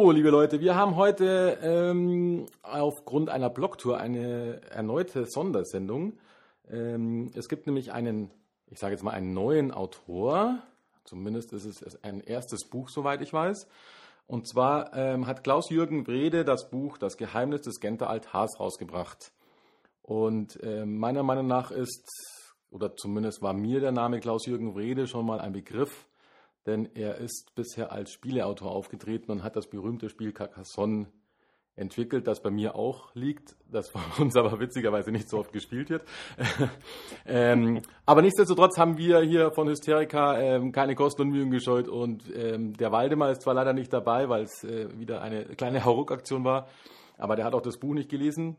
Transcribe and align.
So, 0.00 0.12
liebe 0.12 0.30
Leute, 0.30 0.60
wir 0.60 0.76
haben 0.76 0.94
heute 0.94 1.58
ähm, 1.60 2.46
aufgrund 2.62 3.30
einer 3.30 3.50
Blogtour 3.50 3.98
eine 3.98 4.60
erneute 4.70 5.26
Sondersendung. 5.26 6.12
Ähm, 6.70 7.32
es 7.34 7.48
gibt 7.48 7.66
nämlich 7.66 7.92
einen, 7.92 8.30
ich 8.68 8.78
sage 8.78 8.92
jetzt 8.92 9.02
mal, 9.02 9.10
einen 9.10 9.34
neuen 9.34 9.72
Autor. 9.72 10.62
Zumindest 11.02 11.52
ist 11.52 11.64
es 11.64 12.04
ein 12.04 12.20
erstes 12.20 12.68
Buch, 12.68 12.90
soweit 12.90 13.22
ich 13.22 13.32
weiß. 13.32 13.66
Und 14.28 14.46
zwar 14.46 14.94
ähm, 14.94 15.26
hat 15.26 15.42
Klaus-Jürgen 15.42 16.06
Wrede 16.06 16.44
das 16.44 16.70
Buch 16.70 16.96
Das 16.96 17.16
Geheimnis 17.16 17.62
des 17.62 17.80
Genter 17.80 18.08
Altars 18.08 18.60
rausgebracht. 18.60 19.32
Und 20.02 20.62
äh, 20.62 20.86
meiner 20.86 21.24
Meinung 21.24 21.48
nach 21.48 21.72
ist, 21.72 22.08
oder 22.70 22.94
zumindest 22.94 23.42
war 23.42 23.52
mir 23.52 23.80
der 23.80 23.92
Name 23.92 24.20
Klaus-Jürgen 24.20 24.76
Wrede 24.76 25.08
schon 25.08 25.26
mal 25.26 25.40
ein 25.40 25.52
Begriff, 25.52 26.07
denn 26.68 26.88
er 26.94 27.16
ist 27.16 27.54
bisher 27.54 27.90
als 27.90 28.12
Spieleautor 28.12 28.70
aufgetreten 28.70 29.32
und 29.32 29.42
hat 29.42 29.56
das 29.56 29.68
berühmte 29.68 30.10
Spiel 30.10 30.32
Carcassonne 30.32 31.06
entwickelt, 31.74 32.26
das 32.26 32.42
bei 32.42 32.50
mir 32.50 32.74
auch 32.74 33.14
liegt, 33.14 33.56
das 33.70 33.88
von 33.90 34.02
uns 34.18 34.36
aber 34.36 34.60
witzigerweise 34.60 35.10
nicht 35.10 35.28
so 35.30 35.38
oft 35.38 35.52
gespielt 35.52 35.88
wird. 35.88 36.02
ähm, 37.26 37.80
aber 38.04 38.20
nichtsdestotrotz 38.20 38.76
haben 38.76 38.98
wir 38.98 39.20
hier 39.20 39.50
von 39.52 39.68
Hysterica 39.68 40.38
ähm, 40.38 40.72
keine 40.72 40.94
Kosten 40.94 41.22
und 41.22 41.30
Mühen 41.30 41.50
gescheut 41.50 41.88
und 41.88 42.24
ähm, 42.36 42.74
der 42.74 42.92
Waldemar 42.92 43.30
ist 43.30 43.42
zwar 43.42 43.54
leider 43.54 43.72
nicht 43.72 43.92
dabei, 43.92 44.28
weil 44.28 44.42
es 44.42 44.62
äh, 44.64 44.88
wieder 44.98 45.22
eine 45.22 45.44
kleine 45.56 45.84
Hauruck-Aktion 45.84 46.44
war, 46.44 46.68
aber 47.16 47.34
der 47.34 47.46
hat 47.46 47.54
auch 47.54 47.62
das 47.62 47.78
Buch 47.78 47.94
nicht 47.94 48.10
gelesen. 48.10 48.56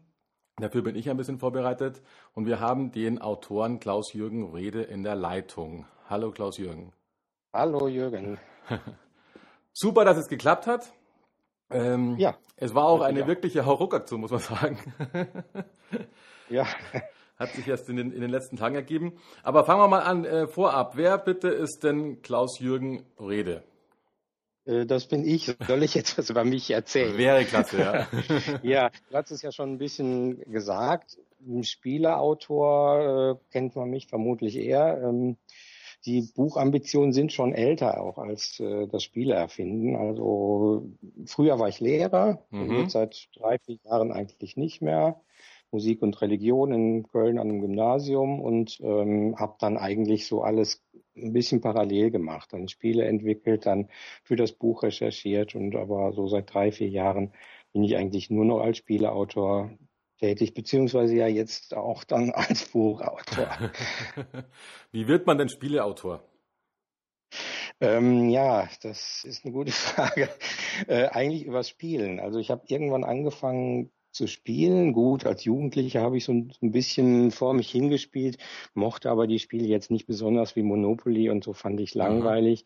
Dafür 0.58 0.82
bin 0.82 0.96
ich 0.96 1.10
ein 1.10 1.16
bisschen 1.16 1.40
vorbereitet 1.40 2.02
und 2.34 2.46
wir 2.46 2.60
haben 2.60 2.92
den 2.92 3.22
Autoren 3.22 3.80
Klaus-Jürgen 3.80 4.52
Rede 4.52 4.82
in 4.82 5.04
der 5.04 5.16
Leitung. 5.16 5.86
Hallo 6.10 6.32
Klaus-Jürgen. 6.32 6.92
Hallo 7.54 7.88
Jürgen. 7.88 8.38
Super, 9.74 10.06
dass 10.06 10.18
es 10.18 10.28
geklappt 10.28 10.68
hat. 10.68 10.92
Ähm, 11.72 12.16
Ja. 12.18 12.38
Es 12.58 12.76
war 12.76 12.86
auch 12.86 13.02
eine 13.02 13.22
Ja. 13.22 13.28
wirkliche 13.28 13.66
Hauruck-Aktion, 13.66 14.22
muss 14.22 14.32
man 14.32 14.40
sagen. 14.42 14.80
Ja, 16.50 16.66
Hat 17.38 17.52
sich 17.52 17.68
erst 17.68 17.90
in 17.90 17.96
den, 17.96 18.12
in 18.12 18.22
den 18.22 18.32
letzten 18.32 18.58
Tagen 18.58 18.74
ergeben. 18.74 19.14
Aber 19.44 19.64
fangen 19.66 19.80
wir 19.82 19.88
mal 19.88 20.00
an, 20.02 20.26
äh, 20.26 20.48
vorab. 20.48 20.98
Wer 20.98 21.20
bitte 21.20 21.48
ist 21.50 21.84
denn 21.84 22.24
Klaus-Jürgen 22.24 23.06
Rede? 23.20 23.64
äh, 24.66 24.88
das 24.88 25.06
bin 25.08 25.24
ich. 25.24 25.56
Soll 25.68 25.84
ich 25.84 25.94
jetzt 25.94 26.18
was 26.18 26.32
über 26.32 26.44
mich 26.44 26.72
erzählen? 26.72 27.16
Wäre 27.20 27.46
klasse, 27.46 27.78
ja. 27.80 28.08
Ja, 28.64 28.90
du 29.12 29.16
hast 29.16 29.30
es 29.30 29.44
ja 29.44 29.52
schon 29.52 29.74
ein 29.74 29.78
bisschen 29.78 30.40
gesagt. 30.52 31.18
Ein 31.48 31.64
Spieleautor 31.64 33.38
äh, 33.40 33.52
kennt 33.52 33.76
man 33.76 33.92
mich 33.92 34.08
vermutlich 34.08 34.56
eher. 34.58 35.00
Ähm, 35.04 35.38
die 36.06 36.22
Buchambitionen 36.36 37.14
sind 37.14 37.34
schon 37.34 37.54
älter 37.54 38.02
auch 38.02 38.18
als 38.18 38.60
äh, 38.60 38.88
das 38.88 39.04
Spieleerfinden. 39.04 39.96
Also 39.96 40.90
früher 41.26 41.60
war 41.60 41.70
ich 41.70 41.80
Lehrer, 41.80 42.46
Mhm. 42.52 42.72
jetzt 42.72 42.94
seit 42.94 43.28
drei, 43.36 43.58
vier 43.60 43.78
Jahren 43.84 44.12
eigentlich 44.12 44.58
nicht 44.58 44.82
mehr. 44.82 45.22
Musik 45.72 46.02
und 46.02 46.20
Religion 46.22 46.72
in 46.72 47.04
Köln 47.08 47.38
an 47.38 47.50
einem 47.50 47.62
Gymnasium 47.62 48.42
und 48.42 48.80
ähm, 48.82 49.36
habe 49.38 49.56
dann 49.60 49.78
eigentlich 49.78 50.26
so 50.26 50.42
alles 50.42 50.84
ein 51.16 51.34
bisschen 51.34 51.62
parallel 51.62 52.10
gemacht. 52.12 52.52
Dann 52.54 52.68
Spiele 52.70 53.06
entwickelt, 53.06 53.66
dann 53.68 53.90
für 54.24 54.36
das 54.36 54.52
Buch 54.54 54.82
recherchiert 54.84 55.54
und 55.56 55.76
aber 55.76 56.12
so 56.14 56.28
seit 56.28 56.52
drei, 56.54 56.72
vier 56.72 56.90
Jahren 56.90 57.34
bin 57.72 57.84
ich 57.84 57.96
eigentlich 57.98 58.30
nur 58.32 58.46
noch 58.46 58.62
als 58.62 58.78
Spieleautor 58.78 59.70
tätig, 60.20 60.54
beziehungsweise 60.54 61.16
ja 61.16 61.28
jetzt 61.28 61.74
auch 61.74 62.04
dann 62.04 62.32
als 62.36 62.66
Buchautor. 62.66 63.72
Wie 64.92 65.08
wird 65.08 65.26
man 65.26 65.38
denn 65.38 65.50
Spieleautor? 65.50 66.24
Ähm, 67.82 68.30
ja, 68.30 68.68
das 68.82 69.24
ist 69.24 69.46
eine 69.46 69.54
gute 69.54 69.72
Frage. 69.72 70.30
Äh, 70.88 71.08
eigentlich 71.08 71.46
übers 71.46 71.70
Spielen. 71.70 72.20
Also 72.20 72.40
ich 72.40 72.52
habe 72.52 72.64
irgendwann 72.68 73.04
angefangen 73.04 73.92
zu 74.20 74.28
spielen. 74.28 74.92
Gut, 74.92 75.26
als 75.26 75.46
Jugendlicher 75.46 76.02
habe 76.02 76.18
ich 76.18 76.26
so 76.26 76.34
ein, 76.34 76.52
so 76.52 76.66
ein 76.66 76.72
bisschen 76.72 77.32
vor 77.32 77.54
mich 77.54 77.72
hingespielt, 77.72 78.38
mochte 78.74 79.10
aber 79.10 79.28
die 79.28 79.40
Spiele 79.40 79.66
jetzt 79.66 79.92
nicht 79.92 80.08
besonders 80.08 80.58
wie 80.58 80.64
Monopoly 80.64 81.30
und 81.30 81.42
so 81.44 81.54
fand 81.54 81.80
ich 81.80 81.96
langweilig. 81.96 82.66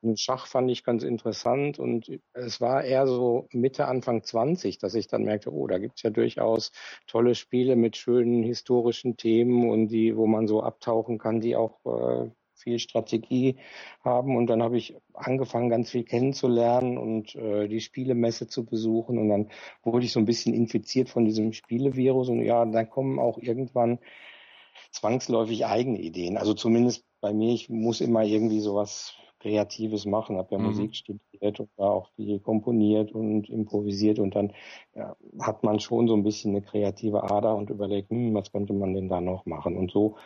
Und 0.00 0.18
Schach 0.18 0.46
fand 0.46 0.70
ich 0.70 0.82
ganz 0.82 1.02
interessant 1.02 1.78
und 1.78 2.10
es 2.32 2.60
war 2.60 2.84
eher 2.84 3.06
so 3.06 3.48
Mitte, 3.52 3.86
Anfang 3.86 4.22
20, 4.22 4.78
dass 4.78 4.94
ich 4.94 5.06
dann 5.06 5.24
merkte, 5.24 5.52
oh, 5.52 5.66
da 5.66 5.78
gibt's 5.78 6.02
ja 6.02 6.10
durchaus 6.10 6.72
tolle 7.06 7.34
Spiele 7.34 7.76
mit 7.76 7.96
schönen 7.98 8.42
historischen 8.42 9.18
Themen 9.18 9.68
und 9.70 9.88
die, 9.88 10.16
wo 10.16 10.26
man 10.26 10.46
so 10.48 10.62
abtauchen 10.62 11.18
kann, 11.18 11.40
die 11.40 11.54
auch 11.54 11.84
äh, 11.84 12.30
viel 12.64 12.80
Strategie 12.80 13.58
haben. 14.04 14.36
Und 14.36 14.48
dann 14.48 14.62
habe 14.62 14.78
ich 14.78 14.96
angefangen, 15.14 15.70
ganz 15.70 15.90
viel 15.90 16.04
kennenzulernen 16.04 16.98
und 16.98 17.36
äh, 17.36 17.68
die 17.68 17.80
Spielemesse 17.80 18.48
zu 18.48 18.66
besuchen. 18.66 19.18
Und 19.18 19.28
dann 19.28 19.50
wurde 19.84 20.06
ich 20.06 20.12
so 20.12 20.20
ein 20.20 20.26
bisschen 20.26 20.54
infiziert 20.54 21.10
von 21.10 21.26
diesem 21.26 21.52
Spielevirus. 21.52 22.30
Und 22.30 22.42
ja, 22.42 22.64
dann 22.66 22.90
kommen 22.90 23.20
auch 23.20 23.38
irgendwann 23.38 24.00
zwangsläufig 24.92 25.66
eigene 25.66 26.00
Ideen. 26.00 26.36
Also 26.38 26.54
zumindest 26.54 27.04
bei 27.20 27.32
mir, 27.32 27.52
ich 27.54 27.68
muss 27.70 28.00
immer 28.00 28.24
irgendwie 28.24 28.60
sowas 28.60 29.14
Kreatives 29.40 30.06
machen, 30.06 30.38
habe 30.38 30.52
ja 30.52 30.58
Mhm. 30.58 30.60
Musik 30.60 30.96
studiert 30.96 31.60
und 31.60 31.70
da 31.76 31.84
auch 31.84 32.10
viel 32.16 32.40
komponiert 32.40 33.12
und 33.12 33.50
improvisiert 33.50 34.18
und 34.18 34.34
dann 34.34 34.52
ja, 34.94 35.16
hat 35.40 35.64
man 35.64 35.80
schon 35.80 36.08
so 36.08 36.14
ein 36.14 36.22
bisschen 36.22 36.52
eine 36.52 36.62
kreative 36.62 37.24
Ader 37.24 37.54
und 37.54 37.70
überlegt, 37.70 38.10
hm, 38.10 38.34
was 38.34 38.52
könnte 38.52 38.72
man 38.72 38.94
denn 38.94 39.08
da 39.08 39.20
noch 39.20 39.44
machen? 39.46 39.76
Und 39.76 39.90
so 39.90 40.16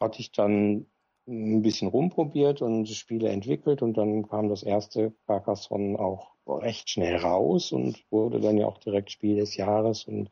hatte 0.00 0.20
ich 0.20 0.32
dann 0.32 0.86
ein 1.26 1.62
bisschen 1.62 1.88
rumprobiert 1.88 2.62
und 2.62 2.88
Spiele 2.88 3.28
entwickelt 3.30 3.82
und 3.82 3.96
dann 3.96 4.28
kam 4.28 4.48
das 4.48 4.62
erste 4.62 5.12
Carcassonne 5.26 5.98
auch 5.98 6.32
recht 6.46 6.88
schnell 6.90 7.16
raus 7.16 7.72
und 7.72 8.04
wurde 8.10 8.40
dann 8.40 8.56
ja 8.56 8.66
auch 8.66 8.78
direkt 8.78 9.10
Spiel 9.10 9.36
des 9.36 9.56
Jahres 9.56 10.04
und 10.04 10.30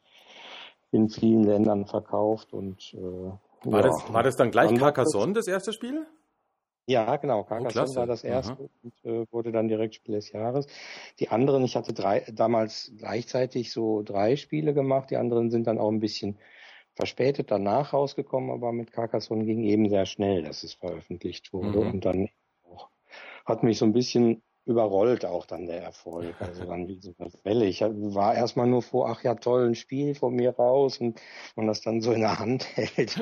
in 0.93 1.09
vielen 1.09 1.43
Ländern 1.43 1.87
verkauft 1.87 2.53
und 2.53 2.94
äh, 2.94 3.69
War, 3.69 3.81
ja. 3.81 3.82
das, 3.82 4.12
war 4.12 4.22
das 4.22 4.37
dann 4.37 4.53
gleich 4.53 4.69
Dann 4.69 4.78
Carcassonne, 4.78 5.32
das 5.32 5.49
erste 5.49 5.72
Spiel? 5.72 6.06
Ja, 6.87 7.16
genau. 7.16 7.44
Carcassonne 7.44 7.72
klasse. 7.72 7.97
war 7.97 8.06
das 8.06 8.25
erste 8.25 8.52
Aha. 8.52 8.69
und 8.82 9.05
äh, 9.05 9.26
wurde 9.32 9.52
dann 9.52 9.69
direkt 9.69 9.94
Spiel 9.94 10.14
des 10.14 10.31
Jahres. 10.31 10.67
Die 11.19 11.31
anderen, 11.31 11.64
ich 11.64 11.76
hatte 11.76 11.94
drei, 11.94 12.25
damals 12.31 12.93
gleichzeitig 12.99 13.73
so 13.73 14.02
drei 14.02 14.37
Spiele 14.37 14.75
gemacht. 14.75 15.11
Die 15.11 15.17
anderen 15.17 15.50
sind 15.50 15.67
dann 15.67 15.79
auch 15.79 15.90
ein 15.90 16.00
bisschen 16.00 16.37
verspätet 16.94 17.50
danach 17.50 17.93
rausgekommen, 17.93 18.50
aber 18.50 18.73
mit 18.73 18.93
Carcassonne 18.93 19.44
ging 19.44 19.64
eben 19.64 19.88
sehr 19.88 20.06
schnell, 20.06 20.43
dass 20.43 20.62
es 20.62 20.75
veröffentlicht 20.75 21.52
wurde 21.52 21.81
Mhm. 21.81 21.91
und 21.91 22.05
dann 22.05 22.29
auch, 22.64 22.88
hat 23.44 23.62
mich 23.62 23.79
so 23.79 23.85
ein 23.85 23.93
bisschen 23.93 24.43
überrollt 24.67 25.26
auch 25.26 25.44
dann 25.44 25.67
der 25.67 25.82
Erfolg. 25.82 26.41
Also 26.41 26.64
dann 26.64 26.88
wie 26.88 26.99
so 26.99 27.12
eine 27.19 27.31
Welle. 27.43 27.67
Ich 27.67 27.82
war 27.82 28.35
erstmal 28.35 28.67
nur 28.67 28.81
vor, 28.81 29.11
ach 29.11 29.23
ja, 29.23 29.35
toll, 29.35 29.67
ein 29.67 29.75
Spiel 29.75 30.14
von 30.14 30.35
mir 30.35 30.52
raus 30.56 30.99
und 30.99 31.20
man 31.55 31.67
das 31.67 31.82
dann 31.82 32.00
so 32.00 32.12
in 32.12 32.20
der 32.20 32.38
Hand 32.38 32.64
hält, 32.76 33.20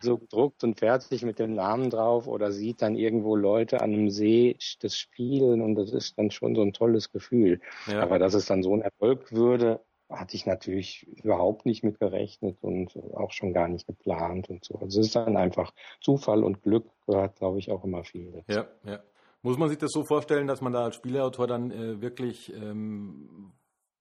so 0.00 0.18
gedruckt 0.18 0.62
und 0.62 0.78
fertig 0.78 1.24
mit 1.24 1.40
dem 1.40 1.54
Namen 1.54 1.90
drauf 1.90 2.28
oder 2.28 2.52
sieht 2.52 2.80
dann 2.80 2.94
irgendwo 2.94 3.34
Leute 3.34 3.80
an 3.80 3.92
einem 3.92 4.10
See 4.10 4.56
das 4.82 4.96
spielen 4.96 5.62
und 5.62 5.74
das 5.74 5.92
ist 5.92 6.16
dann 6.16 6.30
schon 6.30 6.54
so 6.54 6.62
ein 6.62 6.72
tolles 6.72 7.10
Gefühl. 7.10 7.60
Ja. 7.86 8.00
Aber 8.00 8.20
dass 8.20 8.34
es 8.34 8.46
dann 8.46 8.62
so 8.62 8.72
ein 8.72 8.82
Erfolg 8.82 9.32
würde, 9.32 9.80
hatte 10.10 10.36
ich 10.36 10.46
natürlich 10.46 11.06
überhaupt 11.22 11.66
nicht 11.66 11.82
mit 11.82 11.98
gerechnet 11.98 12.58
und 12.62 12.96
auch 13.14 13.32
schon 13.32 13.52
gar 13.52 13.68
nicht 13.68 13.86
geplant 13.86 14.50
und 14.50 14.64
so. 14.64 14.74
Also 14.78 15.00
es 15.00 15.06
ist 15.06 15.16
dann 15.16 15.36
einfach 15.36 15.72
Zufall 16.00 16.44
und 16.44 16.62
Glück 16.62 16.86
gehört, 17.06 17.36
glaube 17.36 17.58
ich, 17.58 17.70
auch 17.70 17.84
immer 17.84 18.04
viel 18.04 18.32
dazu. 18.32 18.60
Ja, 18.60 18.66
ja. 18.90 19.00
Muss 19.42 19.58
man 19.58 19.68
sich 19.68 19.78
das 19.78 19.90
so 19.92 20.04
vorstellen, 20.04 20.46
dass 20.46 20.60
man 20.60 20.72
da 20.72 20.84
als 20.84 20.96
Spieleautor 20.96 21.46
dann 21.46 21.70
äh, 21.70 22.00
wirklich 22.00 22.52
ähm, 22.54 23.52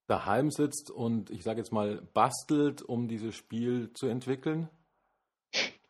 daheim 0.07 0.51
sitzt 0.51 0.89
und 0.89 1.29
ich 1.31 1.43
sage 1.43 1.59
jetzt 1.59 1.71
mal 1.71 2.01
bastelt, 2.13 2.81
um 2.81 3.07
dieses 3.07 3.35
Spiel 3.35 3.91
zu 3.93 4.07
entwickeln? 4.07 4.69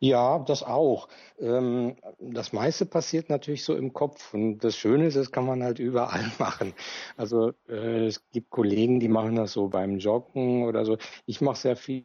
Ja, 0.00 0.38
das 0.40 0.62
auch. 0.62 1.08
Ähm, 1.38 1.96
das 2.18 2.52
meiste 2.52 2.84
passiert 2.84 3.30
natürlich 3.30 3.64
so 3.64 3.74
im 3.74 3.92
Kopf. 3.92 4.34
Und 4.34 4.58
das 4.58 4.76
Schöne 4.76 5.06
ist, 5.06 5.16
das 5.16 5.32
kann 5.32 5.46
man 5.46 5.62
halt 5.62 5.78
überall 5.78 6.30
machen. 6.38 6.74
Also 7.16 7.52
äh, 7.68 8.06
es 8.06 8.22
gibt 8.30 8.50
Kollegen, 8.50 9.00
die 9.00 9.08
machen 9.08 9.36
das 9.36 9.52
so 9.52 9.68
beim 9.68 9.98
Joggen 9.98 10.64
oder 10.64 10.84
so. 10.84 10.98
Ich 11.26 11.40
mache 11.40 11.56
sehr 11.56 11.76
viel 11.76 12.04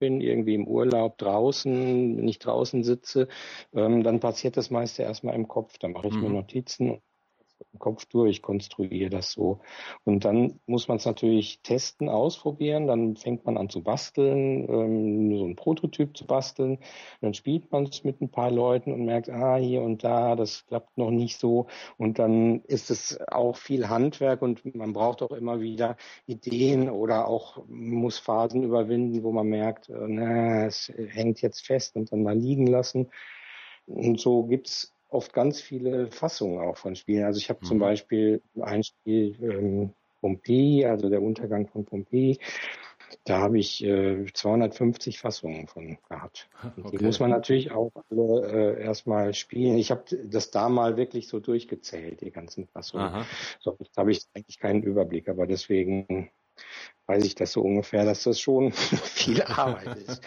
bin, 0.00 0.20
irgendwie 0.20 0.54
im 0.54 0.66
Urlaub 0.66 1.18
draußen, 1.18 2.16
wenn 2.16 2.26
ich 2.26 2.38
draußen 2.38 2.82
sitze, 2.82 3.28
ähm, 3.74 4.02
dann 4.02 4.18
passiert 4.18 4.56
das 4.56 4.70
meiste 4.70 5.02
erstmal 5.02 5.34
im 5.34 5.46
Kopf. 5.46 5.78
Da 5.78 5.88
mache 5.88 6.08
ich 6.08 6.14
mhm. 6.14 6.22
mir 6.22 6.30
Notizen 6.30 7.02
im 7.72 7.78
Kopf 7.78 8.04
durch, 8.06 8.42
konstruiere 8.42 9.10
das 9.10 9.32
so. 9.32 9.60
Und 10.04 10.24
dann 10.24 10.60
muss 10.66 10.88
man 10.88 10.96
es 10.98 11.04
natürlich 11.04 11.60
testen, 11.62 12.08
ausprobieren. 12.08 12.86
Dann 12.86 13.16
fängt 13.16 13.44
man 13.44 13.56
an 13.56 13.68
zu 13.68 13.82
basteln, 13.82 14.68
ähm, 14.68 15.36
so 15.36 15.46
ein 15.46 15.56
Prototyp 15.56 16.16
zu 16.16 16.26
basteln. 16.26 16.78
dann 17.20 17.34
spielt 17.34 17.70
man 17.72 17.84
es 17.84 18.04
mit 18.04 18.20
ein 18.20 18.30
paar 18.30 18.50
Leuten 18.50 18.92
und 18.92 19.04
merkt, 19.04 19.28
ah, 19.28 19.56
hier 19.56 19.82
und 19.82 20.04
da, 20.04 20.36
das 20.36 20.66
klappt 20.66 20.96
noch 20.98 21.10
nicht 21.10 21.38
so. 21.38 21.66
Und 21.96 22.18
dann 22.18 22.60
ist 22.62 22.90
es 22.90 23.18
auch 23.28 23.56
viel 23.56 23.88
Handwerk 23.88 24.42
und 24.42 24.74
man 24.74 24.92
braucht 24.92 25.22
auch 25.22 25.32
immer 25.32 25.60
wieder 25.60 25.96
Ideen 26.26 26.90
oder 26.90 27.28
auch 27.28 27.62
muss 27.68 28.18
Phasen 28.18 28.62
überwinden, 28.62 29.22
wo 29.22 29.32
man 29.32 29.48
merkt, 29.48 29.88
äh, 29.88 29.94
na, 30.08 30.66
es 30.66 30.92
hängt 30.96 31.40
jetzt 31.42 31.66
fest 31.66 31.96
und 31.96 32.12
dann 32.12 32.22
mal 32.22 32.36
liegen 32.36 32.66
lassen. 32.66 33.10
Und 33.86 34.20
so 34.20 34.44
gibt's 34.44 34.94
oft 35.10 35.32
ganz 35.32 35.60
viele 35.60 36.10
Fassungen 36.10 36.60
auch 36.60 36.76
von 36.76 36.96
Spielen. 36.96 37.24
Also 37.24 37.38
ich 37.38 37.50
habe 37.50 37.60
mhm. 37.62 37.66
zum 37.66 37.78
Beispiel 37.78 38.42
ein 38.60 38.82
Spiel 38.82 39.36
ähm, 39.42 39.94
Pompeii, 40.20 40.84
also 40.84 41.08
der 41.08 41.22
Untergang 41.22 41.66
von 41.66 41.84
Pompeii. 41.84 42.38
Da 43.24 43.38
habe 43.38 43.58
ich 43.58 43.82
äh, 43.84 44.24
250 44.32 45.18
Fassungen 45.18 45.66
von 45.66 45.98
gehabt. 46.08 46.48
Okay. 46.78 46.96
Die 46.96 47.04
muss 47.04 47.18
man 47.18 47.30
natürlich 47.30 47.72
auch 47.72 47.90
alle 48.08 48.76
äh, 48.76 48.84
erstmal 48.84 49.34
spielen. 49.34 49.78
Ich 49.78 49.90
habe 49.90 50.04
das 50.26 50.52
da 50.52 50.68
mal 50.68 50.96
wirklich 50.96 51.26
so 51.26 51.40
durchgezählt, 51.40 52.20
die 52.20 52.30
ganzen 52.30 52.68
Fassungen. 52.68 53.06
Aha. 53.06 53.26
So, 53.58 53.76
jetzt 53.80 53.96
habe 53.96 54.12
ich 54.12 54.24
eigentlich 54.34 54.60
keinen 54.60 54.82
Überblick, 54.82 55.28
aber 55.28 55.48
deswegen 55.48 56.30
weiß 57.06 57.24
ich 57.24 57.34
das 57.34 57.52
so 57.52 57.62
ungefähr, 57.62 58.04
dass 58.04 58.22
das 58.22 58.40
schon 58.40 58.72
viel 58.72 59.42
Arbeit 59.42 59.96
ist. 59.96 60.22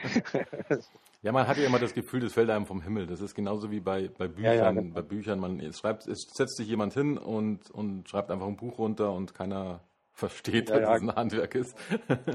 Ja, 1.21 1.31
man 1.31 1.47
hat 1.47 1.57
ja 1.57 1.65
immer 1.65 1.79
das 1.79 1.93
Gefühl, 1.93 2.19
das 2.19 2.33
fällt 2.33 2.49
einem 2.49 2.65
vom 2.65 2.81
Himmel. 2.81 3.07
Das 3.07 3.21
ist 3.21 3.33
genauso 3.33 3.71
wie 3.71 3.79
bei, 3.79 4.09
bei 4.09 4.27
Büchern. 4.27 4.43
Ja, 4.43 4.53
ja, 4.53 4.71
genau. 4.71 4.93
Bei 4.93 5.01
Büchern, 5.01 5.39
man 5.39 5.61
es 5.61 5.79
schreibt, 5.79 6.05
es 6.07 6.27
setzt 6.33 6.57
sich 6.57 6.67
jemand 6.67 6.93
hin 6.93 7.17
und, 7.17 7.71
und 7.71 8.09
schreibt 8.09 8.29
einfach 8.29 8.47
ein 8.47 8.57
Buch 8.57 8.77
runter 8.77 9.13
und 9.13 9.33
keiner 9.33 9.79
versteht, 10.11 10.69
ja, 10.69 10.79
dass 10.79 10.97
es 10.97 11.01
ein 11.01 11.15
Handwerk 11.15 11.55
ist. 11.55 11.77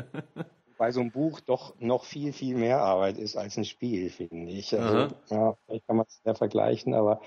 Bei 0.78 0.92
so 0.92 1.00
einem 1.00 1.10
Buch 1.10 1.40
doch 1.40 1.74
noch 1.80 2.04
viel, 2.04 2.32
viel 2.32 2.56
mehr 2.56 2.80
Arbeit 2.80 3.18
ist 3.18 3.36
als 3.36 3.58
ein 3.58 3.64
Spiel, 3.64 4.10
finde 4.10 4.52
ich. 4.52 4.78
Also, 4.78 5.14
ja, 5.28 5.56
vielleicht 5.66 5.86
kann 5.86 5.96
man 5.96 6.06
es 6.06 6.22
sehr 6.22 6.36
vergleichen, 6.36 6.94
aber 6.94 7.20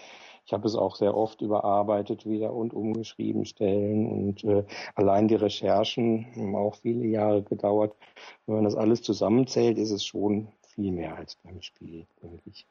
ich 0.45 0.53
habe 0.53 0.67
es 0.67 0.75
auch 0.75 0.95
sehr 0.95 1.15
oft 1.15 1.41
überarbeitet 1.41 2.25
wieder 2.25 2.53
und 2.53 2.73
umgeschrieben, 2.73 3.45
Stellen 3.45 4.07
und 4.07 4.43
äh, 4.43 4.65
allein 4.95 5.27
die 5.27 5.35
Recherchen 5.35 6.27
haben 6.35 6.55
auch 6.55 6.75
viele 6.75 7.05
Jahre 7.05 7.43
gedauert. 7.43 7.95
Wenn 8.45 8.55
man 8.55 8.63
das 8.65 8.75
alles 8.75 9.01
zusammenzählt, 9.01 9.77
ist 9.77 9.91
es 9.91 10.03
schon 10.05 10.47
viel 10.61 10.91
mehr 10.91 11.15
als 11.15 11.35
beim 11.35 11.61
Spiel, 11.61 12.07
denke 12.21 12.41
ich. 12.45 12.65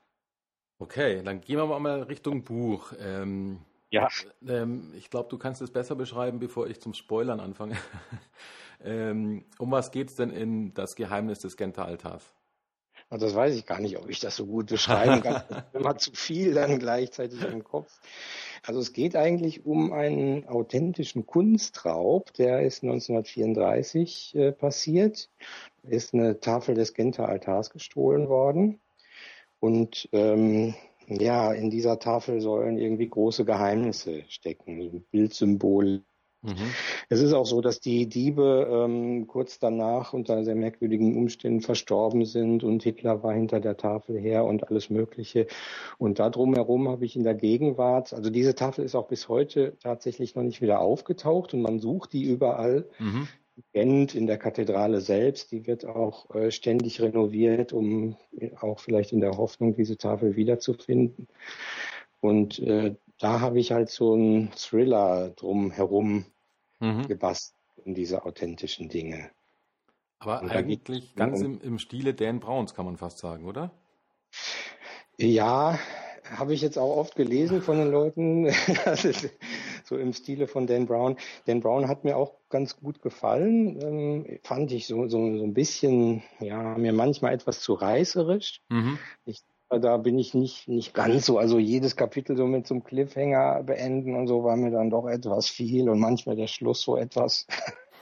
Okay, 0.78 1.22
dann 1.22 1.40
gehen 1.40 1.58
wir 1.58 1.78
mal 1.78 2.02
Richtung 2.02 2.42
Buch. 2.42 2.92
Ähm, 3.00 3.60
ja. 3.90 4.08
Ähm, 4.46 4.92
ich 4.96 5.10
glaube, 5.10 5.28
du 5.28 5.36
kannst 5.36 5.60
es 5.60 5.70
besser 5.70 5.94
beschreiben, 5.94 6.38
bevor 6.38 6.66
ich 6.68 6.80
zum 6.80 6.94
Spoilern 6.94 7.40
anfange. 7.40 7.76
ähm, 8.84 9.44
um 9.58 9.70
was 9.70 9.90
geht 9.90 10.08
es 10.08 10.16
denn 10.16 10.30
in 10.30 10.72
Das 10.74 10.94
Geheimnis 10.94 11.40
des 11.40 11.56
Genta-Altars? 11.56 12.34
Also 13.10 13.26
das 13.26 13.34
weiß 13.34 13.56
ich 13.56 13.66
gar 13.66 13.80
nicht, 13.80 13.98
ob 13.98 14.08
ich 14.08 14.20
das 14.20 14.36
so 14.36 14.46
gut 14.46 14.66
beschreiben 14.66 15.20
kann. 15.20 15.42
immer 15.74 15.98
zu 15.98 16.12
viel 16.12 16.54
dann 16.54 16.78
gleichzeitig 16.78 17.42
im 17.42 17.64
Kopf. 17.64 18.00
Also 18.64 18.78
es 18.78 18.92
geht 18.92 19.16
eigentlich 19.16 19.66
um 19.66 19.92
einen 19.92 20.46
authentischen 20.46 21.26
Kunstraub, 21.26 22.32
der 22.34 22.62
ist 22.62 22.84
1934 22.84 24.34
äh, 24.36 24.52
passiert. 24.52 25.28
Ist 25.82 26.14
eine 26.14 26.38
Tafel 26.38 26.76
des 26.76 26.94
Genter 26.94 27.28
Altars 27.28 27.70
gestohlen 27.70 28.28
worden. 28.28 28.80
Und 29.58 30.08
ähm, 30.12 30.74
ja, 31.08 31.52
in 31.52 31.68
dieser 31.70 31.98
Tafel 31.98 32.40
sollen 32.40 32.78
irgendwie 32.78 33.08
große 33.08 33.44
Geheimnisse 33.44 34.22
stecken, 34.28 35.04
Bildsymbole 35.10 36.04
Mhm. 36.42 36.72
Es 37.10 37.20
ist 37.20 37.34
auch 37.34 37.44
so, 37.44 37.60
dass 37.60 37.80
die 37.80 38.08
Diebe 38.08 38.66
ähm, 38.70 39.26
kurz 39.26 39.58
danach 39.58 40.14
unter 40.14 40.42
sehr 40.44 40.54
merkwürdigen 40.54 41.16
Umständen 41.16 41.60
verstorben 41.60 42.24
sind 42.24 42.64
und 42.64 42.82
Hitler 42.82 43.22
war 43.22 43.34
hinter 43.34 43.60
der 43.60 43.76
Tafel 43.76 44.18
her 44.18 44.44
und 44.44 44.68
alles 44.68 44.88
Mögliche. 44.88 45.46
Und 45.98 46.18
da 46.18 46.30
drumherum 46.30 46.88
habe 46.88 47.04
ich 47.04 47.14
in 47.16 47.24
der 47.24 47.34
Gegenwart, 47.34 48.14
also 48.14 48.30
diese 48.30 48.54
Tafel 48.54 48.84
ist 48.84 48.94
auch 48.94 49.08
bis 49.08 49.28
heute 49.28 49.76
tatsächlich 49.82 50.34
noch 50.34 50.42
nicht 50.42 50.62
wieder 50.62 50.80
aufgetaucht 50.80 51.52
und 51.52 51.60
man 51.60 51.78
sucht 51.78 52.12
die 52.14 52.24
überall. 52.24 52.86
Mhm. 52.98 53.28
Gent 53.74 54.14
in 54.14 54.26
der 54.26 54.38
Kathedrale 54.38 55.02
selbst, 55.02 55.52
die 55.52 55.66
wird 55.66 55.84
auch 55.84 56.34
äh, 56.34 56.50
ständig 56.50 57.02
renoviert, 57.02 57.74
um 57.74 58.16
auch 58.58 58.78
vielleicht 58.78 59.12
in 59.12 59.20
der 59.20 59.36
Hoffnung, 59.36 59.74
diese 59.74 59.98
Tafel 59.98 60.36
wiederzufinden. 60.36 61.28
Und 62.20 62.58
äh, 62.60 62.94
da 63.20 63.40
habe 63.40 63.60
ich 63.60 63.72
halt 63.72 63.90
so 63.90 64.14
einen 64.14 64.50
Thriller 64.52 65.30
drumherum 65.30 66.24
mhm. 66.80 67.06
gebastelt 67.06 67.60
um 67.84 67.94
diese 67.94 68.24
authentischen 68.24 68.88
Dinge. 68.88 69.30
Aber 70.18 70.42
Und 70.42 70.50
eigentlich 70.50 71.14
ganz 71.14 71.40
im, 71.40 71.60
im 71.60 71.78
Stile 71.78 72.14
Dan 72.14 72.40
Browns, 72.40 72.74
kann 72.74 72.84
man 72.84 72.96
fast 72.96 73.18
sagen, 73.18 73.46
oder? 73.46 73.70
Ja, 75.16 75.78
habe 76.36 76.54
ich 76.54 76.60
jetzt 76.60 76.78
auch 76.78 76.96
oft 76.96 77.16
gelesen 77.16 77.62
von 77.62 77.78
den 77.78 77.90
Leuten, 77.90 78.48
so 79.84 79.96
im 79.96 80.12
Stile 80.12 80.46
von 80.46 80.66
Dan 80.66 80.86
Brown. 80.86 81.16
Dan 81.46 81.60
Brown 81.60 81.88
hat 81.88 82.04
mir 82.04 82.16
auch 82.16 82.34
ganz 82.50 82.76
gut 82.76 83.02
gefallen, 83.02 83.80
ähm, 83.82 84.38
fand 84.42 84.70
ich 84.72 84.86
so, 84.86 85.08
so, 85.08 85.38
so 85.38 85.44
ein 85.44 85.54
bisschen, 85.54 86.22
ja, 86.38 86.76
mir 86.76 86.92
manchmal 86.92 87.32
etwas 87.32 87.60
zu 87.60 87.72
reißerisch. 87.72 88.60
Mhm. 88.68 88.98
Ich 89.24 89.42
da 89.78 89.96
bin 89.98 90.18
ich 90.18 90.34
nicht, 90.34 90.68
nicht 90.68 90.94
ganz 90.94 91.26
so. 91.26 91.38
Also 91.38 91.58
jedes 91.58 91.96
Kapitel 91.96 92.36
so 92.36 92.46
mit 92.46 92.66
so 92.66 92.74
einem 92.74 92.84
Cliffhanger 92.84 93.62
beenden 93.62 94.16
und 94.16 94.26
so 94.26 94.42
war 94.42 94.56
mir 94.56 94.70
dann 94.70 94.90
doch 94.90 95.06
etwas 95.06 95.48
viel 95.48 95.88
und 95.88 96.00
manchmal 96.00 96.36
der 96.36 96.48
Schluss 96.48 96.82
so 96.82 96.96
etwas 96.96 97.46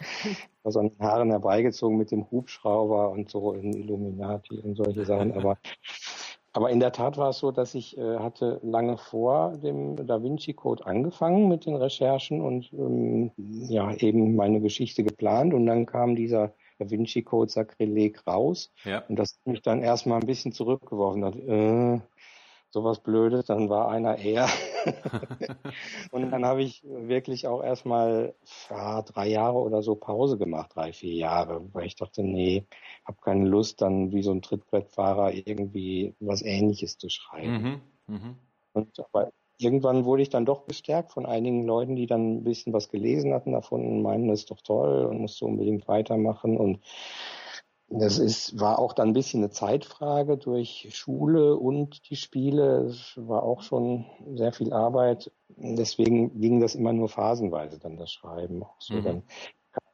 also 0.65 0.81
an 0.81 0.91
den 0.91 0.99
Haaren 1.01 1.31
herbeigezogen 1.31 1.99
mit 1.99 2.11
dem 2.11 2.31
Hubschrauber 2.31 3.11
und 3.11 3.31
so 3.31 3.53
in 3.53 3.73
Illuminati 3.75 4.59
und 4.59 4.77
solche 4.77 5.05
Sachen. 5.05 5.33
Aber, 5.33 5.59
aber 6.53 6.71
in 6.71 6.81
der 6.81 6.93
Tat 6.93 7.19
war 7.19 7.31
es 7.31 7.39
so, 7.39 7.51
dass 7.51 7.75
ich 7.75 7.99
äh, 7.99 8.19
hatte 8.19 8.61
lange 8.63 8.97
vor 8.97 9.57
dem 9.59 9.97
Da 10.07 10.23
Vinci 10.23 10.55
Code 10.55 10.87
angefangen 10.87 11.49
mit 11.49 11.67
den 11.67 11.77
Recherchen 11.77 12.41
und 12.41 12.73
ähm, 12.73 13.31
ja 13.37 13.93
eben 13.95 14.37
meine 14.37 14.61
Geschichte 14.61 15.05
geplant 15.05 15.53
und 15.53 15.67
dann 15.67 15.85
kam 15.85 16.17
dieser 16.17 16.55
Da 16.79 16.91
Vinci 16.91 17.23
Code 17.23 17.51
Sakrileg 17.51 18.27
raus. 18.27 18.73
Ja. 18.85 19.05
Und 19.09 19.17
das 19.17 19.39
mich 19.45 19.63
dann 19.63 19.83
erstmal 19.83 20.21
ein 20.21 20.27
bisschen 20.27 20.53
zurückgeworfen 20.53 21.25
hat. 21.25 21.37
Äh, 21.37 22.01
sowas 22.71 23.01
Blödes, 23.01 23.47
dann 23.47 23.69
war 23.69 23.91
einer 23.91 24.19
eher. 24.19 24.49
und 26.11 26.31
dann 26.31 26.45
habe 26.45 26.63
ich 26.63 26.83
wirklich 26.85 27.47
auch 27.47 27.63
erstmal 27.63 28.35
ja, 28.71 29.03
drei 29.03 29.29
Jahre 29.29 29.59
oder 29.59 29.83
so 29.83 29.95
Pause 29.95 30.39
gemacht, 30.39 30.73
drei, 30.75 30.93
vier 30.93 31.15
Jahre, 31.15 31.63
weil 31.73 31.87
ich 31.87 31.97
dachte, 31.97 32.23
nee, 32.23 32.67
habe 33.05 33.19
keine 33.23 33.49
Lust, 33.49 33.81
dann 33.81 34.13
wie 34.13 34.23
so 34.23 34.33
ein 34.33 34.43
Trittbrettfahrer 34.43 35.33
irgendwie 35.33 36.15
was 36.21 36.43
Ähnliches 36.43 36.99
zu 36.99 37.09
schreiben. 37.09 37.83
Mhm, 38.07 38.15
mh. 38.15 38.35
Und 38.75 39.01
aber 39.01 39.33
irgendwann 39.59 40.05
wurde 40.05 40.23
ich 40.23 40.31
dann 40.31 40.47
doch 40.47 40.63
bestärkt 40.63 41.13
von 41.13 41.27
einigen 41.27 41.65
Leuten, 41.65 41.97
die 41.97 42.07
dann 42.07 42.37
ein 42.37 42.45
bisschen 42.45 42.73
was 42.73 42.89
gelesen 42.89 43.35
hatten 43.35 43.53
davon 43.53 43.85
und 43.85 44.03
meinen, 44.03 44.29
das 44.29 44.41
ist 44.41 44.51
doch 44.51 44.63
toll 44.63 45.05
und 45.07 45.21
musst 45.21 45.41
du 45.41 45.47
unbedingt 45.47 45.89
weitermachen. 45.89 46.57
Und 46.57 46.81
das 47.91 48.19
ist, 48.19 48.61
war 48.61 48.79
auch 48.79 48.93
dann 48.93 49.09
ein 49.09 49.15
bisschen 49.15 49.41
eine 49.41 49.51
Zeitfrage 49.51 50.37
durch 50.37 50.89
Schule 50.93 51.57
und 51.57 52.09
die 52.11 52.17
Spiele. 52.17 52.85
Es 52.85 53.15
war 53.17 53.43
auch 53.43 53.63
schon 53.63 54.07
sehr 54.35 54.53
viel 54.53 54.73
Arbeit. 54.73 55.33
Deswegen 55.49 56.41
ging 56.41 56.61
das 56.61 56.75
immer 56.75 56.93
nur 56.93 57.09
phasenweise 57.09 57.79
dann 57.79 57.97
das 57.97 58.13
Schreiben. 58.13 58.63
Auch 58.63 58.77
so 58.79 58.95
mhm. 58.95 59.05
dann 59.05 59.23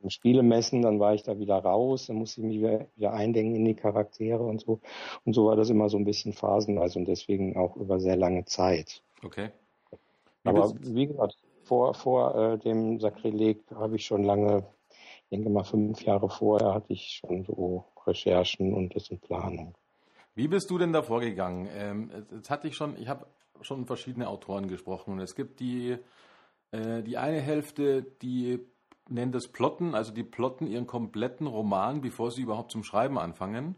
Spiele 0.09 0.42
messen, 0.42 0.83
dann 0.83 1.00
war 1.00 1.14
ich 1.14 1.23
da 1.23 1.38
wieder 1.38 1.56
raus, 1.56 2.06
dann 2.06 2.16
musste 2.16 2.40
ich 2.40 2.47
mich 2.47 2.59
wieder, 2.59 2.87
wieder 2.97 3.12
eindenken 3.12 3.56
in 3.56 3.64
die 3.64 3.75
Charaktere 3.75 4.42
und 4.42 4.61
so. 4.61 4.80
Und 5.25 5.33
so 5.33 5.47
war 5.47 5.56
das 5.56 5.71
immer 5.71 5.88
so 5.88 5.97
ein 5.97 6.04
bisschen 6.04 6.33
phasenweise 6.33 6.99
und 6.99 7.06
deswegen 7.06 7.56
auch 7.56 7.76
über 7.76 8.00
sehr 8.00 8.16
lange 8.16 8.44
Zeit. 8.44 9.02
Okay. 9.25 9.50
Wie 10.43 10.49
Aber 10.49 10.73
wie 10.81 11.07
gesagt, 11.07 11.37
vor, 11.64 11.95
vor 11.95 12.35
äh, 12.35 12.59
dem 12.59 13.00
Sakrileg 13.00 13.62
habe 13.75 13.97
ich 13.97 14.04
schon 14.04 14.23
lange, 14.23 14.64
ich 14.90 15.31
denke 15.31 15.50
mal 15.50 15.64
fünf 15.64 16.02
Jahre 16.02 16.28
vorher, 16.28 16.75
hatte 16.75 16.93
ich 16.93 17.21
schon 17.21 17.45
so 17.45 17.85
Recherchen 18.07 18.75
und 18.75 18.95
das 18.95 19.09
in 19.09 19.19
Planung. 19.19 19.75
Wie 20.35 20.49
bist 20.49 20.71
du 20.71 20.78
denn 20.78 20.93
da 20.93 21.02
vorgegangen? 21.02 21.69
Ähm, 21.73 22.11
jetzt 22.33 22.50
hatte 22.50 22.69
ich 22.69 22.76
schon, 22.76 23.00
ich 23.00 23.09
habe 23.09 23.26
schon 23.61 23.87
verschiedene 23.87 24.28
Autoren 24.28 24.69
gesprochen 24.69 25.12
und 25.12 25.21
es 25.21 25.35
gibt 25.35 25.61
die, 25.61 25.97
äh, 26.73 27.02
die 27.02 27.16
eine 27.16 27.40
Hälfte, 27.40 28.02
die 28.02 28.61
nennen 29.09 29.33
das 29.33 29.49
Plotten, 29.49 29.95
also 29.95 30.12
die 30.12 30.25
plotten 30.25 30.66
ihren 30.66 30.87
kompletten 30.87 31.47
Roman, 31.47 32.00
bevor 32.00 32.31
sie 32.31 32.43
überhaupt 32.43 32.73
zum 32.73 32.85
Schreiben 32.85 33.19
anfangen. 33.19 33.76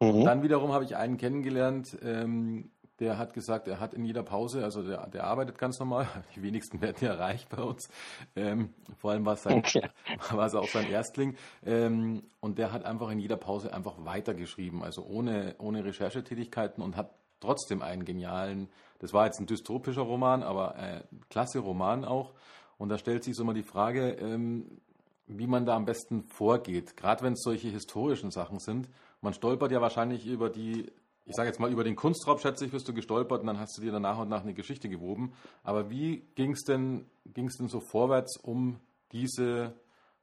Mhm. 0.00 0.24
Dann 0.24 0.42
wiederum 0.42 0.72
habe 0.72 0.84
ich 0.84 0.96
einen 0.96 1.16
kennengelernt, 1.16 1.96
ähm, 2.02 2.70
der 3.00 3.18
hat 3.18 3.34
gesagt, 3.34 3.68
er 3.68 3.80
hat 3.80 3.94
in 3.94 4.04
jeder 4.04 4.22
Pause, 4.22 4.64
also 4.64 4.82
der, 4.82 5.06
der 5.08 5.24
arbeitet 5.24 5.58
ganz 5.58 5.78
normal, 5.78 6.08
die 6.36 6.42
wenigsten 6.42 6.80
werden 6.80 6.98
ja 7.00 7.14
reich 7.14 7.46
bei 7.48 7.62
uns, 7.62 7.88
ähm, 8.34 8.74
vor 8.98 9.12
allem 9.12 9.24
war 9.24 9.34
es, 9.34 9.42
sein, 9.42 9.62
war 10.30 10.46
es 10.46 10.54
auch 10.54 10.68
sein 10.68 10.90
Erstling, 10.90 11.36
ähm, 11.64 12.22
und 12.40 12.58
der 12.58 12.72
hat 12.72 12.84
einfach 12.84 13.10
in 13.10 13.18
jeder 13.18 13.36
Pause 13.36 13.72
einfach 13.72 13.94
weitergeschrieben, 14.04 14.82
also 14.82 15.04
ohne, 15.04 15.56
ohne 15.58 15.84
Recherchetätigkeiten 15.84 16.82
und 16.82 16.96
hat 16.96 17.10
trotzdem 17.40 17.82
einen 17.82 18.04
genialen, 18.04 18.68
das 18.98 19.12
war 19.12 19.26
jetzt 19.26 19.40
ein 19.40 19.46
dystopischer 19.46 20.02
Roman, 20.02 20.42
aber 20.42 20.76
äh, 20.76 21.02
klasse 21.28 21.58
Roman 21.58 22.04
auch. 22.04 22.32
Und 22.78 22.88
da 22.88 22.98
stellt 22.98 23.24
sich 23.24 23.36
so 23.36 23.44
mal 23.44 23.54
die 23.54 23.62
Frage, 23.62 24.12
ähm, 24.12 24.80
wie 25.26 25.46
man 25.46 25.66
da 25.66 25.74
am 25.76 25.84
besten 25.84 26.24
vorgeht, 26.24 26.96
gerade 26.96 27.22
wenn 27.22 27.32
es 27.32 27.42
solche 27.42 27.68
historischen 27.68 28.30
Sachen 28.30 28.58
sind. 28.58 28.88
Man 29.20 29.34
stolpert 29.34 29.72
ja 29.72 29.80
wahrscheinlich 29.80 30.26
über 30.26 30.50
die, 30.50 30.92
ich 31.26 31.34
sage 31.34 31.48
jetzt 31.48 31.58
mal 31.58 31.70
über 31.70 31.84
den 31.84 31.96
Kunstraub, 31.96 32.40
schätze 32.40 32.64
ich, 32.64 32.72
wirst 32.72 32.88
du 32.88 32.94
gestolpert 32.94 33.40
und 33.40 33.48
dann 33.48 33.58
hast 33.58 33.76
du 33.76 33.82
dir 33.82 33.92
dann 33.92 34.02
nach 34.02 34.18
und 34.18 34.28
nach 34.28 34.42
eine 34.42 34.54
Geschichte 34.54 34.88
gewoben. 34.88 35.32
Aber 35.64 35.90
wie 35.90 36.22
ging 36.36 36.52
es 36.52 36.62
denn, 36.62 37.06
ging's 37.24 37.58
denn 37.58 37.68
so 37.68 37.80
vorwärts, 37.80 38.36
um 38.36 38.78
diese, 39.12 39.74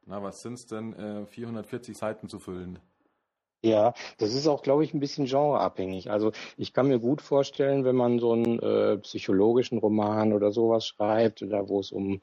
na 0.06 0.22
was 0.22 0.40
sind 0.40 0.54
es 0.54 0.66
denn, 0.66 0.94
äh, 0.94 1.26
440 1.26 1.96
Seiten 1.96 2.28
zu 2.28 2.38
füllen? 2.38 2.78
Ja, 3.62 3.94
das 4.18 4.34
ist 4.34 4.46
auch, 4.46 4.62
glaube 4.62 4.84
ich, 4.84 4.92
ein 4.92 5.00
bisschen 5.00 5.24
genreabhängig. 5.24 6.10
Also 6.10 6.32
ich 6.58 6.74
kann 6.74 6.88
mir 6.88 6.98
gut 6.98 7.22
vorstellen, 7.22 7.84
wenn 7.84 7.96
man 7.96 8.18
so 8.18 8.32
einen 8.32 8.58
äh, 8.58 8.98
psychologischen 8.98 9.78
Roman 9.78 10.34
oder 10.34 10.52
sowas 10.52 10.86
schreibt, 10.86 11.42
oder 11.42 11.66
wo 11.68 11.80
es 11.80 11.90
um 11.90 12.20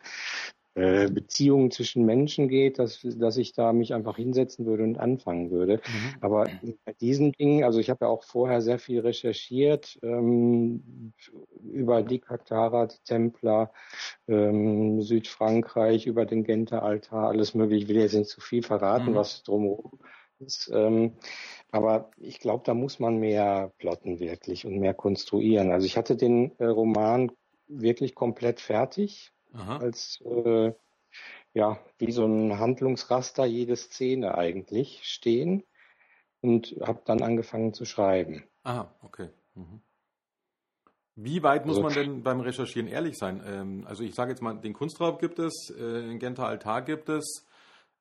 äh, 0.73 1.09
Beziehungen 1.09 1.69
zwischen 1.69 2.05
Menschen 2.05 2.47
geht, 2.47 2.79
dass, 2.79 3.01
dass 3.03 3.35
ich 3.35 3.51
da 3.51 3.73
mich 3.73 3.93
einfach 3.93 4.15
hinsetzen 4.15 4.65
würde 4.65 4.83
und 4.83 4.97
anfangen 4.97 5.51
würde. 5.51 5.77
Mhm. 5.77 6.15
Aber 6.21 6.47
bei 6.85 6.93
diesen 6.93 7.33
Dingen, 7.33 7.65
also 7.65 7.79
ich 7.79 7.89
habe 7.89 8.05
ja 8.05 8.09
auch 8.09 8.23
vorher 8.23 8.61
sehr 8.61 8.79
viel 8.79 9.01
recherchiert 9.01 9.99
ähm, 10.01 11.11
über 11.61 12.03
die 12.03 12.19
Kaktara, 12.19 12.87
die 12.87 13.03
Templer, 13.03 13.73
ähm, 14.29 15.01
Südfrankreich, 15.01 16.07
über 16.07 16.25
den 16.25 16.45
Genter 16.45 16.83
Altar, 16.83 17.27
alles 17.27 17.53
mögliche. 17.53 17.83
Ich 17.83 17.89
will 17.89 17.99
jetzt 17.99 18.13
nicht 18.13 18.29
zu 18.29 18.39
viel 18.39 18.63
verraten, 18.63 19.11
mhm. 19.11 19.15
was 19.15 19.43
drumherum 19.43 19.99
ist. 20.39 20.71
Ähm, 20.73 21.17
aber 21.71 22.11
ich 22.17 22.39
glaube, 22.39 22.63
da 22.65 22.73
muss 22.73 22.97
man 22.97 23.17
mehr 23.17 23.73
plotten 23.77 24.21
wirklich 24.21 24.65
und 24.65 24.79
mehr 24.79 24.93
konstruieren. 24.93 25.71
Also 25.71 25.85
ich 25.85 25.97
hatte 25.97 26.15
den 26.15 26.57
äh, 26.59 26.65
Roman 26.65 27.31
wirklich 27.67 28.15
komplett 28.15 28.61
fertig, 28.61 29.33
Aha. 29.53 29.77
als 29.77 30.21
äh, 30.25 30.73
ja 31.53 31.79
wie 31.97 32.11
so 32.11 32.25
ein 32.25 32.59
Handlungsraster 32.59 33.45
jede 33.45 33.75
Szene 33.75 34.37
eigentlich 34.37 35.01
stehen 35.03 35.63
und 36.41 36.75
habe 36.81 37.01
dann 37.05 37.21
angefangen 37.21 37.73
zu 37.73 37.85
schreiben. 37.85 38.43
Aha, 38.63 38.93
okay. 39.01 39.29
Mhm. 39.55 39.81
Wie 41.15 41.43
weit 41.43 41.65
muss 41.65 41.77
also, 41.77 41.87
man 41.87 41.93
denn 41.93 42.23
beim 42.23 42.39
Recherchieren 42.39 42.87
ehrlich 42.87 43.17
sein? 43.17 43.43
Ähm, 43.45 43.85
also 43.85 44.03
ich 44.03 44.15
sage 44.15 44.31
jetzt 44.31 44.41
mal, 44.41 44.53
den 44.53 44.73
Kunstraub 44.73 45.19
gibt 45.19 45.39
es, 45.39 45.69
äh, 45.69 46.01
den 46.01 46.19
Genter 46.19 46.47
Altar 46.47 46.81
gibt 46.81 47.09
es, 47.09 47.45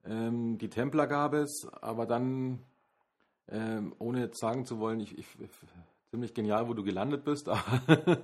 ähm, 0.06 0.58
die 0.58 0.70
Templer 0.70 1.06
gab 1.06 1.34
es, 1.34 1.66
aber 1.82 2.06
dann, 2.06 2.60
ähm, 3.48 3.94
ohne 3.98 4.20
jetzt 4.20 4.38
sagen 4.38 4.64
zu 4.64 4.78
wollen, 4.78 5.00
ich, 5.00 5.18
ich, 5.18 5.26
ziemlich 6.10 6.34
genial, 6.34 6.68
wo 6.68 6.74
du 6.74 6.82
gelandet 6.82 7.24
bist, 7.24 7.48
aber, 7.48 8.18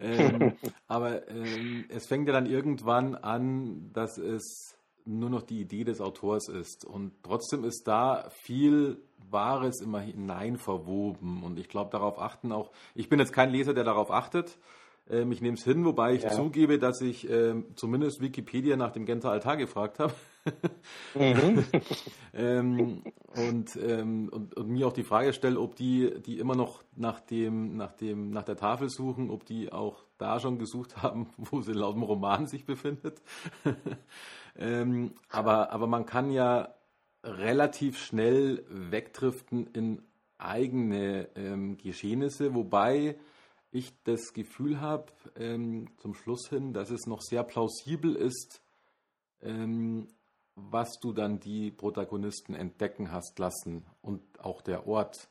ähm, 0.00 0.54
aber 0.88 1.28
ähm, 1.28 1.84
es 1.88 2.06
fängt 2.06 2.26
ja 2.26 2.34
dann 2.34 2.46
irgendwann 2.46 3.14
an, 3.14 3.92
dass 3.92 4.18
es 4.18 4.76
nur 5.04 5.30
noch 5.30 5.42
die 5.42 5.60
Idee 5.60 5.84
des 5.84 6.00
Autors 6.00 6.48
ist. 6.48 6.84
Und 6.84 7.12
trotzdem 7.22 7.64
ist 7.64 7.86
da 7.86 8.28
viel 8.30 9.00
Wahres 9.30 9.80
immer 9.80 10.00
hinein 10.00 10.58
verwoben. 10.58 11.42
Und 11.42 11.58
ich 11.58 11.68
glaube, 11.68 11.90
darauf 11.90 12.18
achten 12.18 12.52
auch, 12.52 12.72
ich 12.94 13.08
bin 13.08 13.18
jetzt 13.18 13.32
kein 13.32 13.50
Leser, 13.50 13.72
der 13.72 13.84
darauf 13.84 14.10
achtet, 14.10 14.58
ähm, 15.10 15.32
ich 15.32 15.40
nehme 15.40 15.56
es 15.56 15.64
hin, 15.64 15.84
wobei 15.84 16.14
ich 16.14 16.22
ja. 16.22 16.30
zugebe, 16.30 16.78
dass 16.78 17.00
ich 17.00 17.28
ähm, 17.28 17.66
zumindest 17.74 18.20
Wikipedia 18.20 18.76
nach 18.76 18.92
dem 18.92 19.06
Genter 19.06 19.30
Altar 19.30 19.56
gefragt 19.56 19.98
habe. 19.98 20.12
mhm. 21.14 21.64
ähm, 22.34 23.02
und, 23.34 23.76
ähm, 23.76 24.28
und, 24.30 24.56
und, 24.56 24.68
mir 24.68 24.86
auch 24.86 24.92
die 24.92 25.04
Frage 25.04 25.32
stelle, 25.32 25.60
ob 25.60 25.76
die, 25.76 26.20
die 26.24 26.38
immer 26.38 26.54
noch 26.54 26.82
nach, 26.96 27.20
dem, 27.20 27.76
nach, 27.76 27.92
dem, 27.92 28.30
nach 28.30 28.44
der 28.44 28.56
Tafel 28.56 28.88
suchen, 28.88 29.30
ob 29.30 29.44
die 29.44 29.72
auch 29.72 30.04
da 30.18 30.40
schon 30.40 30.58
gesucht 30.58 31.02
haben, 31.02 31.28
wo 31.36 31.60
sie 31.60 31.72
laut 31.72 31.94
dem 31.94 32.02
Roman 32.02 32.46
sich 32.46 32.64
befindet. 32.64 33.20
Ähm, 34.60 35.12
aber, 35.28 35.70
aber 35.70 35.86
man 35.86 36.04
kann 36.04 36.32
ja 36.32 36.74
relativ 37.22 37.96
schnell 37.96 38.64
wegdriften 38.68 39.68
in 39.68 40.02
eigene 40.36 41.28
ähm, 41.36 41.76
Geschehnisse, 41.76 42.54
wobei 42.54 43.16
ich 43.70 43.92
das 44.04 44.32
Gefühl 44.32 44.80
habe, 44.80 45.12
ähm, 45.36 45.88
zum 45.98 46.14
Schluss 46.14 46.48
hin, 46.48 46.72
dass 46.72 46.90
es 46.90 47.06
noch 47.06 47.20
sehr 47.20 47.44
plausibel 47.44 48.14
ist, 48.16 48.62
ähm, 49.42 50.08
was 50.54 50.98
du 51.00 51.12
dann 51.12 51.38
die 51.38 51.70
Protagonisten 51.70 52.54
entdecken 52.54 53.12
hast 53.12 53.38
lassen 53.38 53.84
und 54.00 54.22
auch 54.40 54.62
der 54.62 54.86
Ort. 54.86 55.28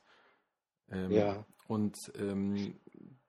Ähm, 0.90 1.12
ja. 1.12 1.46
Und 1.68 1.98
ähm, 2.18 2.76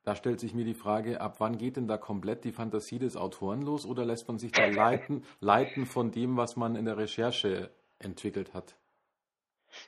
da 0.04 0.14
stellt 0.14 0.40
sich 0.40 0.54
mir 0.54 0.64
die 0.64 0.74
Frage, 0.74 1.20
ab 1.20 1.36
wann 1.38 1.58
geht 1.58 1.76
denn 1.76 1.88
da 1.88 1.98
komplett 1.98 2.44
die 2.44 2.52
Fantasie 2.52 2.98
des 2.98 3.16
Autoren 3.16 3.62
los 3.62 3.84
oder 3.84 4.04
lässt 4.04 4.28
man 4.28 4.38
sich 4.38 4.52
da 4.52 4.66
leiten, 4.66 5.24
leiten 5.40 5.86
von 5.86 6.12
dem, 6.12 6.36
was 6.36 6.56
man 6.56 6.76
in 6.76 6.84
der 6.84 6.96
Recherche 6.96 7.70
entwickelt 7.98 8.54
hat? 8.54 8.76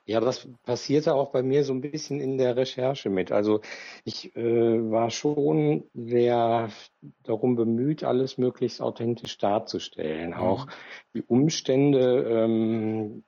Ja, 0.04 0.20
das 0.20 0.48
passierte 0.64 1.14
auch 1.14 1.30
bei 1.30 1.42
mir 1.42 1.64
so 1.64 1.72
ein 1.72 1.80
bisschen 1.80 2.20
in 2.20 2.38
der 2.38 2.56
Recherche 2.56 3.10
mit. 3.10 3.32
Also 3.32 3.60
ich 4.04 4.34
äh, 4.36 4.90
war 4.90 5.10
schon 5.10 5.84
sehr 5.94 6.70
darum 7.22 7.56
bemüht, 7.56 8.04
alles 8.04 8.38
möglichst 8.38 8.80
authentisch 8.80 9.38
darzustellen. 9.38 10.30
Mhm. 10.30 10.36
Auch 10.36 10.66
die 11.14 11.22
Umstände, 11.22 12.24
ähm, 12.28 13.24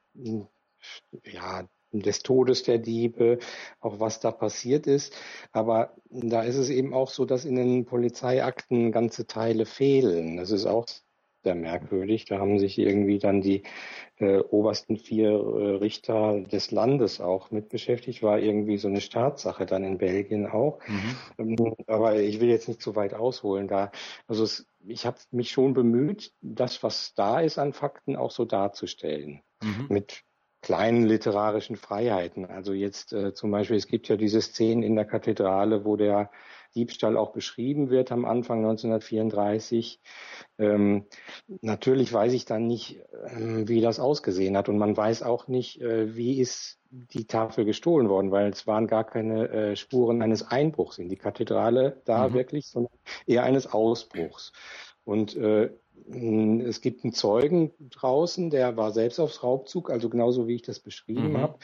ja, 1.25 1.65
des 1.93 2.23
Todes 2.23 2.63
der 2.63 2.79
Diebe, 2.79 3.39
auch 3.81 4.01
was 4.01 4.21
da 4.21 4.31
passiert 4.33 4.87
ist. 4.87 5.15
Aber 5.53 5.95
da 6.11 6.43
ist 6.43 6.57
es 6.57 6.71
eben 6.71 6.95
auch 6.95 7.11
so, 7.11 7.25
dass 7.25 7.45
in 7.45 7.57
den 7.57 7.85
Polizeiakten 7.85 8.93
ganze 8.93 9.27
Teile 9.27 9.67
fehlen. 9.67 10.37
Das 10.37 10.51
ist 10.51 10.67
auch 10.67 10.87
sehr 11.43 11.55
merkwürdig. 11.55 12.25
Da 12.25 12.39
haben 12.39 12.59
sich 12.59 12.79
irgendwie 12.79 13.19
dann 13.19 13.41
die 13.41 13.63
äh, 14.19 14.39
obersten 14.39 14.97
vier 14.97 15.31
äh, 15.31 15.77
Richter 15.77 16.41
des 16.41 16.71
Landes 16.71 17.21
auch 17.21 17.51
mit 17.51 17.69
beschäftigt. 17.69 18.23
War 18.23 18.39
irgendwie 18.39 18.79
so 18.79 18.89
eine 18.89 19.01
Staatssache 19.01 19.67
dann 19.67 19.85
in 19.85 19.99
Belgien 19.99 20.47
auch. 20.47 20.79
Mhm. 20.87 21.57
Ähm, 21.59 21.75
aber 21.87 22.21
ich 22.21 22.41
will 22.41 22.49
jetzt 22.49 22.69
nicht 22.69 22.81
zu 22.81 22.97
weit 22.97 23.15
ausholen 23.15 23.69
da. 23.69 23.91
Also 24.27 24.45
es, 24.45 24.67
ich 24.87 25.07
habe 25.07 25.19
mich 25.31 25.51
schon 25.51 25.75
bemüht, 25.75 26.33
das, 26.41 26.83
was 26.83 27.15
da 27.15 27.41
ist 27.41 27.59
an 27.59 27.73
Fakten, 27.73 28.17
auch 28.17 28.31
so 28.31 28.45
darzustellen. 28.45 29.43
Mhm. 29.63 29.87
Mit 29.89 30.23
kleinen 30.63 31.05
literarischen 31.07 31.77
Freiheiten. 31.77 32.47
Also 32.47 32.73
jetzt 32.73 33.13
äh, 33.13 33.35
zum 33.35 33.51
Beispiel, 33.51 33.77
es 33.77 33.89
gibt 33.89 34.09
ja 34.09 34.17
diese 34.17 34.41
Szenen 34.41 34.85
in 34.85 34.95
der 34.95 35.05
Kathedrale, 35.05 35.85
wo 35.85 35.97
der 35.97 36.31
Diebstahl 36.75 37.17
auch 37.17 37.33
beschrieben 37.33 37.91
wird 37.91 38.13
am 38.13 38.25
Anfang 38.25 38.59
1934. 38.59 40.01
Ähm, 40.59 41.07
natürlich 41.61 42.13
weiß 42.13 42.33
ich 42.33 42.45
dann 42.45 42.67
nicht, 42.67 43.01
äh, 43.27 43.69
wie 43.69 43.81
das 43.81 44.01
ausgesehen 44.01 44.57
hat 44.57 44.69
und 44.69 44.79
man 44.79 44.97
weiß 44.97 45.23
auch 45.23 45.49
nicht, 45.49 45.81
äh, 45.81 46.15
wie 46.15 46.41
ist 46.41 46.79
die 46.91 47.27
Tafel 47.27 47.65
gestohlen 47.65 48.09
worden, 48.09 48.31
weil 48.31 48.51
es 48.51 48.67
waren 48.67 48.87
gar 48.87 49.05
keine 49.05 49.49
äh, 49.49 49.77
Spuren 49.77 50.23
eines 50.23 50.43
Einbruchs 50.43 50.99
in 50.99 51.09
die 51.09 51.17
Kathedrale 51.17 52.03
da 52.05 52.29
mhm. 52.29 52.35
wirklich, 52.35 52.67
sondern 52.67 52.93
eher 53.27 53.45
eines 53.45 53.73
Ausbruchs. 53.73 54.53
Und 55.05 55.35
äh, 55.37 55.71
es 56.11 56.81
gibt 56.81 57.05
einen 57.05 57.13
Zeugen 57.13 57.73
draußen, 57.79 58.51
der 58.51 58.77
war 58.77 58.93
selbst 58.93 59.21
aufs 59.21 59.43
Raubzug, 59.43 59.91
also 59.91 60.09
genauso 60.09 60.49
wie 60.49 60.57
ich 60.57 60.63
das 60.63 60.81
beschrieben 60.81 61.33
mhm. 61.33 61.39
habe. 61.39 61.59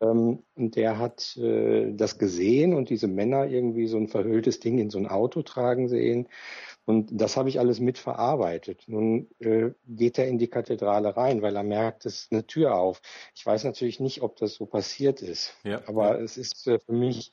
Ähm, 0.00 0.42
und 0.54 0.76
der 0.76 0.98
hat 0.98 1.36
äh, 1.36 1.92
das 1.92 2.18
gesehen 2.18 2.74
und 2.74 2.90
diese 2.90 3.08
Männer 3.08 3.46
irgendwie 3.46 3.86
so 3.86 3.96
ein 3.96 4.08
verhülltes 4.08 4.60
Ding 4.60 4.78
in 4.78 4.90
so 4.90 4.98
ein 4.98 5.06
Auto 5.06 5.42
tragen 5.42 5.88
sehen. 5.88 6.28
Und 6.86 7.10
das 7.12 7.36
habe 7.36 7.48
ich 7.48 7.60
alles 7.60 7.78
mitverarbeitet. 7.78 8.84
Nun 8.86 9.28
äh, 9.38 9.70
geht 9.86 10.18
er 10.18 10.26
in 10.26 10.38
die 10.38 10.48
Kathedrale 10.48 11.16
rein, 11.16 11.42
weil 11.42 11.54
er 11.54 11.62
merkt, 11.62 12.06
es 12.06 12.22
ist 12.22 12.32
eine 12.32 12.46
Tür 12.46 12.74
auf. 12.74 13.00
Ich 13.34 13.44
weiß 13.44 13.64
natürlich 13.64 14.00
nicht, 14.00 14.22
ob 14.22 14.36
das 14.36 14.54
so 14.54 14.66
passiert 14.66 15.22
ist. 15.22 15.54
Ja. 15.62 15.82
Aber 15.86 16.20
es 16.20 16.36
ist 16.36 16.66
äh, 16.66 16.78
für 16.78 16.92
mich 16.92 17.32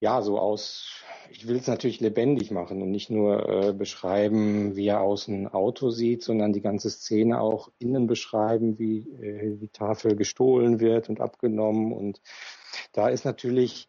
ja 0.00 0.22
so 0.22 0.38
aus 0.38 1.04
ich 1.30 1.46
will 1.48 1.56
es 1.56 1.66
natürlich 1.66 2.00
lebendig 2.00 2.50
machen 2.50 2.82
und 2.82 2.90
nicht 2.90 3.10
nur 3.10 3.48
äh, 3.48 3.72
beschreiben, 3.72 4.76
wie 4.76 4.88
er 4.88 5.00
aus 5.00 5.28
einem 5.28 5.46
Auto 5.48 5.90
sieht, 5.90 6.22
sondern 6.22 6.52
die 6.52 6.60
ganze 6.60 6.90
Szene 6.90 7.40
auch 7.40 7.70
innen 7.78 8.06
beschreiben, 8.06 8.78
wie 8.78 8.98
äh, 9.22 9.56
die 9.56 9.68
Tafel 9.68 10.16
gestohlen 10.16 10.80
wird 10.80 11.08
und 11.08 11.20
abgenommen. 11.20 11.92
Und 11.92 12.20
da 12.92 13.08
ist 13.08 13.24
natürlich 13.24 13.88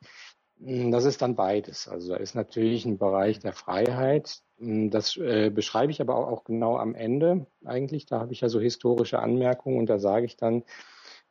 Hm, 0.63 0.91
das 0.91 1.05
ist 1.05 1.21
dann 1.21 1.35
beides. 1.35 1.87
Also 1.87 2.09
da 2.13 2.17
ist 2.17 2.35
natürlich 2.35 2.85
ein 2.85 2.97
Bereich 2.97 3.39
der 3.39 3.53
Freiheit. 3.53 4.41
Hm, 4.59 4.89
das 4.91 5.17
äh, 5.17 5.49
beschreibe 5.49 5.91
ich 5.91 6.01
aber 6.01 6.15
auch, 6.15 6.27
auch, 6.27 6.43
genau 6.43 6.77
am 6.77 6.95
Ende 6.95 7.47
eigentlich. 7.65 8.05
Da 8.05 8.19
habe 8.19 8.33
ich 8.33 8.41
ja 8.41 8.49
so 8.49 8.59
historische 8.59 9.19
Anmerkungen 9.19 9.79
und 9.79 9.89
da 9.89 9.99
sage 9.99 10.25
ich 10.25 10.37
dann, 10.37 10.63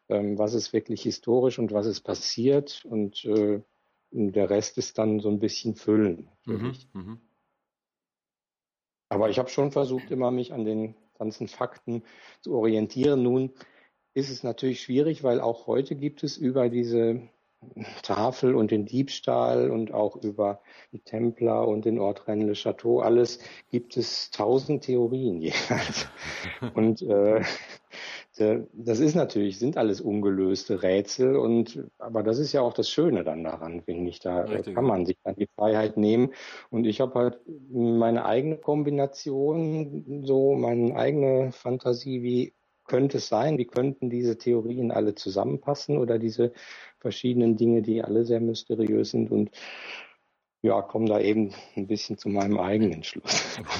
ähm, 0.09 0.39
was 0.39 0.55
ist 0.55 0.73
wirklich 0.73 1.03
historisch 1.03 1.59
und 1.59 1.73
was 1.73 1.87
ist 1.87 2.01
passiert 2.03 2.85
und 2.85 3.25
äh, 3.25 3.61
der 4.11 4.51
Rest 4.51 4.79
ist 4.79 4.99
dann 4.99 5.21
so 5.21 5.29
ein 5.29 5.39
bisschen 5.39 5.75
Füllen. 5.75 6.29
Mhm, 6.47 6.75
mh. 6.93 7.19
Aber 9.09 9.29
ich 9.29 9.39
habe 9.39 9.49
schon 9.49 9.73
versucht, 9.73 10.11
immer 10.11 10.31
mich 10.31 10.53
an 10.53 10.65
den 10.65 10.95
ganzen 11.19 11.49
Fakten 11.49 12.05
zu 12.41 12.55
orientieren. 12.55 13.23
Nun 13.23 13.53
ist 14.15 14.31
es 14.31 14.43
natürlich 14.43 14.83
schwierig, 14.83 15.23
weil 15.23 15.41
auch 15.41 15.67
heute 15.67 15.97
gibt 15.97 16.23
es 16.23 16.37
über 16.37 16.69
diese 16.69 17.29
Tafel 18.03 18.55
und 18.55 18.71
den 18.71 18.87
Diebstahl 18.87 19.71
und 19.71 19.93
auch 19.93 20.17
über 20.17 20.63
die 20.93 21.01
Templer 21.01 21.69
und 21.69 21.85
den 21.85 21.99
Ort 21.99 22.27
Rennes-le-Château, 22.27 23.03
alles 23.03 23.39
gibt 23.71 23.97
es 23.97 24.31
tausend 24.31 24.85
Theorien 24.85 25.41
jeweils. 25.41 26.09
und 26.75 27.03
äh, 27.03 27.43
das 28.39 29.01
ist 29.01 29.17
natürlich, 29.17 29.59
sind 29.59 29.77
alles 29.77 30.01
ungelöste 30.01 30.83
Rätsel 30.83 31.37
und 31.37 31.85
aber 31.99 32.23
das 32.23 32.39
ist 32.39 32.53
ja 32.53 32.61
auch 32.61 32.73
das 32.73 32.89
Schöne 32.89 33.25
dann 33.25 33.43
daran, 33.43 33.83
finde 33.83 34.09
ich. 34.09 34.21
Da 34.21 34.43
Richtig. 34.43 34.75
kann 34.75 34.85
man 34.85 35.05
sich 35.05 35.17
dann 35.25 35.35
die 35.35 35.49
Freiheit 35.57 35.97
nehmen. 35.97 36.33
Und 36.71 36.85
ich 36.85 37.01
habe 37.01 37.19
halt 37.19 37.41
meine 37.71 38.25
eigene 38.25 38.57
Kombination, 38.57 40.23
so 40.25 40.55
meine 40.55 40.95
eigene 40.95 41.51
Fantasie, 41.51 42.23
wie 42.23 42.55
könnte 42.87 43.19
es 43.19 43.29
sein, 43.29 43.59
wie 43.59 43.67
könnten 43.67 44.11
diese 44.11 44.39
Theorien 44.39 44.93
alle 44.93 45.15
zusammenpassen 45.15 45.99
oder 45.99 46.19
diese 46.19 46.53
verschiedenen 46.99 47.57
Dinge, 47.57 47.83
die 47.83 48.03
alle 48.03 48.25
sehr 48.25 48.41
mysteriös 48.41 49.11
sind 49.11 49.31
und 49.31 49.51
ja, 50.63 50.83
komme 50.83 51.07
da 51.07 51.21
eben 51.21 51.53
ein 51.75 51.87
bisschen 51.87 52.17
zu 52.17 52.29
meinem 52.29 52.59
eigenen 52.59 53.03
Schluss. 53.03 53.61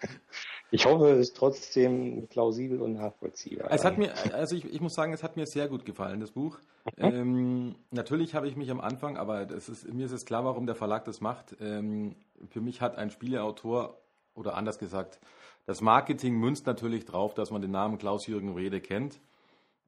Ich 0.70 0.84
hoffe, 0.84 1.10
es 1.10 1.28
ist 1.28 1.36
trotzdem 1.36 2.26
plausibel 2.28 2.82
und 2.82 2.94
nachvollziehbar. 2.94 3.70
Es 3.70 3.84
hat 3.84 3.98
mir, 3.98 4.12
also 4.34 4.56
ich, 4.56 4.64
ich 4.64 4.80
muss 4.80 4.94
sagen, 4.94 5.12
es 5.12 5.22
hat 5.22 5.36
mir 5.36 5.46
sehr 5.46 5.68
gut 5.68 5.84
gefallen, 5.84 6.20
das 6.20 6.32
Buch. 6.32 6.58
Mhm. 6.96 7.04
Ähm, 7.04 7.74
natürlich 7.90 8.34
habe 8.34 8.48
ich 8.48 8.56
mich 8.56 8.70
am 8.70 8.80
Anfang, 8.80 9.16
aber 9.16 9.48
ist, 9.50 9.92
mir 9.92 10.06
ist 10.06 10.12
es 10.12 10.26
klar, 10.26 10.44
warum 10.44 10.66
der 10.66 10.74
Verlag 10.74 11.04
das 11.04 11.20
macht. 11.20 11.56
Ähm, 11.60 12.16
für 12.48 12.60
mich 12.60 12.80
hat 12.80 12.96
ein 12.96 13.10
Spieleautor, 13.10 13.98
oder 14.34 14.54
anders 14.54 14.78
gesagt, 14.78 15.20
das 15.66 15.80
Marketing 15.80 16.34
münzt 16.34 16.66
natürlich 16.66 17.04
drauf, 17.04 17.34
dass 17.34 17.50
man 17.50 17.62
den 17.62 17.70
Namen 17.70 17.98
Klaus-Jürgen 17.98 18.54
Rede 18.54 18.80
kennt. 18.80 19.20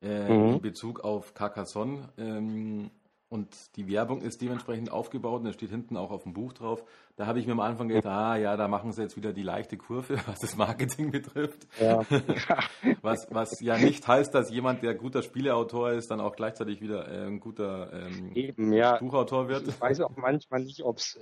Äh, 0.01 0.29
mhm. 0.29 0.55
In 0.55 0.61
Bezug 0.61 1.01
auf 1.01 1.35
Carcassonne. 1.35 2.09
Ähm, 2.19 2.91
und 3.29 3.77
die 3.77 3.89
Werbung 3.89 4.23
ist 4.23 4.41
dementsprechend 4.41 4.91
aufgebaut 4.91 5.41
und 5.41 5.45
da 5.45 5.53
steht 5.53 5.71
hinten 5.71 5.97
auch 5.97 6.11
auf 6.11 6.23
dem 6.23 6.33
Buch 6.33 6.53
drauf. 6.53 6.83
Da 7.19 7.27
habe 7.27 7.41
ich 7.41 7.49
mir 7.49 7.53
am 7.53 7.59
Anfang 7.59 7.89
gedacht, 7.89 8.07
ah 8.07 8.37
ja, 8.37 8.57
da 8.57 8.69
machen 8.69 8.93
sie 8.93 9.03
jetzt 9.03 9.17
wieder 9.17 9.33
die 9.33 9.43
leichte 9.43 9.77
Kurve, 9.77 10.19
was 10.29 10.39
das 10.39 10.57
Marketing 10.57 11.11
betrifft. 11.11 11.67
Ja. 11.81 12.03
was, 13.03 13.27
was 13.31 13.61
ja 13.61 13.77
nicht 13.77 14.07
heißt, 14.07 14.33
dass 14.33 14.53
jemand, 14.53 14.85
der 14.85 14.95
guter 14.95 15.23
Spieleautor 15.23 15.91
ist, 15.91 16.13
dann 16.13 16.21
auch 16.21 16.37
gleichzeitig 16.37 16.81
wieder 16.81 17.09
äh, 17.09 17.27
ein 17.27 17.41
guter 17.41 17.93
ähm, 17.93 18.31
Eben, 18.37 18.73
ja. 18.73 18.99
Buchautor 18.99 19.49
wird. 19.49 19.67
Ich 19.67 19.81
weiß 19.81 20.01
auch 20.03 20.17
manchmal 20.17 20.63
nicht, 20.63 20.85
ob 20.85 20.99
es 20.99 21.19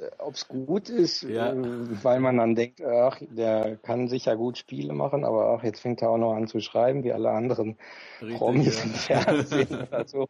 gut 0.49 0.91
ist, 0.91 1.23
ja. 1.23 1.55
äh, 1.55 2.05
weil 2.05 2.21
man 2.21 2.37
dann 2.37 2.55
denkt, 2.55 2.83
ach, 2.85 3.19
der 3.31 3.77
kann 3.77 4.09
sicher 4.09 4.37
gut 4.37 4.59
Spiele 4.59 4.93
machen, 4.93 5.25
aber 5.25 5.57
ach, 5.57 5.65
jetzt 5.65 5.81
fängt 5.81 6.03
er 6.03 6.11
auch 6.11 6.19
noch 6.19 6.35
an 6.35 6.47
zu 6.47 6.61
schreiben, 6.61 7.05
wie 7.05 7.13
alle 7.15 7.31
anderen 7.31 7.79
Richtig, 8.21 8.37
Promis 8.37 8.77
ja. 8.77 8.85
im 8.85 8.91
Fernsehen 8.91 9.83
oder 9.89 10.07
so. 10.07 10.29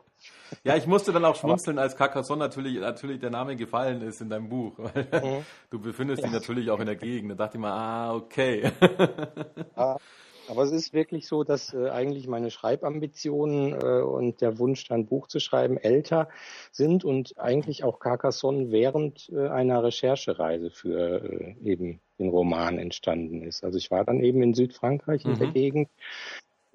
Ja, 0.62 0.76
ich 0.76 0.86
musste 0.86 1.12
dann 1.12 1.24
auch 1.24 1.34
schmunzeln, 1.34 1.78
als 1.80 1.96
Carcassonne 1.96 2.38
natürlich, 2.38 2.78
natürlich 2.78 3.18
der 3.18 3.30
Name 3.30 3.56
gefallen 3.56 4.00
ist 4.02 4.20
in 4.20 4.28
deinem 4.28 4.48
Buch. 4.48 4.78
Mhm. 4.78 5.44
Du 5.70 5.80
befindest 5.80 6.24
dich 6.24 6.32
natürlich 6.32 6.70
auch 6.70 6.80
in 6.80 6.86
der 6.86 6.96
Gegend. 6.96 7.30
Da 7.32 7.34
dachte 7.34 7.56
ich 7.56 7.60
mal, 7.60 7.72
ah, 7.72 8.14
okay. 8.14 8.70
Ja, 9.76 9.96
aber 10.48 10.62
es 10.62 10.70
ist 10.70 10.92
wirklich 10.92 11.26
so, 11.26 11.44
dass 11.44 11.74
äh, 11.74 11.88
eigentlich 11.88 12.28
meine 12.28 12.50
Schreibambitionen 12.50 13.72
äh, 13.72 14.02
und 14.02 14.40
der 14.40 14.58
Wunsch, 14.58 14.90
ein 14.90 15.06
Buch 15.06 15.26
zu 15.26 15.40
schreiben, 15.40 15.76
älter 15.76 16.28
sind 16.70 17.04
und 17.04 17.38
eigentlich 17.38 17.84
auch 17.84 17.98
Carcassonne 17.98 18.70
während 18.70 19.28
äh, 19.30 19.48
einer 19.48 19.82
Recherchereise 19.82 20.70
für 20.70 21.22
äh, 21.22 21.54
eben 21.64 22.00
den 22.18 22.28
Roman 22.28 22.78
entstanden 22.78 23.42
ist. 23.42 23.64
Also 23.64 23.78
ich 23.78 23.90
war 23.90 24.04
dann 24.04 24.20
eben 24.20 24.42
in 24.42 24.54
Südfrankreich 24.54 25.24
in 25.24 25.38
der 25.38 25.48
mhm. 25.48 25.52
Gegend 25.54 25.88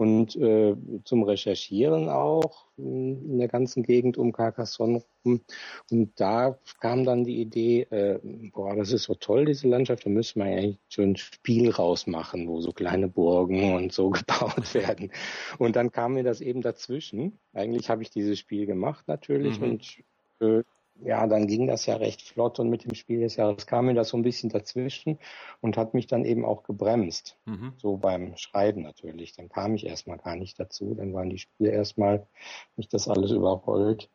und 0.01 0.35
äh, 0.35 0.75
zum 1.03 1.21
Recherchieren 1.21 2.09
auch 2.09 2.65
in 2.75 3.37
der 3.37 3.47
ganzen 3.47 3.83
Gegend 3.83 4.17
um 4.17 4.31
Carcassonne 4.31 5.03
rum. 5.23 5.41
Und 5.91 6.19
da 6.19 6.57
kam 6.79 7.05
dann 7.05 7.23
die 7.23 7.39
Idee, 7.39 7.81
äh, 7.91 8.17
boah, 8.51 8.75
das 8.75 8.91
ist 8.93 9.03
so 9.03 9.13
toll, 9.13 9.45
diese 9.45 9.67
Landschaft, 9.67 10.03
da 10.03 10.09
müssen 10.09 10.39
wir 10.39 10.47
eigentlich 10.47 10.79
so 10.89 11.03
ein 11.03 11.17
Spiel 11.17 11.69
rausmachen, 11.69 12.47
wo 12.47 12.61
so 12.61 12.71
kleine 12.71 13.09
Burgen 13.09 13.75
und 13.75 13.93
so 13.93 14.09
gebaut 14.09 14.73
werden. 14.73 15.11
Und 15.59 15.75
dann 15.75 15.91
kam 15.91 16.15
mir 16.15 16.23
das 16.23 16.41
eben 16.41 16.61
dazwischen. 16.61 17.37
Eigentlich 17.53 17.91
habe 17.91 18.01
ich 18.01 18.09
dieses 18.09 18.39
Spiel 18.39 18.65
gemacht 18.65 19.07
natürlich 19.07 19.59
mhm. 19.59 19.69
und 19.69 19.97
äh, 20.39 20.63
ja, 21.03 21.25
dann 21.27 21.47
ging 21.47 21.67
das 21.67 21.85
ja 21.85 21.95
recht 21.95 22.21
flott 22.21 22.59
und 22.59 22.69
mit 22.69 22.85
dem 22.85 22.93
Spiel 22.93 23.21
des 23.21 23.35
Jahres 23.35 23.65
kam 23.65 23.85
mir 23.85 23.93
das 23.93 24.09
so 24.09 24.17
ein 24.17 24.23
bisschen 24.23 24.49
dazwischen 24.49 25.17
und 25.61 25.77
hat 25.77 25.93
mich 25.93 26.07
dann 26.07 26.25
eben 26.25 26.45
auch 26.45 26.63
gebremst. 26.63 27.37
Mhm. 27.45 27.73
So 27.77 27.97
beim 27.97 28.35
Schreiben 28.37 28.83
natürlich. 28.83 29.33
Dann 29.35 29.49
kam 29.49 29.75
ich 29.75 29.85
erstmal 29.85 30.17
gar 30.17 30.35
nicht 30.35 30.59
dazu. 30.59 30.93
Dann 30.93 31.13
waren 31.13 31.29
die 31.29 31.39
Spiele 31.39 31.71
erstmal 31.71 32.27
nicht 32.75 32.93
das 32.93 33.07
alles 33.07 33.31
überrollt. 33.31 34.09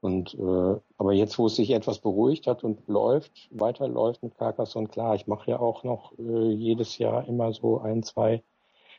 Und 0.00 0.34
äh, 0.34 0.80
aber 0.98 1.12
jetzt, 1.14 1.38
wo 1.38 1.46
es 1.46 1.56
sich 1.56 1.70
etwas 1.70 1.98
beruhigt 1.98 2.46
hat 2.46 2.62
und 2.62 2.86
läuft, 2.88 3.48
weiterläuft 3.50 4.22
mit 4.22 4.36
Carcassonne, 4.36 4.88
klar, 4.88 5.14
ich 5.14 5.26
mache 5.26 5.52
ja 5.52 5.60
auch 5.60 5.82
noch 5.82 6.12
äh, 6.18 6.52
jedes 6.52 6.98
Jahr 6.98 7.26
immer 7.26 7.54
so 7.54 7.80
ein, 7.80 8.02
zwei, 8.02 8.42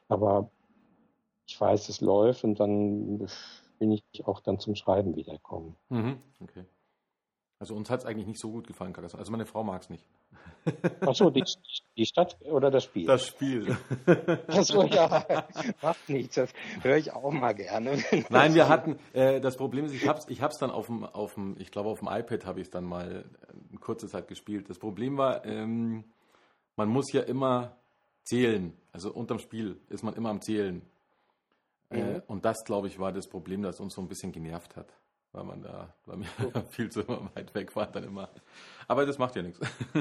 aber 0.07 0.49
ich 1.45 1.61
weiß, 1.61 1.89
es 1.89 2.01
läuft 2.01 2.43
und 2.43 2.59
dann 2.59 3.27
bin 3.77 3.91
ich 3.91 4.03
auch 4.25 4.39
dann 4.39 4.57
zum 4.57 4.73
Schreiben 4.73 5.15
wiederkommen. 5.15 5.75
Mhm. 5.89 6.17
Okay. 6.41 6.65
Also 7.65 7.73
uns 7.73 7.89
hat 7.89 8.01
es 8.01 8.05
eigentlich 8.05 8.27
nicht 8.27 8.39
so 8.39 8.51
gut 8.51 8.67
gefallen, 8.67 8.93
Carcassonne. 8.93 9.21
Also 9.21 9.31
meine 9.31 9.47
Frau 9.47 9.63
mag 9.63 9.81
es 9.81 9.89
nicht. 9.89 10.05
Achso, 11.01 11.31
die, 11.31 11.43
die 11.97 12.05
Stadt 12.05 12.37
oder 12.43 12.69
das 12.69 12.83
Spiel? 12.83 13.07
Das 13.07 13.25
Spiel. 13.25 13.75
Achso, 14.47 14.83
ja, 14.83 15.47
macht 15.81 16.07
nichts. 16.07 16.35
Das 16.35 16.53
höre 16.83 16.97
ich 16.97 17.11
auch 17.11 17.31
mal 17.31 17.55
gerne. 17.55 17.97
Nein, 18.29 18.53
wir 18.53 18.69
hatten, 18.69 18.99
äh, 19.13 19.41
das 19.41 19.57
Problem 19.57 19.85
ist, 19.85 19.95
ich 19.95 20.07
habe 20.07 20.19
es 20.19 20.27
ich 20.27 20.43
hab's 20.43 20.59
dann 20.59 20.69
auf 20.69 20.85
dem, 20.85 21.05
auf 21.05 21.33
dem, 21.33 21.55
ich 21.57 21.71
glaube 21.71 21.89
auf 21.89 22.01
dem 22.01 22.07
iPad 22.07 22.45
habe 22.45 22.59
ich 22.59 22.67
es 22.67 22.71
dann 22.71 22.83
mal 22.83 23.25
eine 23.49 23.79
kurze 23.79 24.07
Zeit 24.07 24.27
gespielt. 24.27 24.69
Das 24.69 24.77
Problem 24.77 25.17
war, 25.17 25.43
ähm, 25.43 26.03
man 26.75 26.87
muss 26.87 27.11
ja 27.13 27.21
immer 27.21 27.77
zählen. 28.25 28.77
Also 28.91 29.11
unterm 29.11 29.39
Spiel 29.39 29.79
ist 29.89 30.03
man 30.03 30.13
immer 30.13 30.29
am 30.29 30.39
Zählen. 30.39 30.83
Äh, 31.89 31.97
mhm. 31.97 32.15
Äh, 32.17 32.21
und 32.27 32.45
das, 32.45 32.63
glaube 32.63 32.89
ich, 32.89 32.99
war 32.99 33.11
das 33.11 33.27
Problem, 33.27 33.63
das 33.63 33.79
uns 33.79 33.95
so 33.95 34.01
ein 34.03 34.07
bisschen 34.07 34.31
genervt 34.31 34.75
hat 34.75 34.93
weil 35.35 35.43
man 35.43 35.61
da 35.61 35.93
weil 36.05 36.17
mir 36.17 36.27
viel 36.69 36.89
zu 36.89 37.07
weit 37.07 37.53
weg 37.53 37.75
war 37.75 37.87
dann 37.87 38.05
immer. 38.05 38.29
Aber 38.87 39.05
das 39.05 39.17
macht 39.17 39.35
ja 39.35 39.41
nichts. 39.41 39.59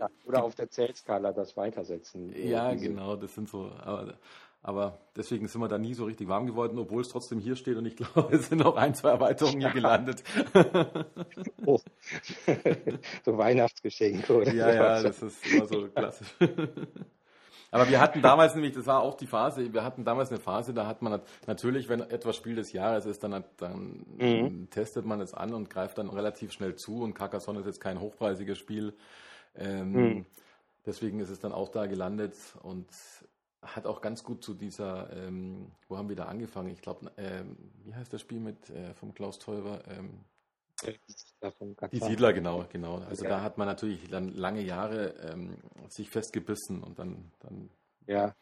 Ja, 0.00 0.08
oder 0.24 0.42
auf 0.42 0.56
der 0.56 0.68
Zählskala 0.70 1.30
das 1.32 1.56
weitersetzen. 1.56 2.34
Ja, 2.34 2.72
diese. 2.72 2.88
genau, 2.88 3.14
das 3.14 3.32
sind 3.32 3.48
so. 3.48 3.70
Aber, 3.80 4.14
aber, 4.60 4.98
deswegen 5.14 5.46
sind 5.46 5.60
wir 5.60 5.68
da 5.68 5.78
nie 5.78 5.94
so 5.94 6.04
richtig 6.06 6.26
warm 6.26 6.46
geworden, 6.46 6.78
obwohl 6.78 7.02
es 7.02 7.10
trotzdem 7.10 7.38
hier 7.38 7.54
steht 7.54 7.76
und 7.76 7.86
ich 7.86 7.94
glaube, 8.14 8.34
es 8.34 8.48
sind 8.48 8.58
noch 8.58 8.74
ein, 8.74 8.94
zwei 8.94 9.10
Erweiterungen 9.10 9.60
hier 9.60 9.70
gelandet. 9.70 10.24
Oh. 11.64 11.78
so 13.24 13.38
Weihnachtsgeschenk, 13.38 14.28
oder? 14.30 14.52
Ja, 14.52 14.74
ja, 14.74 15.02
das 15.02 15.22
ist 15.22 15.46
immer 15.46 15.66
so 15.66 15.86
klassisch. 15.88 16.34
Aber 17.74 17.88
wir 17.88 18.00
hatten 18.00 18.22
damals 18.22 18.54
nämlich, 18.54 18.72
das 18.72 18.86
war 18.86 19.00
auch 19.00 19.16
die 19.16 19.26
Phase, 19.26 19.72
wir 19.72 19.82
hatten 19.82 20.04
damals 20.04 20.30
eine 20.30 20.38
Phase, 20.38 20.72
da 20.72 20.86
hat 20.86 21.02
man 21.02 21.20
natürlich, 21.48 21.88
wenn 21.88 22.02
etwas 22.02 22.36
Spiel 22.36 22.54
des 22.54 22.72
Jahres 22.72 23.04
ist, 23.04 23.24
dann, 23.24 23.42
dann 23.56 24.06
mhm. 24.16 24.70
testet 24.70 25.04
man 25.04 25.20
es 25.20 25.34
an 25.34 25.52
und 25.52 25.70
greift 25.70 25.98
dann 25.98 26.08
relativ 26.08 26.52
schnell 26.52 26.76
zu 26.76 27.02
und 27.02 27.14
Carcassonne 27.14 27.58
ist 27.58 27.66
jetzt 27.66 27.80
kein 27.80 27.98
hochpreisiges 27.98 28.58
Spiel. 28.58 28.94
Ähm, 29.56 29.90
mhm. 29.92 30.26
Deswegen 30.86 31.18
ist 31.18 31.30
es 31.30 31.40
dann 31.40 31.50
auch 31.50 31.68
da 31.68 31.86
gelandet 31.86 32.36
und 32.62 32.86
hat 33.60 33.86
auch 33.86 34.00
ganz 34.00 34.22
gut 34.22 34.44
zu 34.44 34.54
dieser, 34.54 35.12
ähm, 35.12 35.72
wo 35.88 35.96
haben 35.96 36.08
wir 36.08 36.14
da 36.14 36.26
angefangen? 36.26 36.70
Ich 36.70 36.80
glaube, 36.80 37.10
ähm, 37.16 37.56
wie 37.82 37.92
heißt 37.92 38.12
das 38.12 38.20
Spiel 38.20 38.38
mit 38.38 38.70
äh, 38.70 38.94
vom 38.94 39.14
Klaus 39.14 39.40
Teuber? 39.40 39.82
Ähm, 39.88 40.20
die 41.92 41.98
Siedler, 41.98 42.32
genau, 42.32 42.64
genau. 42.70 42.98
Also 43.08 43.24
ja. 43.24 43.30
da 43.30 43.42
hat 43.42 43.58
man 43.58 43.66
natürlich 43.66 44.08
dann 44.08 44.34
lange 44.34 44.62
Jahre 44.62 45.14
ähm, 45.30 45.56
sich 45.88 46.10
festgebissen 46.10 46.82
und 46.82 46.98
dann, 46.98 47.30
dann 47.40 47.70
ja. 48.06 48.34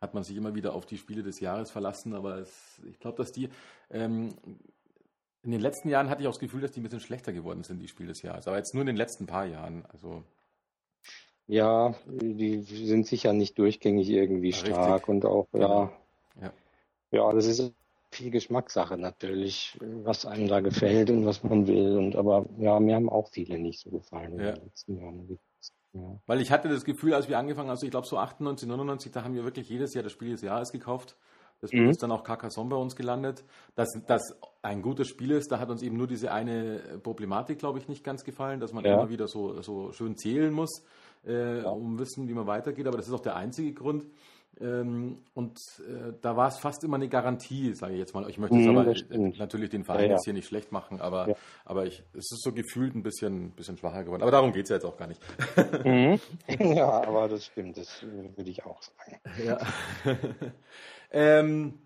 hat 0.00 0.14
man 0.14 0.24
sich 0.24 0.36
immer 0.36 0.54
wieder 0.54 0.74
auf 0.74 0.86
die 0.86 0.98
Spiele 0.98 1.22
des 1.22 1.40
Jahres 1.40 1.70
verlassen. 1.70 2.14
Aber 2.14 2.38
es, 2.38 2.80
ich 2.88 2.98
glaube, 2.98 3.18
dass 3.18 3.32
die 3.32 3.48
ähm, 3.90 4.34
in 5.42 5.50
den 5.50 5.60
letzten 5.60 5.88
Jahren 5.88 6.08
hatte 6.08 6.22
ich 6.22 6.28
auch 6.28 6.32
das 6.32 6.40
Gefühl, 6.40 6.60
dass 6.60 6.72
die 6.72 6.80
ein 6.80 6.84
bisschen 6.84 7.00
schlechter 7.00 7.32
geworden 7.32 7.64
sind, 7.64 7.80
die 7.80 7.88
Spiele 7.88 8.10
des 8.10 8.22
Jahres. 8.22 8.46
Aber 8.46 8.56
jetzt 8.56 8.74
nur 8.74 8.82
in 8.82 8.86
den 8.86 8.96
letzten 8.96 9.26
paar 9.26 9.44
Jahren. 9.44 9.84
Also 9.92 10.22
ja, 11.48 11.94
die 12.06 12.62
sind 12.62 13.06
sicher 13.06 13.32
nicht 13.32 13.58
durchgängig 13.58 14.08
irgendwie 14.08 14.52
stark 14.52 15.08
Richtig. 15.08 15.08
und 15.08 15.24
auch, 15.26 15.48
ja. 15.52 15.92
ja. 16.40 16.52
Ja, 17.10 17.32
das 17.32 17.46
ist 17.46 17.74
viel 18.14 18.30
Geschmackssache 18.30 18.96
natürlich, 18.96 19.78
was 19.80 20.26
einem 20.26 20.48
da 20.48 20.60
gefällt 20.60 21.10
und 21.10 21.26
was 21.26 21.42
man 21.42 21.66
will. 21.66 21.96
Und 21.96 22.16
aber 22.16 22.46
ja, 22.58 22.78
mir 22.80 22.94
haben 22.94 23.08
auch 23.08 23.28
viele 23.30 23.58
nicht 23.58 23.80
so 23.80 23.90
gefallen 23.90 24.38
ja. 24.38 24.50
in 24.50 24.54
den 24.54 24.64
letzten 24.64 24.96
Jahren. 24.96 25.38
Ja. 25.94 26.20
Weil 26.26 26.40
ich 26.40 26.50
hatte 26.50 26.68
das 26.68 26.84
Gefühl, 26.84 27.14
als 27.14 27.28
wir 27.28 27.38
angefangen 27.38 27.68
haben, 27.68 27.74
also 27.74 27.84
ich 27.84 27.90
glaube 27.90 28.06
so 28.06 28.18
98, 28.18 28.68
99, 28.68 29.12
da 29.12 29.24
haben 29.24 29.34
wir 29.34 29.44
wirklich 29.44 29.68
jedes 29.68 29.94
Jahr 29.94 30.02
das 30.02 30.12
Spiel 30.12 30.30
des 30.30 30.42
Jahres 30.42 30.72
gekauft. 30.72 31.16
Deswegen 31.60 31.84
mhm. 31.84 31.90
ist 31.90 32.02
dann 32.02 32.10
auch 32.10 32.24
Carcassonne 32.24 32.70
bei 32.70 32.76
uns 32.76 32.96
gelandet. 32.96 33.44
Dass 33.76 33.88
das 34.06 34.22
ein 34.62 34.82
gutes 34.82 35.08
Spiel 35.08 35.30
ist, 35.30 35.52
da 35.52 35.60
hat 35.60 35.70
uns 35.70 35.82
eben 35.82 35.96
nur 35.96 36.08
diese 36.08 36.32
eine 36.32 36.80
Problematik, 37.02 37.58
glaube 37.58 37.78
ich, 37.78 37.88
nicht 37.88 38.02
ganz 38.02 38.24
gefallen, 38.24 38.58
dass 38.58 38.72
man 38.72 38.84
ja. 38.84 38.94
immer 38.94 39.10
wieder 39.10 39.28
so, 39.28 39.62
so 39.62 39.92
schön 39.92 40.16
zählen 40.16 40.52
muss, 40.52 40.82
äh, 41.24 41.62
ja. 41.62 41.70
um 41.70 41.98
wissen, 42.00 42.28
wie 42.28 42.34
man 42.34 42.48
weitergeht. 42.48 42.86
Aber 42.88 42.96
das 42.96 43.06
ist 43.06 43.12
auch 43.12 43.20
der 43.20 43.36
einzige 43.36 43.72
Grund. 43.72 44.04
Ähm, 44.60 45.18
und 45.34 45.58
äh, 45.80 46.12
da 46.20 46.36
war 46.36 46.48
es 46.48 46.58
fast 46.58 46.84
immer 46.84 46.96
eine 46.96 47.08
Garantie, 47.08 47.74
sage 47.74 47.94
ich 47.94 47.98
jetzt 47.98 48.14
mal. 48.14 48.28
Ich 48.28 48.38
möchte 48.38 48.56
jetzt 48.56 48.66
mhm, 48.66 48.76
aber 48.76 48.90
äh, 48.90 49.38
natürlich 49.38 49.70
den 49.70 49.84
Verein 49.84 50.02
ja, 50.02 50.06
ja. 50.06 50.12
jetzt 50.12 50.24
hier 50.24 50.34
nicht 50.34 50.46
schlecht 50.46 50.72
machen, 50.72 51.00
aber, 51.00 51.30
ja. 51.30 51.34
aber 51.64 51.86
ich, 51.86 52.04
es 52.12 52.30
ist 52.32 52.42
so 52.42 52.52
gefühlt 52.52 52.94
ein 52.94 53.02
bisschen, 53.02 53.52
bisschen 53.52 53.78
schwacher 53.78 54.04
geworden. 54.04 54.22
Aber 54.22 54.30
darum 54.30 54.52
geht 54.52 54.64
es 54.64 54.68
ja 54.68 54.76
jetzt 54.76 54.84
auch 54.84 54.96
gar 54.96 55.08
nicht. 55.08 55.20
Mhm. 55.84 56.20
Ja, 56.76 57.02
aber 57.02 57.28
das 57.28 57.46
stimmt, 57.46 57.78
das 57.78 58.02
äh, 58.02 58.36
würde 58.36 58.50
ich 58.50 58.64
auch 58.64 58.80
sagen. 58.82 59.20
Ja. 59.44 59.58
ähm, 61.10 61.78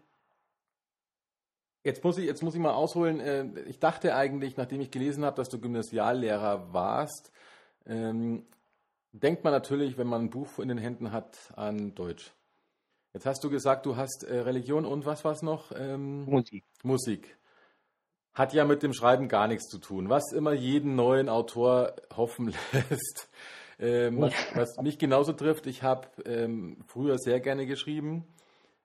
Jetzt 1.85 2.03
muss 2.03 2.19
ich, 2.19 2.25
jetzt 2.25 2.43
muss 2.43 2.57
ich 2.57 2.61
mal 2.61 2.75
ausholen. 2.75 3.55
Ich 3.69 3.79
dachte 3.79 4.17
eigentlich, 4.17 4.57
nachdem 4.57 4.81
ich 4.81 4.91
gelesen 4.91 5.25
habe, 5.25 5.37
dass 5.37 5.49
du 5.49 5.61
Gymnasiallehrer 5.61 6.73
warst, 6.73 7.31
ähm, 7.87 8.45
denkt 9.13 9.45
man 9.45 9.53
natürlich, 9.53 9.97
wenn 9.97 10.09
man 10.09 10.23
ein 10.23 10.31
Buch 10.31 10.59
in 10.59 10.67
den 10.67 10.79
Händen 10.79 11.13
hat, 11.13 11.53
an 11.55 11.95
Deutsch. 11.95 12.33
Jetzt 13.17 13.25
hast 13.25 13.43
du 13.43 13.49
gesagt, 13.49 13.87
du 13.87 13.97
hast 13.97 14.25
äh, 14.25 14.41
Religion 14.41 14.85
und 14.85 15.07
was 15.07 15.25
war 15.25 15.33
es 15.33 15.41
noch? 15.41 15.73
Ähm, 15.75 16.27
Musik. 16.27 16.65
Musik. 16.83 17.39
Hat 18.35 18.53
ja 18.53 18.67
mit 18.67 18.83
dem 18.83 18.93
Schreiben 18.93 19.27
gar 19.29 19.49
nichts 19.49 19.71
zu 19.71 19.79
tun, 19.79 20.11
was 20.11 20.35
immer 20.35 20.53
jeden 20.53 20.97
neuen 20.97 21.31
Autor 21.31 21.95
hoffen 22.15 22.53
lässt. 22.73 23.31
Ähm, 23.79 24.21
was, 24.21 24.35
was, 24.55 24.77
mich 24.83 24.99
genauso 24.99 25.33
trifft, 25.33 25.67
ich 25.67 25.83
habe 25.83 26.09
ähm, 26.27 26.85
früher 26.89 27.17
sehr 27.17 27.41
gerne 27.41 27.65
geschrieben, 27.65 28.27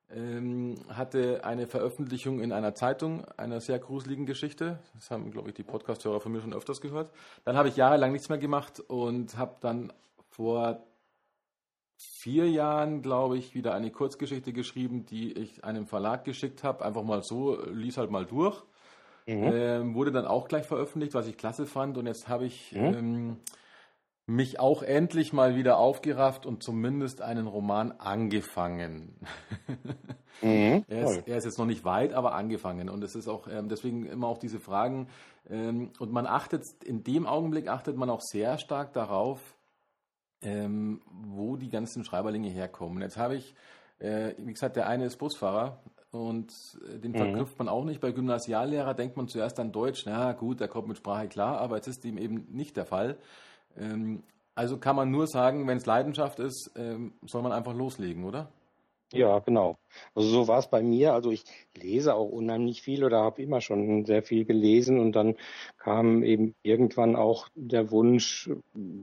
ähm, 0.09 0.75
hatte 0.87 1.43
eine 1.43 1.67
Veröffentlichung 1.67 2.39
in 2.39 2.53
einer 2.53 2.73
Zeitung 2.73 3.25
einer 3.35 3.59
sehr 3.59 3.79
gruseligen 3.79 4.25
Geschichte. 4.25 4.79
Das 4.93 5.11
haben, 5.11 5.31
glaube 5.31 5.49
ich, 5.49 5.55
die 5.55 5.63
Podcasthörer 5.63 6.21
von 6.21 6.31
mir 6.31 6.39
schon 6.39 6.53
öfters 6.53 6.79
gehört. 6.79 7.11
Dann 7.43 7.57
habe 7.57 7.67
ich 7.67 7.75
jahrelang 7.75 8.13
nichts 8.13 8.29
mehr 8.29 8.37
gemacht 8.37 8.79
und 8.79 9.35
habe 9.35 9.57
dann 9.59 9.91
vor 10.29 10.85
vier 12.01 12.49
Jahren, 12.49 13.01
glaube 13.01 13.37
ich, 13.37 13.55
wieder 13.55 13.73
eine 13.73 13.91
Kurzgeschichte 13.91 14.53
geschrieben, 14.53 15.05
die 15.05 15.31
ich 15.33 15.63
einem 15.63 15.87
Verlag 15.87 16.23
geschickt 16.23 16.63
habe. 16.63 16.85
Einfach 16.85 17.03
mal 17.03 17.23
so, 17.23 17.57
lies 17.65 17.97
halt 17.97 18.11
mal 18.11 18.25
durch. 18.25 18.61
Mhm. 19.27 19.51
Ähm, 19.53 19.95
wurde 19.95 20.11
dann 20.11 20.25
auch 20.25 20.47
gleich 20.47 20.65
veröffentlicht, 20.65 21.13
was 21.13 21.27
ich 21.27 21.37
klasse 21.37 21.65
fand. 21.65 21.97
Und 21.97 22.07
jetzt 22.07 22.27
habe 22.27 22.45
ich 22.45 22.73
mhm. 22.73 22.93
ähm, 22.93 23.37
mich 24.25 24.59
auch 24.59 24.83
endlich 24.83 25.33
mal 25.33 25.55
wieder 25.55 25.77
aufgerafft 25.77 26.45
und 26.45 26.63
zumindest 26.63 27.21
einen 27.21 27.47
Roman 27.47 27.91
angefangen. 27.93 29.15
Mhm. 30.41 30.85
er, 30.89 31.03
ist, 31.03 31.27
er, 31.27 31.37
ist, 31.37 31.45
jetzt 31.45 31.59
noch 31.59 31.65
nicht 31.65 31.85
weit, 31.85 32.13
aber 32.13 32.33
angefangen. 32.33 32.89
Und 32.89 33.03
es 33.03 33.15
ist 33.15 33.27
auch 33.27 33.47
ähm, 33.47 33.67
deswegen 33.67 34.05
immer 34.05 34.27
auch 34.27 34.37
diese 34.37 34.59
Fragen. 34.59 35.07
Ähm, 35.49 35.91
und 35.99 36.11
man 36.11 36.25
achtet, 36.25 36.83
in 36.83 37.03
dem 37.03 37.25
Augenblick 37.25 37.67
achtet 37.67 37.97
man 37.97 38.09
auch 38.09 38.21
sehr 38.21 38.57
stark 38.57 38.93
darauf, 38.93 39.39
ähm, 40.41 41.01
wo 41.11 41.55
die 41.55 41.69
ganzen 41.69 42.03
Schreiberlinge 42.03 42.49
herkommen. 42.49 43.01
Jetzt 43.01 43.17
habe 43.17 43.35
ich, 43.35 43.53
äh, 43.99 44.33
wie 44.37 44.53
gesagt, 44.53 44.75
der 44.75 44.87
eine 44.87 45.05
ist 45.05 45.17
Busfahrer 45.17 45.79
und 46.11 46.51
äh, 46.87 46.99
den 46.99 47.11
mhm. 47.11 47.17
verknüpft 47.17 47.59
man 47.59 47.69
auch 47.69 47.85
nicht. 47.85 48.01
Bei 48.01 48.11
Gymnasiallehrer 48.11 48.93
denkt 48.93 49.17
man 49.17 49.27
zuerst 49.27 49.59
an 49.59 49.71
Deutsch, 49.71 50.03
na 50.05 50.33
gut, 50.33 50.59
der 50.59 50.67
kommt 50.67 50.87
mit 50.87 50.97
Sprache 50.97 51.27
klar, 51.27 51.59
aber 51.59 51.77
jetzt 51.77 51.87
ist 51.87 52.03
dem 52.03 52.17
eben 52.17 52.47
nicht 52.51 52.77
der 52.77 52.85
Fall. 52.85 53.17
Ähm, 53.77 54.23
also 54.55 54.77
kann 54.77 54.95
man 54.95 55.11
nur 55.11 55.27
sagen, 55.27 55.67
wenn 55.67 55.77
es 55.77 55.85
Leidenschaft 55.85 56.39
ist, 56.39 56.71
ähm, 56.75 57.13
soll 57.25 57.41
man 57.41 57.51
einfach 57.51 57.73
loslegen, 57.73 58.25
oder? 58.25 58.49
Ja, 59.13 59.39
genau. 59.39 59.77
Also 60.15 60.29
so 60.29 60.47
war 60.47 60.59
es 60.59 60.69
bei 60.69 60.81
mir. 60.81 61.13
Also 61.13 61.31
ich 61.31 61.43
lese 61.75 62.15
auch 62.15 62.29
unheimlich 62.29 62.81
viel 62.81 63.03
oder 63.03 63.21
habe 63.21 63.41
immer 63.41 63.59
schon 63.59 64.05
sehr 64.05 64.23
viel 64.23 64.45
gelesen 64.45 64.99
und 64.99 65.13
dann 65.13 65.35
kam 65.77 66.23
eben 66.23 66.55
irgendwann 66.63 67.15
auch 67.17 67.49
der 67.55 67.91
Wunsch, 67.91 68.49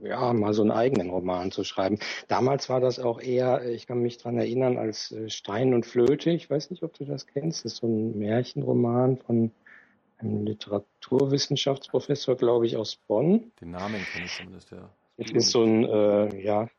ja, 0.03 0.33
mal 0.33 0.53
so 0.53 0.63
einen 0.63 0.71
eigenen 0.71 1.11
Roman 1.11 1.51
zu 1.51 1.63
schreiben. 1.63 1.99
Damals 2.27 2.69
war 2.69 2.79
das 2.79 2.99
auch 2.99 3.21
eher, 3.21 3.69
ich 3.69 3.85
kann 3.85 4.01
mich 4.01 4.17
dran 4.17 4.37
erinnern, 4.37 4.77
als 4.77 5.11
äh, 5.11 5.29
Stein 5.29 5.73
und 5.75 5.85
Flöte. 5.85 6.31
Ich 6.31 6.49
weiß 6.49 6.71
nicht, 6.71 6.81
ob 6.83 6.93
du 6.93 7.05
das 7.05 7.27
kennst. 7.27 7.65
Das 7.65 7.73
ist 7.73 7.81
so 7.81 7.87
ein 7.87 8.17
Märchenroman 8.17 9.17
von 9.17 9.51
einem 10.17 10.45
Literaturwissenschaftsprofessor, 10.45 12.35
glaube 12.35 12.65
ich, 12.65 12.77
aus 12.77 12.97
Bonn. 13.07 13.51
Den 13.61 13.71
Namen 13.71 14.03
kenne 14.11 14.25
ich 14.25 14.35
zumindest, 14.35 14.71
ja. 14.71 14.89
Es 15.21 15.31
ist 15.31 15.51
so 15.51 15.63
ein, 15.63 15.83
äh, 15.83 16.41
ja, 16.41 16.69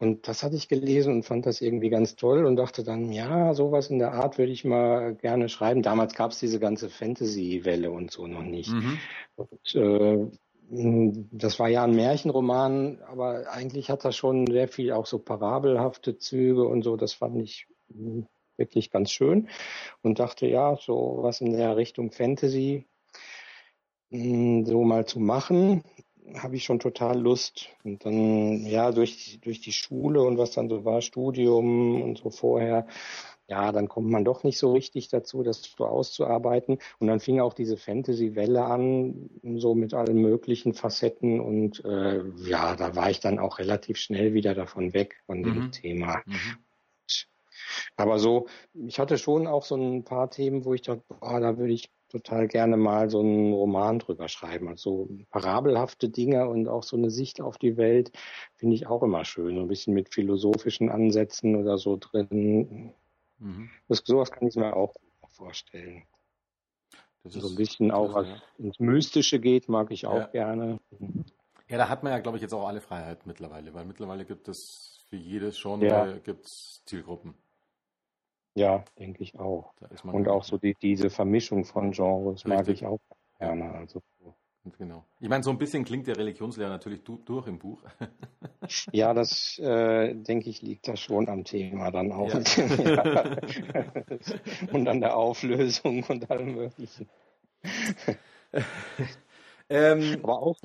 und 0.00 0.28
das 0.28 0.44
hatte 0.44 0.54
ich 0.54 0.68
gelesen 0.68 1.12
und 1.12 1.22
fand 1.24 1.44
das 1.44 1.60
irgendwie 1.60 1.90
ganz 1.90 2.14
toll 2.14 2.46
und 2.46 2.56
dachte 2.56 2.84
dann, 2.84 3.10
ja, 3.10 3.52
sowas 3.54 3.90
in 3.90 3.98
der 3.98 4.12
Art 4.12 4.38
würde 4.38 4.52
ich 4.52 4.64
mal 4.64 5.16
gerne 5.16 5.48
schreiben. 5.48 5.82
Damals 5.82 6.14
gab 6.14 6.30
es 6.30 6.38
diese 6.38 6.60
ganze 6.60 6.88
Fantasy-Welle 6.88 7.90
und 7.90 8.12
so 8.12 8.28
noch 8.28 8.42
nicht. 8.42 8.70
Mhm. 8.70 8.98
Und, 9.34 9.74
äh, 9.74 10.30
das 10.70 11.58
war 11.58 11.68
ja 11.68 11.84
ein 11.84 11.96
Märchenroman, 11.96 13.00
aber 13.06 13.50
eigentlich 13.50 13.90
hat 13.90 14.04
das 14.04 14.14
schon 14.16 14.46
sehr 14.46 14.68
viel 14.68 14.92
auch 14.92 15.06
so 15.06 15.18
parabelhafte 15.18 16.18
Züge 16.18 16.64
und 16.66 16.82
so. 16.82 16.96
Das 16.96 17.14
fand 17.14 17.40
ich 17.42 17.66
hm, 17.90 18.26
wirklich 18.56 18.90
ganz 18.90 19.10
schön 19.10 19.48
und 20.02 20.18
dachte, 20.18 20.46
ja, 20.46 20.76
so 20.76 21.18
was 21.22 21.40
in 21.40 21.52
der 21.52 21.76
Richtung 21.76 22.12
Fantasy 22.12 22.86
hm, 24.10 24.64
so 24.66 24.84
mal 24.84 25.06
zu 25.06 25.20
machen 25.20 25.82
habe 26.36 26.56
ich 26.56 26.64
schon 26.64 26.78
total 26.78 27.18
Lust. 27.18 27.68
Und 27.84 28.04
dann, 28.04 28.66
ja, 28.66 28.92
durch, 28.92 29.38
durch 29.42 29.60
die 29.60 29.72
Schule 29.72 30.22
und 30.22 30.38
was 30.38 30.52
dann 30.52 30.68
so 30.68 30.84
war, 30.84 31.00
Studium 31.00 32.02
und 32.02 32.18
so 32.18 32.30
vorher, 32.30 32.86
ja, 33.48 33.72
dann 33.72 33.88
kommt 33.88 34.10
man 34.10 34.24
doch 34.24 34.44
nicht 34.44 34.58
so 34.58 34.72
richtig 34.72 35.08
dazu, 35.08 35.42
das 35.42 35.62
so 35.62 35.86
auszuarbeiten. 35.86 36.78
Und 36.98 37.06
dann 37.06 37.18
fing 37.18 37.40
auch 37.40 37.54
diese 37.54 37.78
Fantasy-Welle 37.78 38.62
an, 38.62 39.30
so 39.56 39.74
mit 39.74 39.94
allen 39.94 40.20
möglichen 40.20 40.74
Facetten. 40.74 41.40
Und 41.40 41.82
äh, 41.84 42.22
ja, 42.36 42.76
da 42.76 42.94
war 42.94 43.10
ich 43.10 43.20
dann 43.20 43.38
auch 43.38 43.58
relativ 43.58 43.96
schnell 43.96 44.34
wieder 44.34 44.54
davon 44.54 44.92
weg 44.92 45.16
von 45.24 45.42
dem 45.42 45.58
mhm. 45.64 45.72
Thema. 45.72 46.22
Mhm. 46.26 46.58
Aber 47.96 48.18
so, 48.18 48.46
ich 48.74 48.98
hatte 48.98 49.18
schon 49.18 49.46
auch 49.46 49.64
so 49.64 49.76
ein 49.76 50.04
paar 50.04 50.30
Themen, 50.30 50.64
wo 50.64 50.74
ich 50.74 50.82
dachte, 50.82 51.02
boah, 51.08 51.40
da 51.40 51.56
würde 51.56 51.72
ich 51.72 51.90
total 52.08 52.48
gerne 52.48 52.76
mal 52.76 53.10
so 53.10 53.20
einen 53.20 53.52
Roman 53.52 53.98
drüber 53.98 54.28
schreiben. 54.28 54.68
Also 54.68 55.08
parabelhafte 55.30 56.08
Dinge 56.08 56.48
und 56.48 56.68
auch 56.68 56.82
so 56.82 56.96
eine 56.96 57.10
Sicht 57.10 57.40
auf 57.40 57.58
die 57.58 57.76
Welt 57.76 58.12
finde 58.54 58.74
ich 58.74 58.86
auch 58.86 59.02
immer 59.02 59.24
schön. 59.24 59.56
So 59.56 59.62
ein 59.62 59.68
bisschen 59.68 59.94
mit 59.94 60.12
philosophischen 60.12 60.88
Ansätzen 60.90 61.56
oder 61.56 61.78
so 61.78 61.96
drin. 61.96 62.92
Mhm. 63.38 63.70
Das, 63.88 64.02
sowas 64.04 64.30
kann 64.30 64.48
ich 64.48 64.56
mir 64.56 64.74
auch 64.74 64.94
vorstellen. 65.30 66.04
Das 67.24 67.34
so 67.34 67.48
ein 67.48 67.56
bisschen 67.56 67.90
auch 67.90 68.14
was 68.14 68.26
ins 68.58 68.78
Mystische 68.78 69.38
geht, 69.38 69.68
mag 69.68 69.90
ich 69.90 70.06
auch 70.06 70.20
ja. 70.20 70.26
gerne. 70.28 70.80
Ja, 71.68 71.76
da 71.76 71.88
hat 71.88 72.02
man 72.02 72.12
ja, 72.12 72.18
glaube 72.20 72.38
ich, 72.38 72.42
jetzt 72.42 72.54
auch 72.54 72.66
alle 72.66 72.80
Freiheit 72.80 73.26
mittlerweile, 73.26 73.74
weil 73.74 73.84
mittlerweile 73.84 74.24
gibt 74.24 74.48
es 74.48 75.04
für 75.08 75.16
jedes 75.16 75.60
Genre 75.60 75.86
ja. 75.86 76.18
gibt's 76.18 76.82
Zielgruppen. 76.86 77.34
Ja, 78.54 78.84
denke 78.98 79.22
ich 79.22 79.38
auch. 79.38 79.72
Und 80.04 80.28
auch 80.28 80.44
so 80.44 80.58
die, 80.58 80.74
diese 80.80 81.10
Vermischung 81.10 81.64
von 81.64 81.92
Genres 81.92 82.44
Richtig. 82.44 82.46
mag 82.46 82.68
ich 82.68 82.86
auch 82.86 83.00
gerne. 83.38 83.72
Also. 83.72 84.02
Genau. 84.76 85.04
Ich 85.20 85.28
meine, 85.28 85.42
so 85.42 85.50
ein 85.50 85.56
bisschen 85.56 85.84
klingt 85.84 86.06
der 86.08 86.16
Religionslehrer 86.18 86.68
natürlich 86.68 87.02
du, 87.02 87.16
durch 87.16 87.46
im 87.46 87.58
Buch. 87.58 87.82
ja, 88.92 89.14
das 89.14 89.58
äh, 89.58 90.14
denke 90.14 90.50
ich 90.50 90.60
liegt 90.60 90.88
da 90.88 90.96
schon 90.96 91.28
am 91.28 91.44
Thema 91.44 91.90
dann 91.90 92.12
auch. 92.12 92.28
Ja. 92.28 92.40
und 94.72 94.88
an 94.88 95.00
der 95.00 95.16
Auflösung 95.16 96.02
und 96.04 96.30
allem 96.30 96.54
Möglichen. 96.54 97.08
Ähm, 99.70 100.20
aber 100.22 100.42
auch, 100.42 100.56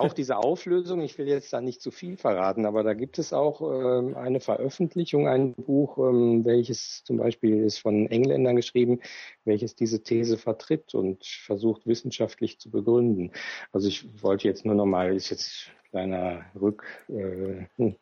auch 0.00 0.12
diese 0.12 0.38
Auflösung, 0.38 1.00
ich 1.00 1.16
will 1.18 1.28
jetzt 1.28 1.52
da 1.52 1.60
nicht 1.60 1.80
zu 1.80 1.90
viel 1.90 2.16
verraten, 2.16 2.66
aber 2.66 2.82
da 2.82 2.94
gibt 2.94 3.18
es 3.18 3.32
auch 3.32 3.60
ähm, 3.60 4.16
eine 4.16 4.40
Veröffentlichung, 4.40 5.28
ein 5.28 5.54
Buch, 5.54 5.98
ähm, 5.98 6.44
welches 6.44 7.04
zum 7.04 7.18
Beispiel 7.18 7.64
ist 7.64 7.78
von 7.78 8.06
Engländern 8.06 8.56
geschrieben, 8.56 9.00
welches 9.44 9.74
diese 9.74 10.02
These 10.02 10.38
vertritt 10.38 10.94
und 10.94 11.24
versucht 11.24 11.86
wissenschaftlich 11.86 12.58
zu 12.58 12.70
begründen. 12.70 13.32
Also 13.72 13.88
ich 13.88 14.22
wollte 14.22 14.48
jetzt 14.48 14.64
nur 14.64 14.74
nochmal, 14.74 15.14
ist 15.14 15.30
jetzt 15.30 15.70
kleiner 15.90 16.44
Rück, 16.60 16.84
äh, 17.08 17.66
hm, 17.76 17.96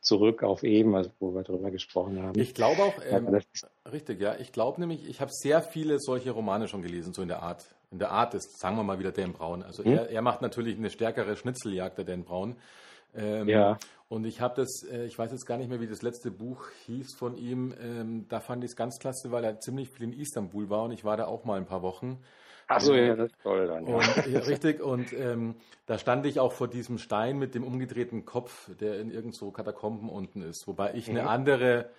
zurück 0.00 0.42
auf 0.42 0.62
eben, 0.62 0.94
also 0.94 1.10
wo 1.18 1.34
wir 1.34 1.42
darüber 1.42 1.70
gesprochen 1.70 2.22
haben. 2.22 2.38
Ich 2.38 2.54
glaube 2.54 2.82
auch, 2.82 2.94
ähm, 3.08 3.28
richtig, 3.90 4.20
ja. 4.20 4.36
Ich 4.38 4.52
glaube 4.52 4.80
nämlich, 4.80 5.08
ich 5.08 5.20
habe 5.20 5.30
sehr 5.32 5.62
viele 5.62 5.98
solche 5.98 6.30
Romane 6.30 6.68
schon 6.68 6.82
gelesen, 6.82 7.12
so 7.12 7.22
in 7.22 7.28
der 7.28 7.42
Art. 7.42 7.64
In 7.94 8.00
der 8.00 8.10
Art 8.10 8.34
ist, 8.34 8.58
sagen 8.58 8.76
wir 8.76 8.82
mal 8.82 8.98
wieder 8.98 9.12
Dan 9.12 9.32
Braun. 9.32 9.62
Also 9.62 9.84
hm? 9.84 9.92
er, 9.92 10.10
er 10.10 10.20
macht 10.20 10.42
natürlich 10.42 10.76
eine 10.76 10.90
stärkere 10.90 11.36
Schnitzeljagd, 11.36 11.96
der 11.96 12.04
Dan 12.04 12.24
Braun. 12.24 12.56
Ähm, 13.14 13.48
Ja. 13.48 13.78
Und 14.08 14.24
ich 14.24 14.40
habe 14.40 14.56
das, 14.56 14.82
äh, 14.82 15.04
ich 15.04 15.16
weiß 15.16 15.30
jetzt 15.30 15.46
gar 15.46 15.58
nicht 15.58 15.70
mehr, 15.70 15.80
wie 15.80 15.86
das 15.86 16.02
letzte 16.02 16.32
Buch 16.32 16.66
hieß 16.86 17.14
von 17.14 17.36
ihm. 17.36 17.72
Ähm, 17.80 18.26
da 18.28 18.40
fand 18.40 18.64
ich 18.64 18.70
es 18.72 18.76
ganz 18.76 18.98
klasse, 18.98 19.30
weil 19.30 19.44
er 19.44 19.60
ziemlich 19.60 19.90
viel 19.90 20.06
in 20.06 20.12
Istanbul 20.12 20.68
war 20.70 20.82
und 20.82 20.90
ich 20.90 21.04
war 21.04 21.16
da 21.16 21.26
auch 21.26 21.44
mal 21.44 21.56
ein 21.56 21.66
paar 21.66 21.82
Wochen. 21.82 22.18
Achso, 22.66 22.94
ja, 22.94 23.14
das 23.14 23.30
ist 23.30 23.40
toll 23.42 23.68
dann. 23.68 23.86
Ja. 23.86 23.94
Und, 23.94 24.26
ja, 24.26 24.40
richtig, 24.40 24.82
und 24.82 25.12
ähm, 25.12 25.54
da 25.86 25.98
stand 25.98 26.26
ich 26.26 26.40
auch 26.40 26.52
vor 26.52 26.66
diesem 26.66 26.98
Stein 26.98 27.38
mit 27.38 27.54
dem 27.54 27.62
umgedrehten 27.62 28.24
Kopf, 28.24 28.70
der 28.80 28.98
in 28.98 29.12
irgend 29.12 29.36
so 29.36 29.52
Katakomben 29.52 30.08
unten 30.08 30.42
ist. 30.42 30.66
Wobei 30.66 30.94
ich 30.94 31.08
eine 31.08 31.22
Mhm. 31.22 31.28
andere, 31.28 31.70
ähm, 31.78 31.90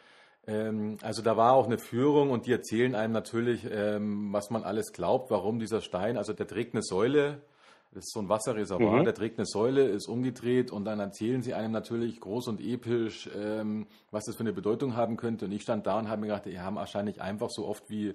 also 0.47 1.21
da 1.23 1.38
war 1.38 1.53
auch 1.53 1.65
eine 1.65 1.79
Führung 1.79 2.29
und 2.29 2.45
die 2.45 2.51
erzählen 2.51 2.93
einem 2.93 3.13
natürlich, 3.13 3.67
ähm, 3.69 4.31
was 4.31 4.51
man 4.51 4.63
alles 4.63 4.93
glaubt, 4.93 5.31
warum 5.31 5.60
dieser 5.60 5.81
Stein, 5.81 6.17
also 6.17 6.34
der 6.34 6.47
trägt 6.47 6.75
eine 6.75 6.84
Säule, 6.84 7.41
das 7.91 8.03
ist 8.05 8.13
so 8.13 8.19
ein 8.19 8.29
Wasserreservoir, 8.29 8.99
Mhm. 8.99 9.03
der 9.05 9.15
trägt 9.15 9.39
eine 9.39 9.45
Säule, 9.45 9.86
ist 9.86 10.08
umgedreht 10.08 10.69
und 10.69 10.86
dann 10.86 10.99
erzählen 10.99 11.41
sie 11.41 11.53
einem 11.53 11.71
natürlich 11.71 12.19
groß 12.19 12.49
und 12.49 12.60
episch, 12.60 13.29
ähm, 13.36 13.88
was 14.12 14.25
das 14.25 14.36
für 14.36 14.41
eine 14.41 14.53
Bedeutung 14.53 14.95
haben 14.95 15.15
könnte. 15.15 15.45
Und 15.45 15.53
ich 15.53 15.62
stand 15.62 15.88
da 15.88 15.97
und 15.97 16.10
habe 16.10 16.21
mir 16.21 16.27
gedacht, 16.27 16.45
die 16.45 16.60
haben 16.60 16.75
wahrscheinlich 16.75 17.21
einfach 17.21 17.49
so 17.49 17.65
oft 17.65 17.89
wie 17.89 18.13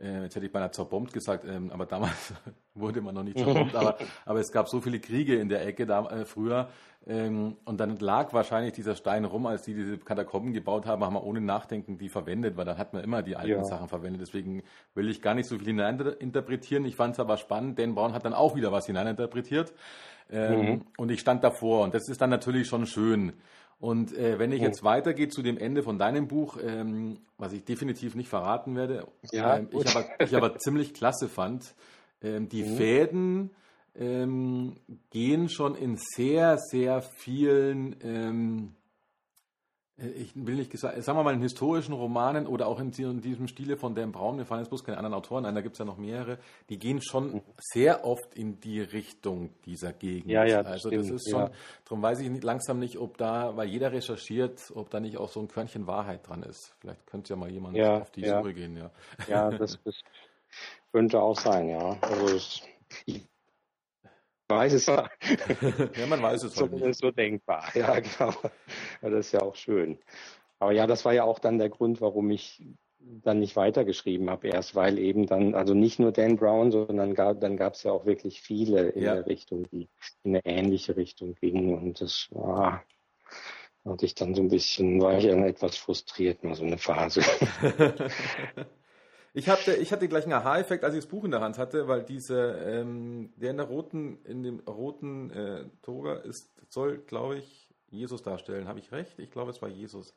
äh, 0.00 0.22
jetzt 0.22 0.34
hätte 0.36 0.46
ich 0.46 0.52
beinahe 0.52 0.70
zerbombt 0.70 1.12
gesagt, 1.12 1.44
ähm, 1.44 1.70
aber 1.70 1.86
damals 1.86 2.32
wurde 2.74 3.00
man 3.00 3.14
noch 3.14 3.22
nicht 3.22 3.38
zerbombt, 3.38 3.74
aber, 3.74 3.96
aber 4.26 4.40
es 4.40 4.50
gab 4.52 4.68
so 4.68 4.80
viele 4.80 5.00
Kriege 5.00 5.36
in 5.36 5.48
der 5.48 5.66
Ecke 5.66 5.86
da, 5.86 6.06
äh, 6.10 6.24
früher. 6.24 6.68
Ähm, 7.06 7.56
und 7.66 7.78
dann 7.80 7.98
lag 7.98 8.32
wahrscheinlich 8.32 8.72
dieser 8.72 8.94
Stein 8.96 9.24
rum, 9.26 9.46
als 9.46 9.62
die 9.62 9.74
diese 9.74 9.98
Katakomben 9.98 10.52
gebaut 10.54 10.86
haben, 10.86 11.04
haben 11.04 11.14
wir 11.14 11.24
ohne 11.24 11.40
Nachdenken 11.40 11.98
die 11.98 12.08
verwendet, 12.08 12.56
weil 12.56 12.64
dann 12.64 12.78
hat 12.78 12.94
man 12.94 13.04
immer 13.04 13.22
die 13.22 13.36
alten 13.36 13.50
Ja. 13.50 13.64
Sachen 13.64 13.88
verwendet. 13.88 14.22
Deswegen 14.22 14.62
will 14.94 15.08
ich 15.10 15.20
gar 15.20 15.34
nicht 15.34 15.46
so 15.46 15.58
viel 15.58 15.66
hineininterpretieren. 15.66 16.86
Ich 16.86 16.96
fand 16.96 17.14
es 17.14 17.20
aber 17.20 17.36
spannend, 17.36 17.78
Dan 17.78 17.94
Brown 17.94 18.14
hat 18.14 18.24
dann 18.24 18.32
auch 18.32 18.56
wieder 18.56 18.72
was 18.72 18.86
hineininterpretiert. 18.86 19.74
Ähm, 20.30 20.86
Und 20.96 21.10
ich 21.10 21.20
stand 21.20 21.44
davor 21.44 21.82
und 21.84 21.92
das 21.94 22.08
ist 22.08 22.20
dann 22.20 22.30
natürlich 22.30 22.66
schon 22.66 22.86
schön. 22.86 23.34
Und 23.84 24.16
äh, 24.16 24.38
wenn 24.38 24.50
ich 24.50 24.62
jetzt 24.62 24.82
weitergehe 24.82 25.28
zu 25.28 25.42
dem 25.42 25.58
Ende 25.58 25.82
von 25.82 25.98
deinem 25.98 26.26
Buch, 26.26 26.56
ähm, 26.56 27.18
was 27.36 27.52
ich 27.52 27.64
definitiv 27.64 28.14
nicht 28.14 28.30
verraten 28.30 28.76
werde, 28.76 29.06
Ja, 29.30 29.58
ähm, 29.58 29.68
ich, 29.72 29.86
aber, 29.86 30.06
ich 30.20 30.34
aber 30.34 30.56
ziemlich 30.58 30.94
klasse 30.94 31.28
fand, 31.28 31.74
ähm, 32.22 32.48
die 32.48 32.62
Fäden 32.62 33.50
ähm, 33.94 34.76
gehen 35.10 35.50
schon 35.50 35.74
in 35.74 35.98
sehr, 35.98 36.56
sehr 36.56 37.02
vielen, 37.02 37.96
ähm, 38.02 38.72
äh, 38.72 38.83
ich 39.96 40.32
will 40.34 40.56
nicht 40.56 40.70
gesagt, 40.72 41.00
sagen 41.04 41.16
wir 41.18 41.22
mal 41.22 41.34
in 41.34 41.40
historischen 41.40 41.92
Romanen 41.92 42.48
oder 42.48 42.66
auch 42.66 42.80
in, 42.80 42.90
die- 42.90 43.02
in 43.04 43.20
diesem 43.20 43.46
Stile 43.46 43.76
von 43.76 43.94
Dan 43.94 44.10
Brown, 44.10 44.34
mir 44.36 44.44
fallen 44.44 44.60
jetzt 44.62 44.70
bloß 44.70 44.82
keine 44.82 44.98
anderen 44.98 45.14
Autoren 45.14 45.44
ein, 45.46 45.54
da 45.54 45.60
gibt 45.60 45.74
es 45.74 45.78
ja 45.78 45.84
noch 45.84 45.98
mehrere, 45.98 46.38
die 46.68 46.78
gehen 46.78 47.00
schon 47.00 47.42
sehr 47.58 48.04
oft 48.04 48.34
in 48.34 48.58
die 48.58 48.80
Richtung 48.80 49.50
dieser 49.64 49.92
Gegend. 49.92 50.30
Ja, 50.32 50.44
ja, 50.44 50.62
das 50.64 50.72
also 50.72 50.90
das 50.90 51.06
stimmt, 51.06 51.20
ist 51.20 51.30
schon, 51.30 51.40
ja. 51.42 51.50
darum 51.84 52.02
weiß 52.02 52.18
ich 52.20 52.28
nicht, 52.28 52.42
langsam 52.42 52.80
nicht, 52.80 52.98
ob 52.98 53.18
da, 53.18 53.56
weil 53.56 53.68
jeder 53.68 53.92
recherchiert, 53.92 54.72
ob 54.74 54.90
da 54.90 54.98
nicht 54.98 55.16
auch 55.16 55.28
so 55.28 55.38
ein 55.40 55.46
Körnchen 55.48 55.86
Wahrheit 55.86 56.26
dran 56.28 56.42
ist. 56.42 56.74
Vielleicht 56.80 57.06
könnte 57.06 57.30
ja 57.30 57.36
mal 57.36 57.50
jemand 57.50 57.76
Ja, 57.76 57.98
auf 58.00 58.10
die 58.10 58.22
ja. 58.22 58.40
Suche 58.40 58.52
gehen, 58.52 58.76
ja. 58.76 58.90
Ja, 59.28 59.52
das, 59.52 59.78
das 59.84 59.94
könnte 60.92 61.20
auch 61.20 61.38
sein, 61.38 61.68
ja. 61.68 61.96
Also 62.00 62.34
es, 62.34 62.60
ich 63.06 63.22
weiß 64.48 64.72
es 64.74 64.86
ja. 64.86 65.08
ja, 65.96 66.06
man 66.06 66.22
weiß 66.22 66.42
es 66.44 66.56
halt. 66.56 66.70
Zumindest 66.70 67.00
so 67.00 67.10
denkbar. 67.10 67.64
Ja, 67.74 67.98
genau. 68.00 68.34
Ja, 69.02 69.10
das 69.10 69.26
ist 69.26 69.32
ja 69.32 69.40
auch 69.40 69.54
schön. 69.56 69.98
Aber 70.58 70.72
ja, 70.72 70.86
das 70.86 71.04
war 71.04 71.12
ja 71.12 71.24
auch 71.24 71.38
dann 71.38 71.58
der 71.58 71.68
Grund, 71.68 72.00
warum 72.00 72.30
ich 72.30 72.62
dann 72.98 73.38
nicht 73.38 73.54
weitergeschrieben 73.56 74.30
habe, 74.30 74.48
erst 74.48 74.74
weil 74.74 74.98
eben 74.98 75.26
dann, 75.26 75.54
also 75.54 75.74
nicht 75.74 75.98
nur 75.98 76.12
Dan 76.12 76.36
Brown, 76.36 76.70
sondern 76.70 77.14
gab, 77.14 77.40
dann 77.40 77.56
gab 77.56 77.74
es 77.74 77.82
ja 77.82 77.92
auch 77.92 78.06
wirklich 78.06 78.40
viele 78.40 78.88
in 78.90 79.02
Ja. 79.02 79.14
der 79.14 79.26
Richtung, 79.26 79.64
die 79.70 79.88
in 80.22 80.36
eine 80.36 80.46
ähnliche 80.46 80.96
Richtung 80.96 81.34
gingen. 81.34 81.74
Und 81.74 82.00
das 82.00 82.28
war, 82.30 82.82
hatte 83.84 84.06
ich 84.06 84.14
dann 84.14 84.34
so 84.34 84.42
ein 84.42 84.48
bisschen, 84.48 85.02
war 85.02 85.18
ich 85.18 85.26
dann 85.26 85.42
etwas 85.44 85.76
frustriert, 85.76 86.44
mal 86.44 86.54
so 86.54 86.64
eine 86.64 86.78
Phase. 86.78 87.20
Ich 89.36 89.48
hatte, 89.48 89.74
ich 89.74 89.92
hatte 89.92 90.06
gleich 90.06 90.24
einen 90.24 90.32
Aha-Effekt, 90.32 90.84
als 90.84 90.94
ich 90.94 91.00
das 91.00 91.10
Buch 91.10 91.24
in 91.24 91.32
der 91.32 91.40
Hand 91.40 91.58
hatte, 91.58 91.88
weil 91.88 92.04
diese, 92.04 92.52
ähm, 92.64 93.32
der 93.36 93.50
in 93.50 93.56
der 93.56 93.66
roten, 93.66 94.18
in 94.24 94.44
dem 94.44 94.60
roten 94.60 95.30
äh, 95.30 95.64
Toga 95.82 96.14
ist, 96.14 96.52
soll, 96.68 96.98
glaube 96.98 97.38
ich, 97.38 97.68
Jesus 97.90 98.22
darstellen. 98.22 98.68
Habe 98.68 98.78
ich 98.78 98.92
recht? 98.92 99.18
Ich 99.18 99.32
glaube, 99.32 99.50
es 99.50 99.60
war 99.60 99.68
Jesus. 99.68 100.14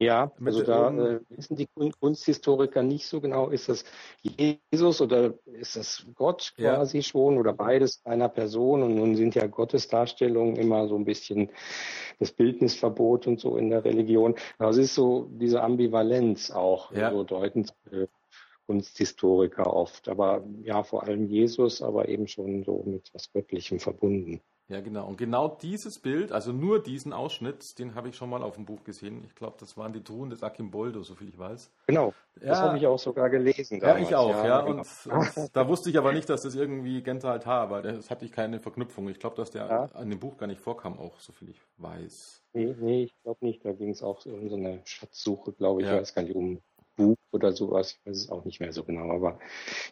Ja, 0.00 0.30
also 0.44 0.62
da 0.62 0.90
äh, 0.90 1.20
wissen 1.30 1.56
die 1.56 1.66
Kun- 1.66 1.92
Kunsthistoriker 1.98 2.84
nicht 2.84 3.08
so 3.08 3.20
genau, 3.20 3.48
ist 3.48 3.68
das 3.68 3.84
Jesus 4.22 5.00
oder 5.00 5.34
ist 5.44 5.74
das 5.74 6.06
Gott 6.14 6.52
Ja. 6.56 6.76
quasi 6.76 7.02
schon 7.02 7.36
oder 7.36 7.52
beides 7.52 8.00
einer 8.04 8.28
Person 8.28 8.84
und 8.84 8.94
nun 8.94 9.16
sind 9.16 9.34
ja 9.34 9.48
Gottesdarstellungen 9.48 10.54
immer 10.54 10.86
so 10.86 10.94
ein 10.94 11.04
bisschen 11.04 11.50
das 12.20 12.30
Bildnisverbot 12.30 13.26
und 13.26 13.40
so 13.40 13.56
in 13.56 13.70
der 13.70 13.84
Religion. 13.84 14.36
Also 14.58 14.80
es 14.80 14.86
ist 14.86 14.94
so 14.94 15.28
diese 15.32 15.64
Ambivalenz 15.64 16.52
auch, 16.52 16.92
Ja. 16.92 17.10
so 17.10 17.24
deuten 17.24 17.66
äh, 17.90 18.06
Kunsthistoriker 18.68 19.72
oft, 19.72 20.08
aber 20.08 20.44
ja, 20.62 20.82
vor 20.82 21.02
allem 21.04 21.26
Jesus, 21.26 21.80
aber 21.80 22.08
eben 22.08 22.28
schon 22.28 22.62
so 22.64 22.82
mit 22.86 23.10
was 23.14 23.32
Göttlichem 23.32 23.80
verbunden. 23.80 24.40
Ja, 24.68 24.82
genau. 24.82 25.06
Und 25.08 25.16
genau 25.16 25.48
dieses 25.62 25.98
Bild, 25.98 26.30
also 26.30 26.52
nur 26.52 26.82
diesen 26.82 27.14
Ausschnitt, 27.14 27.78
den 27.78 27.94
habe 27.94 28.10
ich 28.10 28.16
schon 28.16 28.28
mal 28.28 28.42
auf 28.42 28.56
dem 28.56 28.66
Buch 28.66 28.84
gesehen. 28.84 29.24
Ich 29.26 29.34
glaube, 29.34 29.56
das 29.58 29.78
waren 29.78 29.94
die 29.94 30.04
Truhen 30.04 30.28
des 30.28 30.42
Akimboldo, 30.42 31.02
soviel 31.02 31.30
ich 31.30 31.38
weiß. 31.38 31.70
Genau, 31.86 32.12
das 32.34 32.58
Ja. 32.58 32.64
habe 32.66 32.76
ich 32.76 32.86
auch 32.86 32.98
sogar 32.98 33.30
gelesen. 33.30 33.80
Ja, 33.80 33.94
damals. 33.94 34.08
ich 34.10 34.14
auch, 34.14 34.44
ja. 34.44 34.60
genau. 34.60 34.80
Und, 34.82 35.06
und 35.36 35.56
da 35.56 35.66
wusste 35.66 35.88
ich 35.88 35.96
aber 35.96 36.12
nicht, 36.12 36.28
dass 36.28 36.42
das 36.42 36.54
irgendwie 36.54 37.02
Gente 37.02 37.30
Altar 37.30 37.70
war. 37.70 37.80
Das 37.80 38.10
hatte 38.10 38.26
ich 38.26 38.32
keine 38.32 38.60
Verknüpfung. 38.60 39.08
Ich 39.08 39.18
glaube, 39.18 39.36
dass 39.36 39.50
der 39.50 39.66
Ja. 39.66 39.84
an 39.94 40.10
dem 40.10 40.20
Buch 40.20 40.36
gar 40.36 40.46
nicht 40.48 40.60
vorkam, 40.60 40.98
auch 40.98 41.18
so 41.18 41.32
viel 41.32 41.48
ich 41.48 41.62
weiß. 41.78 42.42
Nee, 42.52 42.76
nee, 42.78 43.02
ich 43.04 43.14
glaube 43.22 43.42
nicht. 43.46 43.64
Da 43.64 43.72
ging 43.72 43.88
es 43.88 44.02
auch 44.02 44.20
so 44.20 44.28
um 44.28 44.50
so 44.50 44.56
eine 44.56 44.80
Schatzsuche, 44.84 45.52
glaube 45.52 45.80
ich. 45.80 45.86
Ja. 45.86 45.94
Ich 45.94 46.00
weiß 46.02 46.14
gar 46.14 46.22
nicht, 46.24 46.34
um 46.34 46.60
Buch 46.98 47.16
oder 47.32 47.52
sowas. 47.52 47.92
Ich 47.92 48.00
weiß 48.06 48.16
es 48.18 48.30
auch 48.30 48.44
nicht 48.44 48.60
mehr 48.60 48.72
so 48.72 48.84
genau. 48.84 49.10
Aber 49.14 49.38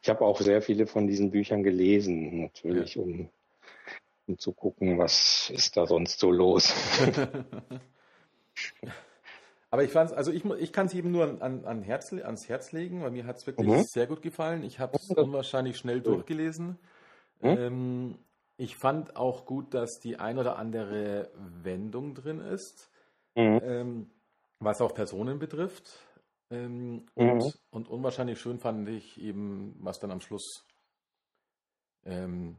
ich 0.02 0.08
habe 0.10 0.24
auch 0.26 0.40
sehr 0.40 0.60
viele 0.60 0.86
von 0.86 1.06
diesen 1.06 1.30
Büchern 1.30 1.62
gelesen, 1.62 2.42
natürlich, 2.42 2.98
um, 2.98 3.30
um 4.26 4.38
zu 4.38 4.52
gucken, 4.52 4.98
was 4.98 5.50
ist 5.50 5.76
da 5.76 5.86
sonst 5.86 6.18
so 6.18 6.30
los. 6.30 6.74
Aber 9.70 9.82
ich 9.84 9.90
fand's, 9.90 10.12
also 10.12 10.30
ich, 10.32 10.44
ich 10.44 10.72
kann 10.72 10.86
es 10.86 10.94
eben 10.94 11.10
nur 11.10 11.42
an, 11.42 11.64
an 11.64 11.82
Herz, 11.82 12.12
ans 12.12 12.48
Herz 12.48 12.72
legen, 12.72 13.02
weil 13.02 13.10
mir 13.10 13.26
hat 13.26 13.36
es 13.36 13.46
wirklich 13.46 13.68
Mhm. 13.68 13.82
sehr 13.82 14.06
gut 14.06 14.22
gefallen. 14.22 14.62
Ich 14.64 14.78
habe 14.78 14.96
es 14.96 15.10
Ja, 15.10 15.22
unwahrscheinlich 15.22 15.76
schnell 15.76 16.00
durchgelesen. 16.00 16.78
Mhm. 17.40 17.48
Ähm, 17.58 18.18
ich 18.58 18.76
fand 18.76 19.16
auch 19.16 19.44
gut, 19.44 19.74
dass 19.74 20.00
die 20.00 20.18
ein 20.18 20.38
oder 20.38 20.56
andere 20.56 21.30
Wendung 21.62 22.14
drin 22.14 22.40
ist, 22.40 22.90
Mhm. 23.34 23.60
ähm, 23.62 24.10
was 24.60 24.80
auch 24.80 24.94
Personen 24.94 25.38
betrifft. 25.38 26.05
Ähm, 26.50 27.06
Mhm. 27.16 27.30
und, 27.30 27.58
und 27.70 27.88
unwahrscheinlich 27.88 28.40
schön 28.40 28.58
fand 28.58 28.88
ich 28.88 29.20
eben, 29.20 29.74
was 29.80 29.98
dann 29.98 30.10
am 30.10 30.20
Schluss 30.20 30.64
ähm, 32.04 32.56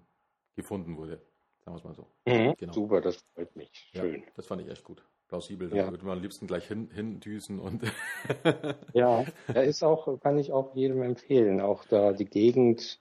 gefunden 0.56 0.98
wurde. 0.98 1.22
Sagen 1.60 1.76
wir 1.76 1.78
es 1.78 1.84
mal 1.84 1.94
so. 1.96 2.08
Mhm. 2.26 2.54
Genau. 2.58 2.74
Super, 2.74 3.02
das 3.02 3.24
freut 3.34 3.56
mich. 3.56 3.70
Ja, 3.94 4.02
Schön. 4.02 4.24
das 4.36 4.46
fand 4.48 4.62
ich 4.62 4.68
echt 4.70 4.84
gut. 4.84 5.04
Plausibel. 5.28 5.70
Da 5.70 5.76
Ja. 5.76 5.92
würde 5.92 6.06
man 6.06 6.18
am 6.18 6.22
liebsten 6.24 6.48
gleich 6.48 6.68
hin, 6.68 6.90
hindüsen 6.94 7.60
und 7.60 7.84
Ja, 8.94 9.24
er 9.48 9.64
ist 9.64 9.84
auch, 9.84 10.20
kann 10.22 10.38
ich 10.40 10.52
auch 10.52 10.76
jedem 10.76 11.02
empfehlen. 11.04 11.62
Auch 11.62 11.86
da 11.86 12.14
die 12.14 12.26
Gegend 12.26 13.00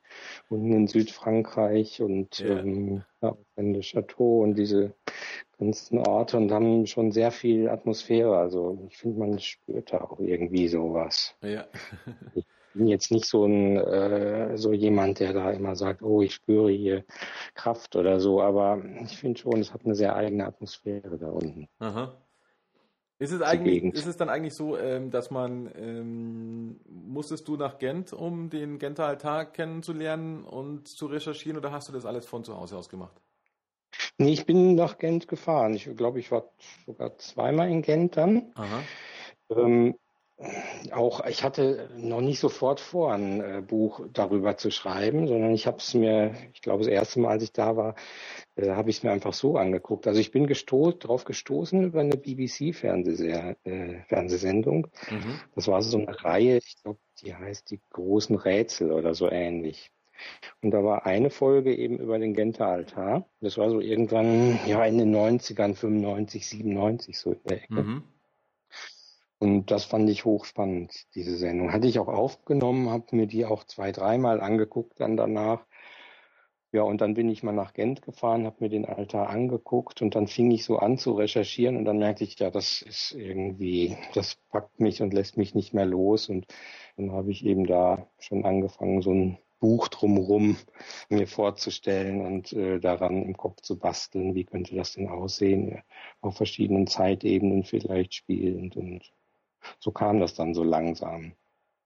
unten 0.49 0.73
in 0.73 0.87
Südfrankreich 0.87 2.03
und 2.03 2.39
Ja. 2.41 2.59
ähm, 2.59 3.03
ja, 3.23 3.37
Chateau 3.81 4.43
und 4.43 4.57
diese 4.57 4.95
ganzen 5.59 5.99
Orte 5.99 6.37
und 6.37 6.53
haben 6.53 6.87
schon 6.87 7.13
sehr 7.13 7.31
viel 7.31 7.69
Atmosphäre. 7.69 8.37
Also 8.37 8.79
ich 8.89 8.99
finde, 8.99 9.19
man 9.19 9.39
spürt 9.39 9.93
da 9.93 10.03
auch 10.03 10.21
irgendwie 10.21 10.69
sowas. 10.69 11.35
ja. 11.43 11.67
Ich 12.77 12.79
bin 12.79 12.89
jetzt 12.89 13.11
nicht 13.11 13.25
so 13.25 13.47
ein 13.47 13.79
äh, 13.79 14.59
so 14.59 14.71
jemand, 14.75 15.19
der 15.21 15.33
da 15.33 15.51
immer 15.51 15.75
sagt, 15.77 16.03
oh, 16.03 16.21
ich 16.21 16.35
spüre 16.35 16.71
hier 16.71 17.07
Kraft 17.55 17.97
oder 17.97 18.21
so, 18.21 18.43
aber 18.43 18.83
ich 19.03 19.17
finde 19.17 19.41
schon, 19.41 19.61
es 19.61 19.73
hat 19.73 19.87
eine 19.87 19.95
sehr 19.95 20.15
eigene 20.15 20.45
Atmosphäre 20.45 21.17
da 21.17 21.31
unten. 21.31 21.69
Aha. 21.79 22.15
Ist 23.19 23.33
es, 23.33 23.41
eigentlich, 23.41 23.77
Gegend. 23.77 23.95
ist 23.95 24.05
es 24.05 24.19
dann 24.19 24.29
eigentlich 24.29 24.53
so, 24.53 24.77
ähm, 24.77 25.11
dass 25.11 25.31
man, 25.31 25.71
ähm, 25.75 26.79
musstest 26.85 27.49
du 27.49 27.57
nach 27.57 27.79
Gent, 27.79 28.13
um 28.13 28.51
den 28.51 28.79
Genter 28.79 29.07
Altar 29.07 29.47
kennenzulernen 29.47 30.45
und 30.45 30.87
zu 30.87 31.07
recherchieren 31.07 31.57
oder 31.57 31.73
hast 31.73 31.89
du 31.89 31.95
das 31.95 32.05
alles 32.05 32.27
von 32.27 32.45
zu 32.45 32.55
Hause 32.59 32.77
aus 32.77 32.91
gemacht? 32.91 33.23
Nee, 34.19 34.35
ich 34.35 34.45
bin 34.45 34.75
nach 34.75 34.99
Gent 34.99 35.29
gefahren. 35.29 35.73
Ich 35.73 35.89
glaube, 35.97 36.19
ich 36.19 36.31
war 36.31 36.53
sogar 36.85 37.17
zweimal 37.17 37.71
in 37.71 37.81
Gent 37.81 38.19
dann. 38.19 38.53
Aha. 38.55 38.83
Ähm, 39.49 39.95
auch 40.93 41.25
ich 41.27 41.43
hatte 41.43 41.89
noch 41.97 42.21
nicht 42.21 42.41
sofort 42.41 42.81
vor, 42.81 43.13
ein 43.13 43.41
äh, 43.41 43.63
Buch 43.67 44.03
darüber 44.13 44.57
zu 44.59 44.71
schreiben, 44.71 45.27
sondern 45.27 45.53
ich 45.53 45.67
habe 45.67 45.79
es 45.79 45.95
mir, 45.95 46.35
ich 46.53 46.61
glaube, 46.61 46.85
das 46.85 46.93
erste 46.93 47.21
Mal, 47.21 47.31
als 47.31 47.43
ich 47.43 47.53
da 47.53 47.77
war, 47.77 47.95
äh, 48.57 48.71
habe 48.71 48.91
ich 48.91 48.99
es 48.99 49.03
mir 49.03 49.13
einfach 49.13 49.33
so 49.33 49.57
angeguckt. 49.57 50.07
Also 50.07 50.21
ich 50.21 50.33
bin 50.33 50.47
gesto 50.47 50.93
drauf 50.93 51.25
gestoßen 51.25 51.83
über 51.85 52.01
eine 52.01 52.17
BBC-Fernsehsendung. 52.17 53.57
Äh, 53.65 54.03
Fernsehsendung. 54.09 54.89
Mhm. 55.11 55.41
Das 55.55 55.69
war 55.69 55.81
so 55.81 55.99
eine 55.99 56.23
Reihe, 56.23 56.59
ich 56.59 56.83
glaube, 56.83 56.99
die 57.23 57.35
heißt 57.35 57.71
die 57.71 57.81
großen 57.91 58.37
Rätsel 58.37 58.93
oder 58.93 59.15
so 59.15 59.31
ähnlich. 59.31 59.91
Und 60.63 60.71
da 60.71 60.83
war 60.85 61.07
eine 61.07 61.31
Folge 61.31 61.75
eben 61.75 61.99
über 61.99 62.19
den 62.19 62.35
Genter 62.35 62.67
Altar. 62.67 63.27
Das 63.41 63.59
war 63.59 63.71
so 63.71 63.81
irgendwann, 63.81 64.59
ja, 64.67 64.85
in 64.85 64.99
den 64.99 65.15
90ern, 65.15 65.75
95, 65.75 66.47
97, 66.47 67.19
so 67.19 67.33
in 67.33 67.41
der 67.45 67.65
Ecke. 67.65 67.83
Mhm. 67.83 68.03
Und 69.39 69.71
das 69.71 69.85
fand 69.85 70.09
ich 70.09 70.25
hochspannend, 70.25 71.07
diese 71.15 71.37
Sendung. 71.37 71.73
Hatte 71.73 71.89
ich 71.89 71.99
auch 71.99 72.09
aufgenommen, 72.09 72.91
habe 72.91 73.15
mir 73.15 73.27
die 73.27 73.45
auch 73.45 73.65
zwei, 73.65 73.93
dreimal 73.93 74.41
angeguckt 74.41 74.99
dann 75.01 75.17
danach. 75.17 75.67
Ja, 76.73 76.83
und 76.83 77.01
dann 77.01 77.15
bin 77.15 77.29
ich 77.29 77.43
mal 77.43 77.53
nach 77.53 77.73
Gent 77.73 78.03
gefahren, 78.03 78.45
habe 78.45 78.57
mir 78.61 78.69
den 78.69 78.85
Altar 78.85 79.31
angeguckt 79.31 80.03
und 80.03 80.15
dann 80.15 80.27
fing 80.27 80.51
ich 80.51 80.65
so 80.65 80.79
an 80.79 80.99
zu 80.99 81.13
recherchieren 81.13 81.77
und 81.77 81.85
dann 81.85 81.99
merkte 81.99 82.25
ich, 82.25 82.39
ja, 82.39 82.51
das 82.51 82.83
ist 82.83 83.13
irgendwie, 83.13 83.97
das 84.15 84.37
packt 84.51 84.81
mich 84.81 85.01
und 85.01 85.15
lässt 85.15 85.37
mich 85.37 85.55
nicht 85.55 85.73
mehr 85.75 85.87
los. 85.87 86.29
Und 86.29 86.47
dann 86.97 87.13
habe 87.13 87.31
ich 87.31 87.45
eben 87.47 87.67
da 87.67 88.09
schon 88.19 88.45
angefangen, 88.45 89.01
so 89.03 89.13
ein 89.13 89.39
Buch 89.59 89.89
drumherum 89.89 90.57
mir 91.09 91.27
vorzustellen 91.27 92.21
und 92.21 92.53
äh, 92.53 92.79
daran 92.79 93.23
im 93.23 93.37
Kopf 93.37 93.63
zu 93.63 93.79
basteln, 93.79 94.35
wie 94.35 94.45
könnte 94.45 94.75
das 94.77 94.95
denn 94.95 95.09
aussehen, 95.09 95.83
auf 96.21 96.37
verschiedenen 96.37 96.87
Zeitebenen 96.87 97.65
vielleicht 97.65 98.15
spielend 98.15 98.77
und 98.77 99.13
so 99.79 99.91
kam 99.91 100.21
das 100.21 100.35
dann 100.35 100.55
so 100.55 100.63
langsam. 100.63 101.33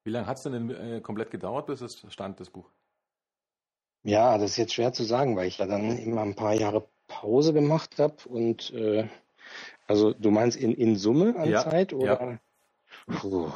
Wie 0.04 0.10
lange 0.10 0.26
hat 0.26 0.38
es 0.38 0.44
denn 0.44 0.70
äh, 0.70 1.00
komplett 1.00 1.30
gedauert, 1.30 1.66
bis 1.66 1.80
es 1.80 2.04
stand, 2.10 2.40
das 2.40 2.50
Buch? 2.50 2.70
Ja, 4.02 4.38
das 4.38 4.52
ist 4.52 4.56
jetzt 4.56 4.74
schwer 4.74 4.92
zu 4.92 5.04
sagen, 5.04 5.36
weil 5.36 5.48
ich 5.48 5.58
ja 5.58 5.66
dann 5.66 5.98
immer 5.98 6.22
ein 6.22 6.36
paar 6.36 6.54
Jahre 6.54 6.88
Pause 7.06 7.52
gemacht 7.52 7.98
habe 7.98 8.16
und 8.28 8.72
äh, 8.72 9.08
also 9.86 10.12
du 10.12 10.30
meinst 10.30 10.56
in, 10.56 10.72
in 10.72 10.96
Summe 10.96 11.36
an 11.36 11.50
ja, 11.50 11.68
Zeit 11.68 11.92
oder? 11.92 12.38
Ja. 13.08 13.14
Puh. 13.18 13.50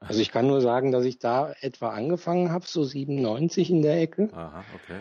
Also 0.00 0.20
ich 0.20 0.30
kann 0.30 0.46
nur 0.46 0.60
sagen, 0.60 0.92
dass 0.92 1.04
ich 1.04 1.18
da 1.18 1.52
etwa 1.60 1.90
angefangen 1.90 2.52
habe, 2.52 2.66
so 2.66 2.84
97 2.84 3.70
in 3.70 3.82
der 3.82 4.00
Ecke. 4.00 4.28
Aha, 4.32 4.64
okay. 4.74 5.00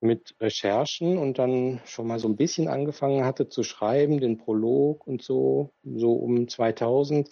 Mit 0.00 0.36
Recherchen 0.40 1.18
und 1.18 1.38
dann 1.38 1.80
schon 1.84 2.06
mal 2.06 2.18
so 2.18 2.28
ein 2.28 2.36
bisschen 2.36 2.68
angefangen 2.68 3.24
hatte 3.24 3.48
zu 3.48 3.62
schreiben, 3.62 4.20
den 4.20 4.38
Prolog 4.38 5.06
und 5.06 5.22
so, 5.22 5.72
so 5.82 6.12
um 6.12 6.48
2000. 6.48 7.28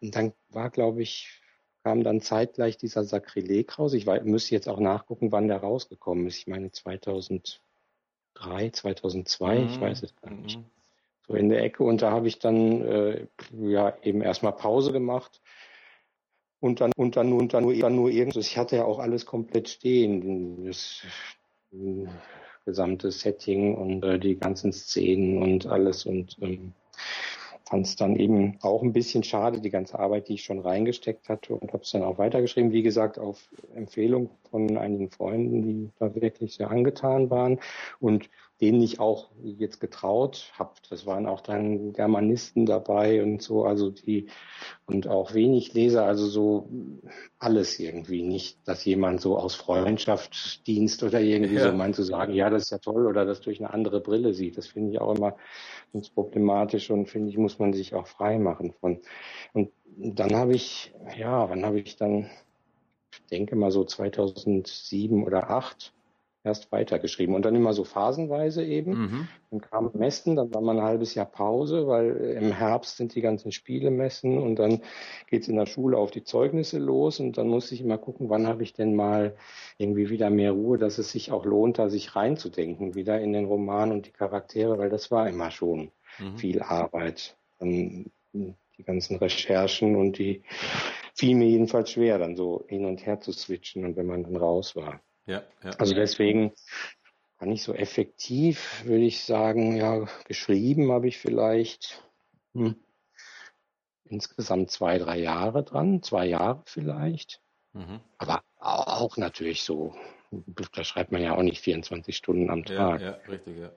Und 0.00 0.14
dann 0.14 0.32
war, 0.50 0.70
glaube 0.70 1.02
ich, 1.02 1.40
kam 1.82 2.02
dann 2.02 2.20
zeitgleich 2.20 2.76
dieser 2.76 3.04
Sakrileg 3.04 3.78
raus. 3.78 3.94
Ich 3.94 4.06
weiß, 4.06 4.24
müsste 4.24 4.54
jetzt 4.54 4.68
auch 4.68 4.80
nachgucken, 4.80 5.32
wann 5.32 5.48
der 5.48 5.58
rausgekommen 5.58 6.26
ist. 6.26 6.38
Ich 6.38 6.46
meine 6.46 6.70
2003, 6.70 7.60
2002, 8.72 9.58
mhm. 9.58 9.66
ich 9.68 9.80
weiß 9.80 10.02
es 10.02 10.16
gar 10.16 10.32
nicht. 10.32 10.58
Mhm. 10.58 10.64
So 11.28 11.34
in 11.34 11.48
der 11.48 11.62
Ecke. 11.62 11.84
Und 11.84 12.02
da 12.02 12.10
habe 12.10 12.28
ich 12.28 12.38
dann 12.38 12.82
äh, 12.82 13.26
ja 13.52 13.96
eben 14.02 14.20
erstmal 14.20 14.52
Pause 14.52 14.92
gemacht 14.92 15.40
und 16.60 16.80
dann 16.80 16.92
und 16.96 17.16
dann 17.16 17.32
und 17.32 17.54
dann 17.54 17.64
nur, 17.64 17.74
dann 17.76 17.94
nur 17.94 18.10
irgendwas. 18.10 18.46
Ich 18.46 18.58
hatte 18.58 18.76
ja 18.76 18.84
auch 18.84 18.98
alles 18.98 19.26
komplett 19.26 19.68
stehen, 19.68 20.64
das 20.66 21.02
äh, 21.72 22.06
gesamte 22.64 23.12
Setting 23.12 23.76
und 23.76 24.04
äh, 24.04 24.18
die 24.18 24.36
ganzen 24.36 24.72
Szenen 24.72 25.42
und 25.42 25.66
alles 25.66 26.04
und 26.04 26.36
ähm, 26.40 26.74
fand 27.68 27.86
es 27.86 27.96
dann 27.96 28.16
eben 28.16 28.58
auch 28.62 28.82
ein 28.82 28.92
bisschen 28.92 29.24
schade, 29.24 29.60
die 29.60 29.70
ganze 29.70 29.98
Arbeit, 29.98 30.28
die 30.28 30.34
ich 30.34 30.44
schon 30.44 30.60
reingesteckt 30.60 31.28
hatte 31.28 31.54
und 31.54 31.72
habe 31.72 31.82
es 31.82 31.90
dann 31.90 32.04
auch 32.04 32.16
weitergeschrieben, 32.18 32.70
wie 32.72 32.82
gesagt, 32.82 33.18
auf 33.18 33.48
Empfehlung 33.74 34.30
von 34.50 34.78
einigen 34.78 35.10
Freunden, 35.10 35.62
die 35.62 35.90
da 35.98 36.14
wirklich 36.14 36.54
sehr 36.54 36.70
angetan 36.70 37.28
waren. 37.28 37.58
Und 37.98 38.30
denen 38.60 38.80
ich 38.80 39.00
auch 39.00 39.28
jetzt 39.42 39.80
getraut 39.80 40.50
habe. 40.58 40.72
Das 40.88 41.04
waren 41.04 41.26
auch 41.26 41.42
dann 41.42 41.92
Germanisten 41.92 42.64
dabei 42.64 43.22
und 43.22 43.42
so, 43.42 43.64
also 43.64 43.90
die 43.90 44.28
und 44.86 45.08
auch 45.08 45.34
wenig 45.34 45.74
Leser, 45.74 46.06
also 46.06 46.26
so 46.26 46.68
alles 47.38 47.78
irgendwie. 47.78 48.22
Nicht, 48.22 48.66
dass 48.66 48.84
jemand 48.84 49.20
so 49.20 49.36
aus 49.36 49.54
Freundschaft, 49.54 50.66
Dienst 50.66 51.02
oder 51.02 51.20
irgendwie 51.20 51.56
ja. 51.56 51.70
so 51.70 51.76
meint 51.76 51.96
zu 51.96 52.02
sagen, 52.02 52.32
ja, 52.32 52.48
das 52.48 52.64
ist 52.64 52.70
ja 52.70 52.78
toll 52.78 53.06
oder 53.06 53.26
das 53.26 53.42
durch 53.42 53.60
eine 53.60 53.74
andere 53.74 54.00
Brille 54.00 54.32
sieht. 54.32 54.56
Das 54.56 54.68
finde 54.68 54.92
ich 54.92 55.00
auch 55.00 55.14
immer 55.14 55.36
ganz 55.92 56.08
problematisch 56.08 56.90
und 56.90 57.10
finde 57.10 57.28
ich, 57.28 57.36
muss 57.36 57.58
man 57.58 57.74
sich 57.74 57.94
auch 57.94 58.06
frei 58.06 58.38
machen 58.38 58.72
von. 58.80 59.00
Und 59.52 59.70
dann 59.96 60.34
habe 60.34 60.54
ich, 60.54 60.94
ja, 61.18 61.50
wann 61.50 61.64
habe 61.66 61.80
ich 61.80 61.96
dann, 61.96 62.30
ich 63.12 63.22
denke 63.30 63.54
mal 63.54 63.70
so 63.70 63.84
2007 63.84 65.24
oder 65.24 65.42
2008, 65.42 65.92
erst 66.46 66.72
weitergeschrieben. 66.72 67.34
Und 67.34 67.44
dann 67.44 67.54
immer 67.54 67.72
so 67.72 67.84
phasenweise 67.84 68.64
eben. 68.64 68.92
Mhm. 68.92 69.28
Dann 69.50 69.60
kam 69.60 69.90
Messen, 69.94 70.36
dann 70.36 70.54
war 70.54 70.60
mal 70.62 70.78
ein 70.78 70.84
halbes 70.84 71.14
Jahr 71.14 71.26
Pause, 71.26 71.86
weil 71.86 72.16
im 72.40 72.52
Herbst 72.52 72.96
sind 72.96 73.14
die 73.14 73.20
ganzen 73.20 73.52
Spielemessen 73.52 74.38
und 74.38 74.56
dann 74.56 74.80
geht's 75.28 75.48
in 75.48 75.56
der 75.56 75.66
Schule 75.66 75.98
auf 75.98 76.10
die 76.10 76.24
Zeugnisse 76.24 76.78
los 76.78 77.20
und 77.20 77.36
dann 77.36 77.48
musste 77.48 77.74
ich 77.74 77.80
immer 77.80 77.98
gucken, 77.98 78.30
wann 78.30 78.46
habe 78.46 78.62
ich 78.62 78.72
denn 78.72 78.94
mal 78.94 79.36
irgendwie 79.76 80.08
wieder 80.08 80.30
mehr 80.30 80.52
Ruhe, 80.52 80.78
dass 80.78 80.98
es 80.98 81.10
sich 81.10 81.32
auch 81.32 81.44
lohnt, 81.44 81.78
da 81.78 81.88
sich 81.90 82.16
reinzudenken, 82.16 82.94
wieder 82.94 83.20
in 83.20 83.32
den 83.32 83.44
Roman 83.44 83.92
und 83.92 84.06
die 84.06 84.12
Charaktere, 84.12 84.78
weil 84.78 84.88
das 84.88 85.10
war 85.10 85.28
immer 85.28 85.50
schon 85.50 85.90
mhm. 86.18 86.36
viel 86.36 86.62
Arbeit. 86.62 87.36
Dann 87.58 88.10
die 88.32 88.84
ganzen 88.84 89.16
Recherchen 89.16 89.96
und 89.96 90.18
die 90.18 90.42
fiel 91.14 91.34
mir 91.34 91.48
jedenfalls 91.48 91.90
schwer, 91.90 92.18
dann 92.18 92.36
so 92.36 92.64
hin 92.68 92.84
und 92.84 93.04
her 93.06 93.20
zu 93.20 93.32
switchen 93.32 93.84
und 93.84 93.96
wenn 93.96 94.06
man 94.06 94.22
dann 94.22 94.36
raus 94.36 94.76
war. 94.76 95.00
Ja, 95.26 95.42
ja. 95.62 95.70
Also 95.78 95.94
deswegen 95.94 96.52
gar 97.38 97.46
nicht 97.46 97.62
so 97.62 97.74
effektiv, 97.74 98.84
würde 98.84 99.04
ich 99.04 99.24
sagen, 99.24 99.76
ja, 99.76 100.06
geschrieben 100.24 100.90
habe 100.92 101.08
ich 101.08 101.18
vielleicht 101.18 102.02
hm, 102.54 102.76
insgesamt 104.04 104.70
zwei, 104.70 104.98
drei 104.98 105.18
Jahre 105.18 105.62
dran, 105.64 106.02
zwei 106.02 106.26
Jahre 106.26 106.62
vielleicht. 106.64 107.40
Mhm. 107.72 108.00
Aber 108.18 108.42
auch 108.58 109.16
natürlich 109.16 109.64
so, 109.64 109.94
da 110.30 110.84
schreibt 110.84 111.12
man 111.12 111.22
ja 111.22 111.36
auch 111.36 111.42
nicht 111.42 111.60
24 111.60 112.16
Stunden 112.16 112.50
am 112.50 112.64
Tag. 112.64 113.00
Ja, 113.00 113.10
ja 113.10 113.18
richtig, 113.28 113.58
ja. 113.58 113.72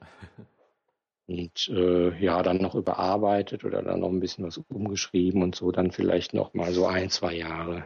Und 1.27 1.67
äh, 1.69 2.17
ja, 2.23 2.41
dann 2.41 2.57
noch 2.57 2.73
überarbeitet 2.73 3.63
oder 3.63 3.83
dann 3.83 3.99
noch 3.99 4.09
ein 4.09 4.19
bisschen 4.19 4.45
was 4.45 4.57
umgeschrieben 4.57 5.43
und 5.43 5.55
so, 5.55 5.71
dann 5.71 5.91
vielleicht 5.91 6.33
noch 6.33 6.55
mal 6.55 6.71
so 6.71 6.87
ein, 6.87 7.11
zwei 7.11 7.35
Jahre. 7.35 7.85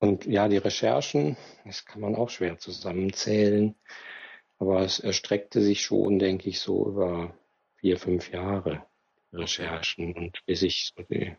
Und 0.00 0.26
ja, 0.26 0.48
die 0.48 0.58
Recherchen, 0.58 1.36
das 1.64 1.84
kann 1.84 2.00
man 2.00 2.14
auch 2.14 2.30
schwer 2.30 2.58
zusammenzählen, 2.58 3.74
aber 4.58 4.82
es 4.82 5.00
erstreckte 5.00 5.60
sich 5.60 5.82
schon, 5.82 6.18
denke 6.18 6.48
ich, 6.48 6.60
so 6.60 6.86
über 6.86 7.34
vier, 7.76 7.98
fünf 7.98 8.30
Jahre 8.30 8.84
Recherchen 9.32 10.14
und 10.14 10.44
bis 10.46 10.62
ich 10.62 10.92
so 10.96 11.02
die 11.04 11.36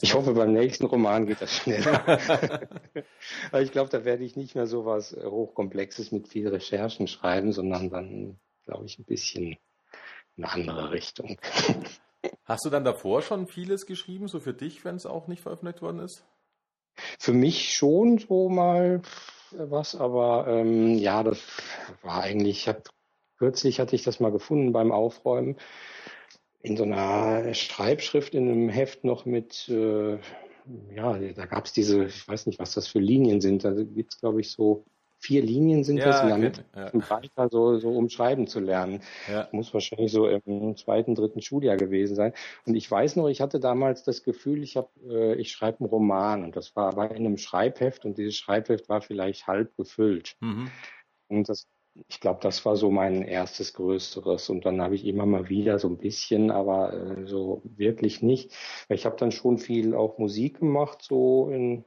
ich 0.00 0.14
hoffe, 0.14 0.34
beim 0.34 0.52
nächsten 0.52 0.86
Roman 0.86 1.26
geht 1.26 1.40
das 1.40 1.58
schneller. 1.58 2.04
Aber 3.52 3.62
ich 3.62 3.70
glaube, 3.70 3.88
da 3.88 4.04
werde 4.04 4.24
ich 4.24 4.34
nicht 4.34 4.56
mehr 4.56 4.66
so 4.66 4.84
was 4.84 5.12
Hochkomplexes 5.12 6.10
mit 6.10 6.26
viel 6.26 6.48
Recherchen 6.48 7.06
schreiben, 7.06 7.52
sondern 7.52 7.90
dann, 7.90 8.40
glaube 8.64 8.86
ich, 8.86 8.98
ein 8.98 9.04
bisschen 9.04 9.56
in 10.36 10.44
eine 10.44 10.52
andere 10.52 10.90
Richtung. 10.90 11.38
Hast 12.44 12.64
du 12.64 12.70
dann 12.70 12.84
davor 12.84 13.22
schon 13.22 13.46
vieles 13.46 13.86
geschrieben, 13.86 14.26
so 14.26 14.40
für 14.40 14.54
dich, 14.54 14.84
wenn 14.84 14.96
es 14.96 15.06
auch 15.06 15.28
nicht 15.28 15.42
veröffentlicht 15.42 15.82
worden 15.82 16.00
ist? 16.00 16.24
Für 17.18 17.32
mich 17.32 17.74
schon 17.74 18.18
so 18.18 18.48
mal 18.48 19.02
was, 19.52 19.94
aber 19.94 20.46
ähm, 20.48 20.96
ja, 20.98 21.22
das 21.22 21.40
war 22.02 22.22
eigentlich, 22.22 22.60
ich 22.60 22.68
hab, 22.68 22.88
kürzlich 23.38 23.80
hatte 23.80 23.96
ich 23.96 24.02
das 24.02 24.20
mal 24.20 24.32
gefunden 24.32 24.72
beim 24.72 24.92
Aufräumen 24.92 25.56
in 26.60 26.76
so 26.76 26.82
einer 26.82 27.54
Schreibschrift 27.54 28.34
in 28.34 28.48
einem 28.48 28.68
Heft 28.68 29.04
noch 29.04 29.24
mit, 29.24 29.68
äh, 29.68 30.18
ja, 30.94 31.18
da 31.18 31.46
gab 31.46 31.66
es 31.66 31.72
diese, 31.72 32.06
ich 32.06 32.26
weiß 32.26 32.46
nicht, 32.46 32.58
was 32.58 32.74
das 32.74 32.88
für 32.88 32.98
Linien 32.98 33.40
sind, 33.40 33.64
da 33.64 33.70
gibt 33.72 34.14
es, 34.14 34.20
glaube 34.20 34.40
ich, 34.40 34.50
so 34.50 34.84
vier 35.26 35.42
Linien 35.42 35.82
sind 35.82 35.98
ja, 35.98 36.04
das 36.04 36.22
und 36.22 36.30
damit 36.30 36.64
ja. 36.74 36.92
weiter 37.10 37.48
so, 37.50 37.78
so 37.78 37.90
umschreiben 37.90 38.46
zu 38.46 38.60
lernen. 38.60 39.00
Ja. 39.28 39.48
Muss 39.50 39.74
wahrscheinlich 39.74 40.12
so 40.12 40.28
im 40.28 40.76
zweiten, 40.76 41.16
dritten 41.16 41.42
Schuljahr 41.42 41.76
gewesen 41.76 42.14
sein. 42.14 42.32
Und 42.64 42.76
ich 42.76 42.88
weiß 42.88 43.16
noch, 43.16 43.28
ich 43.28 43.40
hatte 43.40 43.58
damals 43.58 44.04
das 44.04 44.22
Gefühl, 44.22 44.62
ich 44.62 44.76
habe, 44.76 44.88
äh, 45.08 45.34
ich 45.34 45.50
schreibe 45.50 45.80
einen 45.80 45.88
Roman 45.88 46.44
und 46.44 46.54
das 46.54 46.76
war 46.76 46.92
aber 46.92 47.10
in 47.10 47.26
einem 47.26 47.38
Schreibheft 47.38 48.04
und 48.04 48.18
dieses 48.18 48.36
Schreibheft 48.36 48.88
war 48.88 49.00
vielleicht 49.00 49.48
halb 49.48 49.76
gefüllt. 49.76 50.36
Mhm. 50.40 50.70
Und 51.28 51.48
das, 51.48 51.66
ich 52.08 52.20
glaube, 52.20 52.38
das 52.40 52.64
war 52.64 52.76
so 52.76 52.92
mein 52.92 53.22
erstes 53.22 53.74
größeres. 53.74 54.48
Und 54.48 54.64
dann 54.64 54.80
habe 54.80 54.94
ich 54.94 55.04
immer 55.04 55.26
mal 55.26 55.48
wieder 55.48 55.80
so 55.80 55.88
ein 55.88 55.98
bisschen, 55.98 56.52
aber 56.52 56.92
äh, 56.92 57.26
so 57.26 57.62
wirklich 57.64 58.22
nicht. 58.22 58.52
Ich 58.88 59.06
habe 59.06 59.16
dann 59.16 59.32
schon 59.32 59.58
viel 59.58 59.92
auch 59.92 60.18
Musik 60.18 60.60
gemacht, 60.60 61.02
so 61.02 61.50
in 61.50 61.84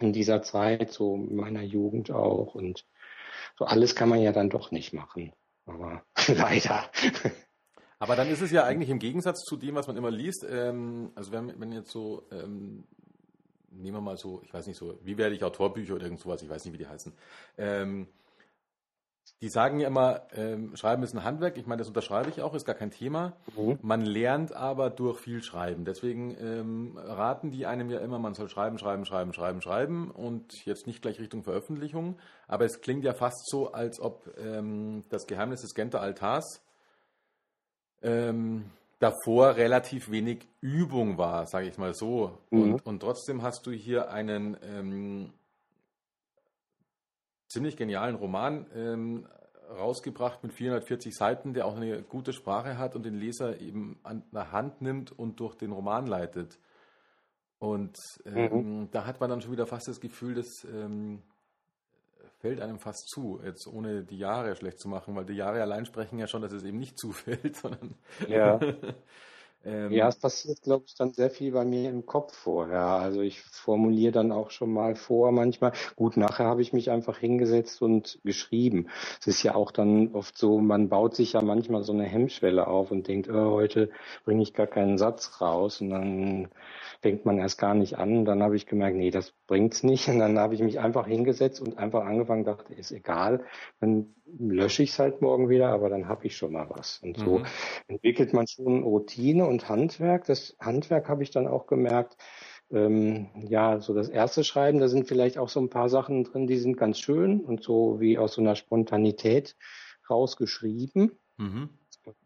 in 0.00 0.12
dieser 0.12 0.42
Zeit, 0.42 0.92
so 0.92 1.14
in 1.14 1.36
meiner 1.36 1.62
Jugend 1.62 2.10
auch. 2.10 2.54
Und 2.54 2.84
so 3.56 3.64
alles 3.64 3.94
kann 3.94 4.08
man 4.08 4.20
ja 4.20 4.32
dann 4.32 4.50
doch 4.50 4.70
nicht 4.70 4.92
machen. 4.92 5.32
Aber 5.66 6.02
leider. 6.28 6.90
Aber 7.98 8.16
dann 8.16 8.28
ist 8.28 8.42
es 8.42 8.50
ja 8.50 8.64
eigentlich 8.64 8.90
im 8.90 8.98
Gegensatz 8.98 9.44
zu 9.44 9.56
dem, 9.56 9.74
was 9.74 9.86
man 9.86 9.96
immer 9.96 10.10
liest. 10.10 10.44
Ähm, 10.48 11.12
also 11.14 11.32
wenn, 11.32 11.58
wenn 11.60 11.72
jetzt 11.72 11.90
so, 11.90 12.26
ähm, 12.32 12.84
nehmen 13.70 13.96
wir 13.96 14.00
mal 14.00 14.16
so, 14.16 14.42
ich 14.44 14.52
weiß 14.52 14.66
nicht 14.66 14.76
so, 14.76 14.98
wie 15.02 15.16
werde 15.16 15.34
ich 15.34 15.42
Autorbücher 15.42 15.94
oder 15.94 16.04
irgend 16.04 16.20
sowas, 16.20 16.42
ich 16.42 16.48
weiß 16.48 16.64
nicht, 16.64 16.74
wie 16.74 16.78
die 16.78 16.86
heißen. 16.86 17.12
Ähm, 17.56 18.08
die 19.40 19.48
sagen 19.48 19.80
ja 19.80 19.88
immer, 19.88 20.22
ähm, 20.34 20.74
Schreiben 20.76 21.02
ist 21.02 21.14
ein 21.14 21.24
Handwerk. 21.24 21.58
Ich 21.58 21.66
meine, 21.66 21.80
das 21.80 21.88
unterschreibe 21.88 22.30
ich 22.30 22.40
auch, 22.40 22.54
ist 22.54 22.64
gar 22.64 22.74
kein 22.74 22.90
Thema. 22.90 23.36
Mhm. 23.56 23.78
Man 23.82 24.00
lernt 24.00 24.54
aber 24.54 24.90
durch 24.90 25.18
viel 25.18 25.42
Schreiben. 25.42 25.84
Deswegen 25.84 26.34
ähm, 26.40 26.96
raten 26.96 27.50
die 27.50 27.66
einem 27.66 27.90
ja 27.90 27.98
immer, 27.98 28.18
man 28.18 28.34
soll 28.34 28.48
schreiben, 28.48 28.78
schreiben, 28.78 29.04
schreiben, 29.04 29.32
schreiben, 29.32 29.60
schreiben 29.60 30.10
und 30.10 30.64
jetzt 30.64 30.86
nicht 30.86 31.02
gleich 31.02 31.18
Richtung 31.20 31.42
Veröffentlichung. 31.42 32.16
Aber 32.48 32.64
es 32.64 32.80
klingt 32.80 33.04
ja 33.04 33.12
fast 33.12 33.48
so, 33.50 33.72
als 33.72 34.00
ob 34.00 34.30
ähm, 34.38 35.04
das 35.10 35.26
Geheimnis 35.26 35.60
des 35.60 35.74
Genter 35.74 36.00
Altars 36.00 36.62
ähm, 38.02 38.70
davor 38.98 39.56
relativ 39.56 40.10
wenig 40.10 40.46
Übung 40.60 41.18
war, 41.18 41.46
sage 41.46 41.68
ich 41.68 41.76
mal 41.76 41.94
so. 41.94 42.38
Mhm. 42.50 42.62
Und, 42.62 42.86
und, 42.86 43.00
trotzdem 43.00 43.42
hast 43.42 43.66
du 43.66 43.72
hier 43.72 44.10
einen 44.10 44.56
ähm, 44.62 45.32
ziemlich 47.54 47.76
genialen 47.76 48.16
Roman 48.16 48.66
ähm, 48.74 49.26
rausgebracht 49.70 50.42
mit 50.42 50.52
440 50.52 51.14
Seiten, 51.14 51.54
der 51.54 51.66
auch 51.66 51.76
eine 51.76 52.02
gute 52.02 52.32
Sprache 52.32 52.76
hat 52.78 52.96
und 52.96 53.04
den 53.04 53.14
Leser 53.14 53.60
eben 53.60 53.98
an 54.02 54.24
der 54.32 54.52
Hand 54.52 54.82
nimmt 54.82 55.12
und 55.12 55.40
durch 55.40 55.54
den 55.54 55.72
Roman 55.72 56.06
leitet. 56.06 56.58
Und 57.58 57.96
ähm, 58.26 58.80
mhm. 58.82 58.90
da 58.90 59.06
hat 59.06 59.20
man 59.20 59.30
dann 59.30 59.40
schon 59.40 59.52
wieder 59.52 59.66
fast 59.66 59.88
das 59.88 60.00
Gefühl, 60.00 60.34
das 60.34 60.66
ähm, 60.70 61.22
fällt 62.40 62.60
einem 62.60 62.78
fast 62.78 63.08
zu, 63.08 63.40
jetzt 63.42 63.66
ohne 63.66 64.04
die 64.04 64.18
Jahre 64.18 64.54
schlecht 64.56 64.80
zu 64.80 64.88
machen, 64.88 65.14
weil 65.16 65.24
die 65.24 65.34
Jahre 65.34 65.62
allein 65.62 65.86
sprechen 65.86 66.18
ja 66.18 66.26
schon, 66.26 66.42
dass 66.42 66.52
es 66.52 66.64
eben 66.64 66.78
nicht 66.78 66.98
zufällt, 66.98 67.56
sondern 67.56 67.94
ja. 68.28 68.58
Ähm, 69.64 69.92
ja, 69.92 70.08
es 70.08 70.16
passiert, 70.16 70.60
glaube 70.62 70.84
ich, 70.86 70.94
dann 70.94 71.12
sehr 71.12 71.30
viel 71.30 71.52
bei 71.52 71.64
mir 71.64 71.88
im 71.88 72.04
Kopf 72.04 72.34
vorher. 72.34 72.80
Also 72.80 73.22
ich 73.22 73.40
formuliere 73.40 74.12
dann 74.12 74.30
auch 74.30 74.50
schon 74.50 74.70
mal 74.72 74.94
vor 74.94 75.32
manchmal. 75.32 75.72
Gut, 75.96 76.16
nachher 76.18 76.46
habe 76.46 76.60
ich 76.60 76.72
mich 76.74 76.90
einfach 76.90 77.18
hingesetzt 77.18 77.80
und 77.80 78.18
geschrieben. 78.24 78.88
Es 79.20 79.26
ist 79.26 79.42
ja 79.42 79.54
auch 79.54 79.70
dann 79.70 80.14
oft 80.14 80.36
so, 80.36 80.58
man 80.58 80.90
baut 80.90 81.14
sich 81.14 81.32
ja 81.32 81.40
manchmal 81.40 81.82
so 81.82 81.92
eine 81.94 82.04
Hemmschwelle 82.04 82.66
auf 82.66 82.90
und 82.90 83.08
denkt, 83.08 83.28
oh, 83.30 83.52
heute 83.52 83.90
bringe 84.24 84.42
ich 84.42 84.52
gar 84.52 84.66
keinen 84.66 84.98
Satz 84.98 85.40
raus 85.40 85.80
und 85.80 85.90
dann 85.90 86.48
fängt 87.04 87.26
man 87.26 87.36
erst 87.36 87.58
gar 87.58 87.74
nicht 87.74 87.98
an. 87.98 88.16
Und 88.16 88.24
dann 88.24 88.42
habe 88.42 88.56
ich 88.56 88.64
gemerkt, 88.64 88.96
nee, 88.96 89.10
das 89.10 89.34
bringt's 89.46 89.82
nicht. 89.82 90.08
Und 90.08 90.20
dann 90.20 90.38
habe 90.38 90.54
ich 90.54 90.62
mich 90.62 90.80
einfach 90.80 91.06
hingesetzt 91.06 91.60
und 91.60 91.76
einfach 91.76 92.06
angefangen, 92.06 92.44
dachte, 92.44 92.72
ist 92.72 92.92
egal, 92.92 93.44
dann 93.78 94.14
lösche 94.38 94.82
ich 94.82 94.92
es 94.92 94.98
halt 94.98 95.20
morgen 95.20 95.50
wieder, 95.50 95.68
aber 95.68 95.90
dann 95.90 96.08
habe 96.08 96.24
ich 96.24 96.34
schon 96.34 96.52
mal 96.52 96.66
was. 96.70 97.00
Und 97.02 97.18
so 97.18 97.40
mhm. 97.40 97.44
entwickelt 97.88 98.32
man 98.32 98.46
schon 98.46 98.84
Routine 98.84 99.44
und 99.44 99.68
Handwerk. 99.68 100.24
Das 100.24 100.56
Handwerk 100.58 101.10
habe 101.10 101.22
ich 101.22 101.30
dann 101.30 101.46
auch 101.46 101.66
gemerkt, 101.66 102.16
ähm, 102.70 103.28
ja, 103.36 103.80
so 103.80 103.92
das 103.92 104.08
erste 104.08 104.42
Schreiben, 104.42 104.78
da 104.78 104.88
sind 104.88 105.06
vielleicht 105.06 105.36
auch 105.36 105.50
so 105.50 105.60
ein 105.60 105.68
paar 105.68 105.90
Sachen 105.90 106.24
drin, 106.24 106.46
die 106.46 106.56
sind 106.56 106.78
ganz 106.78 106.98
schön 106.98 107.40
und 107.40 107.62
so 107.62 108.00
wie 108.00 108.16
aus 108.16 108.32
so 108.32 108.40
einer 108.40 108.56
Spontanität 108.56 109.56
rausgeschrieben. 110.08 111.12
Mhm. 111.36 111.68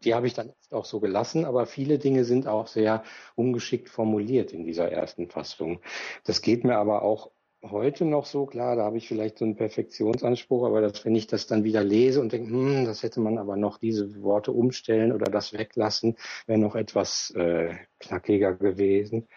Die 0.03 0.13
habe 0.13 0.27
ich 0.27 0.33
dann 0.33 0.53
auch 0.71 0.85
so 0.85 0.99
gelassen, 0.99 1.45
aber 1.45 1.65
viele 1.65 1.99
Dinge 1.99 2.25
sind 2.25 2.47
auch 2.47 2.67
sehr 2.67 3.03
ungeschickt 3.35 3.89
formuliert 3.89 4.51
in 4.53 4.65
dieser 4.65 4.91
ersten 4.91 5.29
Fassung. 5.29 5.79
Das 6.25 6.41
geht 6.41 6.63
mir 6.63 6.77
aber 6.77 7.01
auch 7.01 7.31
heute 7.63 8.05
noch 8.05 8.25
so, 8.25 8.45
klar, 8.45 8.75
da 8.75 8.83
habe 8.83 8.97
ich 8.97 9.07
vielleicht 9.07 9.37
so 9.37 9.45
einen 9.45 9.55
Perfektionsanspruch, 9.55 10.65
aber 10.65 10.81
das, 10.81 11.03
wenn 11.03 11.15
ich 11.15 11.27
das 11.27 11.47
dann 11.47 11.63
wieder 11.63 11.83
lese 11.83 12.21
und 12.21 12.31
denke, 12.31 12.51
hm, 12.51 12.85
das 12.85 13.03
hätte 13.03 13.19
man 13.19 13.37
aber 13.37 13.57
noch 13.57 13.77
diese 13.77 14.21
Worte 14.21 14.51
umstellen 14.51 15.11
oder 15.11 15.29
das 15.29 15.53
weglassen, 15.53 16.15
wäre 16.45 16.59
noch 16.59 16.75
etwas 16.75 17.31
äh, 17.31 17.75
knackiger 17.99 18.53
gewesen. 18.53 19.27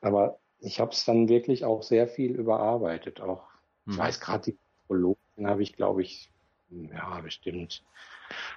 Aber 0.00 0.38
ich 0.60 0.80
habe 0.80 0.90
es 0.90 1.04
dann 1.04 1.28
wirklich 1.28 1.64
auch 1.64 1.82
sehr 1.82 2.08
viel 2.08 2.34
überarbeitet. 2.34 3.20
Auch, 3.20 3.44
hm. 3.84 3.92
ich 3.92 3.98
weiß 3.98 4.20
gerade, 4.20 4.52
die 4.52 4.58
Prologen 4.86 5.46
habe 5.46 5.62
ich, 5.62 5.74
glaube 5.74 6.02
ich, 6.02 6.32
ja, 6.70 7.20
bestimmt 7.20 7.84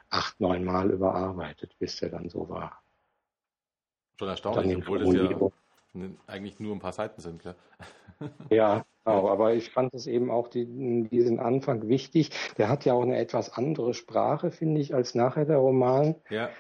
acht, 0.09 0.39
neun 0.39 0.64
Mal 0.64 0.91
überarbeitet, 0.91 1.78
bis 1.80 1.97
der 1.97 2.09
dann 2.09 2.30
so 2.30 2.49
war. 2.49 2.82
Schon 4.20 4.30
erstaunlich, 4.30 4.78
obwohl 4.78 4.99
das 4.99 5.14
ja 5.14 5.51
eigentlich 6.28 6.59
nur 6.59 6.76
ein 6.76 6.80
paar 6.80 6.93
Seiten 6.93 7.22
sind, 7.22 7.41
klar. 7.41 7.55
Ja, 8.51 8.86
genau, 9.03 9.30
aber 9.30 9.55
ich 9.55 9.72
fand 9.72 9.95
es 9.95 10.05
eben 10.05 10.30
auch 10.30 10.47
die, 10.47 11.07
diesen 11.09 11.39
Anfang 11.39 11.88
wichtig. 11.88 12.30
Der 12.59 12.70
hat 12.70 12.86
ja 12.86 12.93
auch 12.93 13.01
eine 13.01 13.18
etwas 13.18 13.51
andere 13.51 13.95
Sprache, 13.95 14.51
finde 14.51 14.80
ich, 14.80 14.93
als 14.93 15.16
nachher 15.16 15.45
der 15.45 15.57
Roman. 15.57 16.16
Ja. 16.30 16.51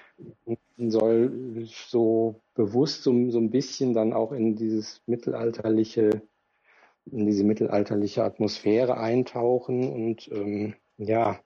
Und 0.45 0.57
soll 0.77 1.65
so 1.65 2.41
bewusst 2.55 3.03
so, 3.03 3.29
so 3.29 3.37
ein 3.37 3.51
bisschen 3.51 3.93
dann 3.93 4.11
auch 4.11 4.31
in 4.31 4.55
dieses 4.55 5.03
mittelalterliche, 5.05 6.23
in 7.05 7.27
diese 7.27 7.43
mittelalterliche 7.43 8.23
Atmosphäre 8.23 8.97
eintauchen 8.97 9.87
und 9.93 10.27
ähm, 10.31 10.73
ja, 11.07 11.39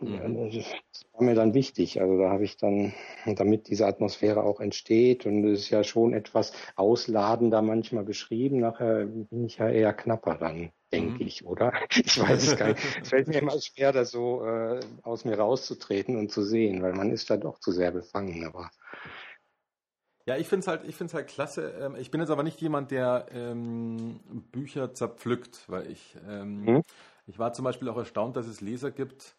Mhm. 0.00 0.50
Das 0.92 1.04
war 1.12 1.22
mir 1.22 1.34
dann 1.34 1.54
wichtig. 1.54 2.00
Also 2.00 2.18
da 2.18 2.30
habe 2.30 2.44
ich 2.44 2.56
dann, 2.56 2.94
damit 3.26 3.68
diese 3.68 3.86
Atmosphäre 3.86 4.42
auch 4.42 4.60
entsteht 4.60 5.26
und 5.26 5.44
es 5.44 5.60
ist 5.60 5.70
ja 5.70 5.84
schon 5.84 6.14
etwas 6.14 6.52
ausladender 6.76 7.62
manchmal 7.62 8.04
geschrieben. 8.04 8.60
Nachher 8.60 9.04
bin 9.06 9.44
ich 9.44 9.58
ja 9.58 9.68
eher 9.68 9.92
knapper 9.92 10.36
dann, 10.36 10.72
denke 10.92 11.22
mhm. 11.22 11.26
ich, 11.26 11.44
oder? 11.44 11.72
Ich 11.90 12.20
weiß 12.20 12.46
es 12.46 12.56
gar 12.56 12.68
nicht. 12.68 12.80
Es 13.02 13.08
fällt 13.08 13.28
mir 13.28 13.40
immer 13.40 13.60
schwer, 13.60 13.92
das 13.92 14.10
so 14.10 14.44
äh, 14.44 14.80
aus 15.02 15.24
mir 15.24 15.38
rauszutreten 15.38 16.16
und 16.16 16.32
zu 16.32 16.42
sehen, 16.42 16.82
weil 16.82 16.94
man 16.94 17.10
ist 17.10 17.28
da 17.28 17.36
doch 17.36 17.58
zu 17.58 17.72
sehr 17.72 17.90
befangen. 17.90 18.46
Aber 18.46 18.70
ja, 20.26 20.36
ich 20.36 20.48
finde 20.48 20.60
es 20.60 20.68
halt, 20.68 20.84
ich 20.84 20.96
find's 20.96 21.12
halt 21.12 21.28
klasse. 21.28 21.74
Ähm, 21.80 21.96
ich 21.96 22.10
bin 22.10 22.20
jetzt 22.20 22.30
aber 22.30 22.42
nicht 22.42 22.60
jemand, 22.60 22.90
der 22.90 23.26
ähm, 23.32 24.20
Bücher 24.52 24.94
zerpflückt, 24.94 25.68
weil 25.68 25.90
ich, 25.90 26.16
ähm, 26.28 26.66
hm? 26.66 26.82
Ich 27.30 27.38
war 27.38 27.52
zum 27.52 27.64
Beispiel 27.64 27.88
auch 27.88 27.96
erstaunt, 27.96 28.36
dass 28.36 28.48
es 28.48 28.60
Leser 28.60 28.90
gibt, 28.90 29.36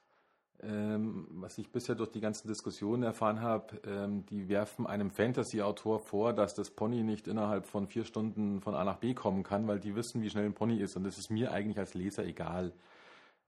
ähm, 0.64 1.28
was 1.32 1.58
ich 1.58 1.72
bisher 1.74 1.94
durch 1.94 2.10
die 2.10 2.22
ganzen 2.22 2.48
Diskussionen 2.48 3.04
erfahren 3.04 3.42
habe, 3.42 3.82
ähm, 3.86 4.26
die 4.28 4.48
werfen 4.48 4.88
einem 4.88 5.12
Fantasy-Autor 5.12 6.00
vor, 6.00 6.32
dass 6.32 6.56
das 6.56 6.70
Pony 6.70 7.04
nicht 7.04 7.28
innerhalb 7.28 7.66
von 7.66 7.88
vier 7.88 8.06
Stunden 8.06 8.62
von 8.62 8.76
A 8.76 8.86
nach 8.86 8.98
B 8.98 9.14
kommen 9.14 9.44
kann, 9.44 9.68
weil 9.68 9.82
die 9.82 9.94
wissen, 9.94 10.22
wie 10.22 10.30
schnell 10.30 10.46
ein 10.46 10.54
Pony 10.54 10.78
ist. 10.78 10.96
Und 10.96 11.04
das 11.04 11.18
ist 11.18 11.32
mir 11.32 11.52
eigentlich 11.52 11.80
als 11.80 11.94
Leser 11.94 12.24
egal. 12.24 12.72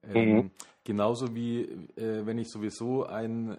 Ähm, 0.04 0.36
mhm. 0.36 0.52
Genauso 0.84 1.34
wie 1.34 1.62
äh, 1.96 2.26
wenn 2.26 2.38
ich 2.38 2.50
sowieso 2.50 3.06
ein 3.06 3.52
äh, 3.52 3.58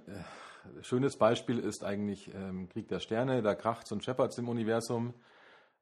schönes 0.83 1.17
Beispiel 1.17 1.61
ist 1.61 1.83
eigentlich 1.83 2.31
ähm, 2.35 2.69
Krieg 2.69 2.89
der 2.89 3.01
Sterne, 3.01 3.41
da 3.41 3.55
kracht 3.55 3.91
und 3.91 4.05
scheppert 4.05 4.37
im 4.37 4.51
Universum. 4.51 5.15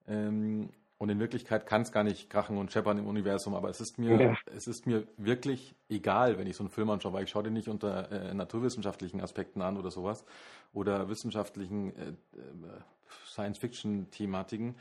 Ähm, 0.06 0.70
und 1.02 1.08
in 1.08 1.18
Wirklichkeit 1.18 1.66
kann 1.66 1.82
es 1.82 1.90
gar 1.90 2.04
nicht 2.04 2.30
krachen 2.30 2.56
und 2.58 2.70
scheppern 2.70 2.96
im 2.96 3.08
Universum, 3.08 3.56
aber 3.56 3.68
es 3.68 3.80
ist 3.80 3.98
mir, 3.98 4.22
ja. 4.22 4.36
es 4.54 4.68
ist 4.68 4.86
mir 4.86 5.02
wirklich 5.16 5.74
egal, 5.88 6.38
wenn 6.38 6.46
ich 6.46 6.54
so 6.54 6.62
einen 6.62 6.70
Film 6.70 6.90
anschaue, 6.90 7.12
weil 7.12 7.24
ich 7.24 7.30
schaue 7.30 7.42
den 7.42 7.54
nicht 7.54 7.66
unter 7.66 8.12
äh, 8.12 8.32
naturwissenschaftlichen 8.32 9.20
Aspekten 9.20 9.62
an 9.62 9.76
oder 9.76 9.90
sowas 9.90 10.24
oder 10.72 11.08
wissenschaftlichen 11.08 11.96
äh, 11.96 12.10
äh 12.10 12.14
Science-Fiction-Thematiken, 13.26 14.76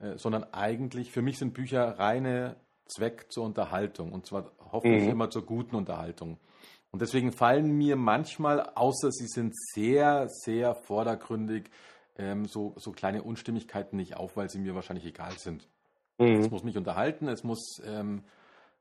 äh, 0.00 0.16
sondern 0.16 0.44
eigentlich 0.44 1.12
für 1.12 1.20
mich 1.20 1.36
sind 1.36 1.52
Bücher 1.52 1.98
reine 1.98 2.56
Zweck 2.86 3.26
zur 3.28 3.44
Unterhaltung 3.44 4.12
und 4.12 4.24
zwar 4.24 4.52
hoffentlich 4.72 5.04
mhm. 5.04 5.10
immer 5.10 5.28
zur 5.28 5.44
guten 5.44 5.76
Unterhaltung. 5.76 6.38
Und 6.90 7.02
deswegen 7.02 7.32
fallen 7.32 7.76
mir 7.76 7.96
manchmal, 7.96 8.70
außer 8.76 9.12
sie 9.12 9.26
sind 9.26 9.54
sehr, 9.54 10.30
sehr 10.30 10.74
vordergründig, 10.74 11.68
ähm, 12.18 12.46
so, 12.46 12.74
so 12.76 12.92
kleine 12.92 13.22
Unstimmigkeiten 13.22 13.96
nicht 13.96 14.16
auf, 14.16 14.36
weil 14.36 14.48
sie 14.50 14.58
mir 14.58 14.74
wahrscheinlich 14.74 15.06
egal 15.06 15.32
sind. 15.38 15.68
Mhm. 16.18 16.40
Es 16.40 16.50
muss 16.50 16.64
mich 16.64 16.76
unterhalten, 16.76 17.28
es 17.28 17.44
muss 17.44 17.80
ähm, 17.84 18.22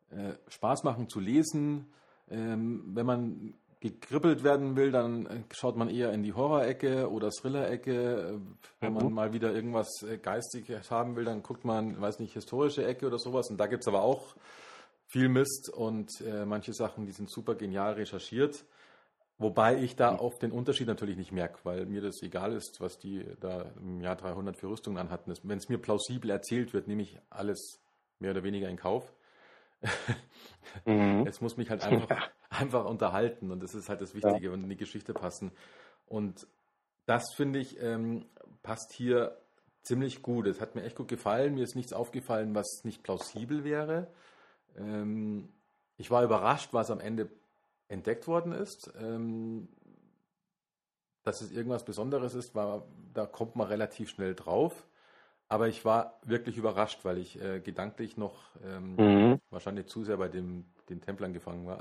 äh, 0.09 0.33
Spaß 0.47 0.83
machen 0.83 1.09
zu 1.09 1.19
lesen. 1.19 1.87
Ähm, 2.29 2.83
wenn 2.93 3.05
man 3.05 3.53
gekribbelt 3.81 4.43
werden 4.43 4.75
will, 4.75 4.91
dann 4.91 5.25
äh, 5.25 5.43
schaut 5.51 5.75
man 5.75 5.89
eher 5.89 6.11
in 6.11 6.23
die 6.23 6.33
Horror-Ecke 6.33 7.11
oder 7.11 7.29
Thriller-Ecke. 7.29 7.91
Äh, 7.91 8.39
wenn 8.79 8.93
man 8.93 9.13
mal 9.13 9.33
wieder 9.33 9.53
irgendwas 9.53 10.01
äh, 10.01 10.17
Geistiges 10.17 10.89
haben 10.89 11.15
will, 11.15 11.25
dann 11.25 11.43
guckt 11.43 11.65
man, 11.65 11.99
weiß 11.99 12.19
nicht, 12.19 12.33
historische 12.33 12.85
Ecke 12.85 13.05
oder 13.05 13.19
sowas. 13.19 13.49
Und 13.49 13.57
da 13.57 13.67
gibt 13.67 13.83
es 13.83 13.87
aber 13.87 14.01
auch 14.01 14.35
viel 15.07 15.29
Mist 15.29 15.69
und 15.71 16.09
äh, 16.21 16.45
manche 16.45 16.73
Sachen, 16.73 17.05
die 17.05 17.11
sind 17.11 17.29
super 17.29 17.55
genial 17.55 17.93
recherchiert. 17.93 18.65
Wobei 19.37 19.77
ich 19.77 19.97
da 19.97 20.17
oft 20.17 20.41
den 20.41 20.51
Unterschied 20.51 20.87
natürlich 20.87 21.17
nicht 21.17 21.33
merke, 21.33 21.59
weil 21.63 21.85
mir 21.85 22.01
das 22.01 22.21
egal 22.21 22.53
ist, 22.53 22.79
was 22.79 22.97
die 22.97 23.25
da 23.41 23.73
im 23.81 23.99
Jahr 23.99 24.15
300 24.15 24.55
für 24.55 24.69
Rüstungen 24.69 24.97
anhatten. 24.97 25.33
Wenn 25.43 25.57
es 25.57 25.67
mir 25.67 25.77
plausibel 25.77 26.29
erzählt 26.29 26.73
wird, 26.73 26.87
nehme 26.87 27.01
ich 27.01 27.19
alles 27.29 27.81
mehr 28.19 28.31
oder 28.31 28.43
weniger 28.43 28.69
in 28.69 28.77
Kauf. 28.77 29.13
Mhm. 30.83 31.25
Es 31.27 31.39
muss 31.41 31.57
mich 31.57 31.69
halt 31.69 31.83
einfach, 31.85 32.31
einfach 32.49 32.85
unterhalten 32.85 33.51
und 33.51 33.61
das 33.61 33.75
ist 33.75 33.87
halt 33.87 34.01
das 34.01 34.13
Wichtige, 34.13 34.47
ja. 34.47 34.51
wenn 34.51 34.67
die 34.67 34.75
Geschichte 34.75 35.13
passen. 35.13 35.51
Und 36.07 36.47
das 37.05 37.33
finde 37.33 37.59
ich 37.59 37.81
ähm, 37.81 38.25
passt 38.61 38.91
hier 38.91 39.37
ziemlich 39.83 40.21
gut. 40.21 40.47
Es 40.47 40.59
hat 40.59 40.75
mir 40.75 40.83
echt 40.83 40.95
gut 40.95 41.07
gefallen. 41.07 41.53
Mir 41.53 41.63
ist 41.63 41.75
nichts 41.75 41.93
aufgefallen, 41.93 42.55
was 42.55 42.81
nicht 42.83 43.03
plausibel 43.03 43.63
wäre. 43.63 44.07
Ähm, 44.75 45.49
ich 45.97 46.11
war 46.11 46.23
überrascht, 46.23 46.73
was 46.73 46.91
am 46.91 46.99
Ende 46.99 47.29
entdeckt 47.87 48.27
worden 48.27 48.51
ist. 48.51 48.91
Ähm, 48.99 49.69
dass 51.23 51.41
es 51.41 51.51
irgendwas 51.51 51.85
Besonderes 51.85 52.35
ist, 52.35 52.53
war, 52.55 52.87
da 53.13 53.25
kommt 53.25 53.55
man 53.55 53.67
relativ 53.67 54.09
schnell 54.09 54.35
drauf. 54.35 54.85
Aber 55.47 55.67
ich 55.67 55.85
war 55.85 56.19
wirklich 56.25 56.57
überrascht, 56.57 57.05
weil 57.05 57.17
ich 57.19 57.41
äh, 57.41 57.59
gedanklich 57.61 58.17
noch 58.17 58.55
ähm, 58.63 58.99
Mhm. 58.99 59.39
wahrscheinlich 59.49 59.87
zu 59.87 60.03
sehr 60.03 60.17
bei 60.17 60.27
dem, 60.27 60.65
den 60.89 61.01
Templern 61.01 61.33
gefangen 61.33 61.67
war. 61.67 61.79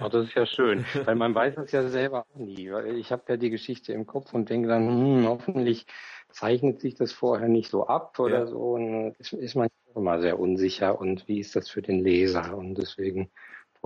Oh, 0.00 0.08
das 0.08 0.26
ist 0.26 0.34
ja 0.34 0.46
schön, 0.46 0.82
weil 1.04 1.14
man 1.16 1.34
weiß 1.34 1.56
es 1.58 1.72
ja 1.72 1.88
selber 1.88 2.24
auch 2.30 2.36
nie. 2.38 2.70
Weil 2.70 2.96
Ich 2.98 3.10
habe 3.10 3.22
ja 3.28 3.36
die 3.36 3.50
Geschichte 3.50 3.92
im 3.92 4.06
Kopf 4.06 4.32
und 4.34 4.48
denke 4.50 4.68
dann, 4.68 4.88
hm, 4.88 5.26
hoffentlich 5.26 5.86
zeichnet 6.30 6.80
sich 6.80 6.94
das 6.94 7.12
vorher 7.12 7.48
nicht 7.48 7.70
so 7.70 7.86
ab 7.86 8.18
oder 8.18 8.46
Ja. 8.46 8.46
so. 8.46 8.58
Und 8.74 9.14
ist, 9.18 9.32
ist 9.32 9.54
man 9.56 9.68
immer 9.94 10.20
sehr 10.20 10.38
unsicher 10.38 10.98
und 11.00 11.26
wie 11.26 11.40
ist 11.40 11.56
das 11.56 11.68
für 11.70 11.82
den 11.82 12.00
Leser? 12.00 12.56
Und 12.56 12.74
deswegen 12.76 13.30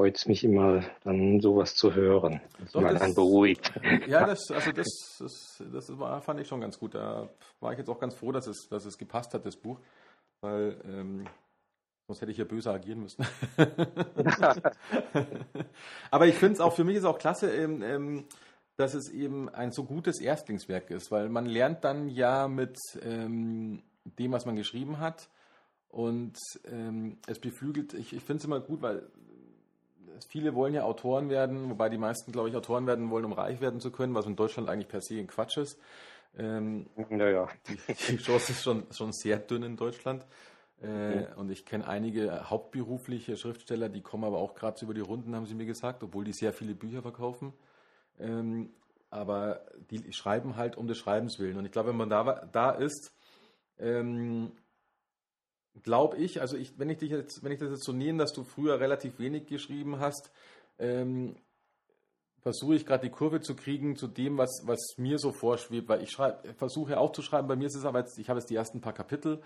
freut 0.02 0.16
es 0.16 0.26
mich 0.26 0.42
immer, 0.42 0.82
dann 1.04 1.40
sowas 1.40 1.76
zu 1.76 1.94
hören, 1.94 2.40
dass 2.58 2.72
Doch, 2.72 2.80
man 2.80 2.94
das- 2.94 3.02
dann 3.02 3.14
beruhigt. 3.14 3.72
Ja, 4.08 4.20
das, 4.26 4.50
also 4.50 4.72
das, 4.72 4.88
das, 5.20 5.62
das 5.72 5.96
war, 5.96 6.20
fand 6.20 6.40
ich 6.40 6.48
schon 6.48 6.60
ganz 6.60 6.76
gut. 6.76 6.96
Da 6.96 7.28
war 7.60 7.70
ich 7.70 7.78
jetzt 7.78 7.88
auch 7.88 8.00
ganz 8.00 8.16
froh, 8.16 8.32
dass 8.32 8.48
es, 8.48 8.66
dass 8.68 8.84
es 8.84 8.98
gepasst 8.98 9.32
hat, 9.32 9.46
das 9.46 9.54
Buch, 9.54 9.78
weil 10.40 10.76
ähm, 10.88 11.24
sonst 12.08 12.20
hätte 12.20 12.32
ich 12.32 12.38
ja 12.38 12.44
böse 12.44 12.72
agieren 12.72 13.02
müssen. 13.04 13.24
Aber 16.10 16.26
ich 16.26 16.34
finde 16.34 16.54
es 16.54 16.60
auch, 16.60 16.74
für 16.74 16.82
mich 16.82 16.96
ist 16.96 17.04
auch 17.04 17.20
klasse, 17.20 17.52
ähm, 17.52 17.80
ähm, 17.84 18.24
dass 18.76 18.94
es 18.94 19.08
eben 19.08 19.48
ein 19.50 19.70
so 19.70 19.84
gutes 19.84 20.20
Erstlingswerk 20.20 20.90
ist, 20.90 21.12
weil 21.12 21.28
man 21.28 21.46
lernt 21.46 21.84
dann 21.84 22.08
ja 22.08 22.48
mit 22.48 22.76
ähm, 23.02 23.84
dem, 24.18 24.32
was 24.32 24.46
man 24.46 24.56
geschrieben 24.56 24.98
hat 24.98 25.28
und 25.90 26.36
ähm, 26.64 27.18
es 27.28 27.38
beflügelt, 27.38 27.94
ich, 27.94 28.12
ich 28.14 28.24
finde 28.24 28.38
es 28.40 28.44
immer 28.46 28.58
gut, 28.58 28.82
weil 28.82 29.06
viele 30.24 30.54
wollen 30.54 30.74
ja 30.74 30.84
Autoren 30.84 31.28
werden, 31.28 31.70
wobei 31.70 31.88
die 31.88 31.98
meisten, 31.98 32.32
glaube 32.32 32.48
ich, 32.48 32.56
Autoren 32.56 32.86
werden 32.86 33.10
wollen, 33.10 33.24
um 33.24 33.32
reich 33.32 33.60
werden 33.60 33.80
zu 33.80 33.90
können, 33.90 34.14
was 34.14 34.26
in 34.26 34.36
Deutschland 34.36 34.68
eigentlich 34.68 34.88
per 34.88 35.00
se 35.00 35.18
ein 35.18 35.26
Quatsch 35.26 35.56
ist. 35.56 35.78
Ähm, 36.38 36.86
Naja, 37.08 37.48
die, 37.68 37.76
die 38.08 38.16
Chance 38.16 38.52
ist 38.52 38.62
schon, 38.62 38.86
schon 38.90 39.12
sehr 39.12 39.38
dünn 39.38 39.62
in 39.62 39.76
Deutschland. 39.76 40.26
Äh, 40.82 41.26
und 41.36 41.50
ich 41.50 41.64
kenne 41.64 41.86
einige 41.86 42.50
hauptberufliche 42.50 43.36
Schriftsteller, 43.36 43.88
die 43.88 44.00
kommen 44.00 44.24
aber 44.24 44.38
auch 44.38 44.54
gerade 44.54 44.84
über 44.84 44.94
die 44.94 45.00
Runden, 45.00 45.34
haben 45.36 45.46
sie 45.46 45.54
mir 45.54 45.66
gesagt, 45.66 46.02
obwohl 46.02 46.24
die 46.24 46.32
sehr 46.32 46.52
viele 46.52 46.74
Bücher 46.74 47.02
verkaufen. 47.02 47.52
Ähm, 48.18 48.70
aber 49.10 49.60
die 49.90 50.12
schreiben 50.12 50.56
halt 50.56 50.76
um 50.76 50.86
des 50.86 50.98
Schreibens 50.98 51.38
willen. 51.38 51.58
Und 51.58 51.66
ich 51.66 51.72
glaube, 51.72 51.90
wenn 51.90 51.96
man 51.96 52.10
da, 52.10 52.48
da 52.50 52.70
ist, 52.70 53.14
ähm, 53.78 54.52
glaube 55.82 56.16
ich, 56.18 56.40
also 56.40 56.56
ich, 56.56 56.78
wenn 56.78 56.90
ich 56.90 56.98
dich 56.98 57.10
jetzt, 57.10 57.42
wenn 57.42 57.52
ich 57.52 57.58
das 57.58 57.70
jetzt 57.70 57.84
so 57.84 57.92
nehme, 57.92 58.18
dass 58.18 58.32
du 58.32 58.44
früher 58.44 58.80
relativ 58.80 59.18
wenig 59.18 59.46
geschrieben 59.46 59.98
hast, 59.98 60.30
ähm, 60.78 61.36
versuche 62.40 62.74
ich 62.74 62.84
gerade 62.84 63.06
die 63.06 63.12
Kurve 63.12 63.40
zu 63.40 63.54
kriegen 63.54 63.96
zu 63.96 64.08
dem, 64.08 64.36
was, 64.36 64.62
was 64.64 64.80
mir 64.98 65.18
so 65.18 65.32
vorschwebt, 65.32 65.88
weil 65.88 66.02
ich 66.02 66.10
schreibe, 66.10 66.54
versuche 66.54 66.98
auch 66.98 67.12
zu 67.12 67.22
schreiben, 67.22 67.48
bei 67.48 67.56
mir 67.56 67.66
ist 67.66 67.76
es 67.76 67.84
aber 67.84 68.00
jetzt, 68.00 68.18
ich 68.18 68.28
habe 68.28 68.40
jetzt 68.40 68.50
die 68.50 68.56
ersten 68.56 68.80
paar 68.80 68.92
Kapitel 68.92 69.40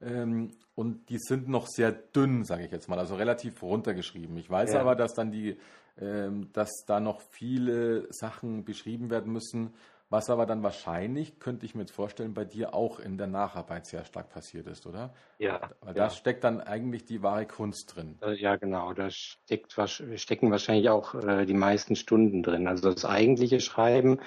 ähm, 0.00 0.50
und 0.74 1.08
die 1.08 1.18
sind 1.18 1.48
noch 1.48 1.66
sehr 1.68 1.92
dünn, 1.92 2.44
sage 2.44 2.64
ich 2.64 2.72
jetzt 2.72 2.88
mal, 2.88 2.98
also 2.98 3.14
relativ 3.14 3.62
runtergeschrieben. 3.62 4.36
Ich 4.36 4.50
weiß 4.50 4.72
Ja. 4.72 4.80
aber, 4.80 4.96
dass 4.96 5.14
dann 5.14 5.30
die, 5.30 5.58
ähm, 5.98 6.52
dass 6.52 6.70
da 6.86 6.98
noch 7.00 7.20
viele 7.30 8.12
Sachen 8.12 8.64
beschrieben 8.64 9.10
werden 9.10 9.32
müssen, 9.32 9.74
was 10.10 10.28
aber 10.28 10.44
dann 10.44 10.64
wahrscheinlich, 10.64 11.38
könnte 11.38 11.64
ich 11.64 11.76
mir 11.76 11.82
jetzt 11.82 11.92
vorstellen, 11.92 12.34
bei 12.34 12.44
dir 12.44 12.74
auch 12.74 12.98
in 12.98 13.16
der 13.16 13.28
Nacharbeit 13.28 13.86
sehr 13.86 14.04
stark 14.04 14.28
passiert 14.28 14.66
ist, 14.66 14.84
oder? 14.86 15.14
ja. 15.38 15.70
Weil 15.80 15.96
ja. 15.96 16.04
da 16.04 16.10
steckt 16.10 16.42
dann 16.42 16.60
eigentlich 16.60 17.04
die 17.04 17.22
wahre 17.22 17.46
Kunst 17.46 17.94
drin. 17.94 18.18
Äh, 18.20 18.34
Ja, 18.34 18.56
genau. 18.56 18.92
Da 18.92 19.08
steckt, 19.10 19.72
stecken 20.16 20.50
wahrscheinlich 20.50 20.88
auch 20.90 21.14
äh, 21.14 21.46
die 21.46 21.54
meisten 21.54 21.94
Stunden 21.94 22.42
drin. 22.42 22.66
Also 22.66 22.92
das 22.92 23.04
eigentliche 23.04 23.60
Schreiben 23.60 24.18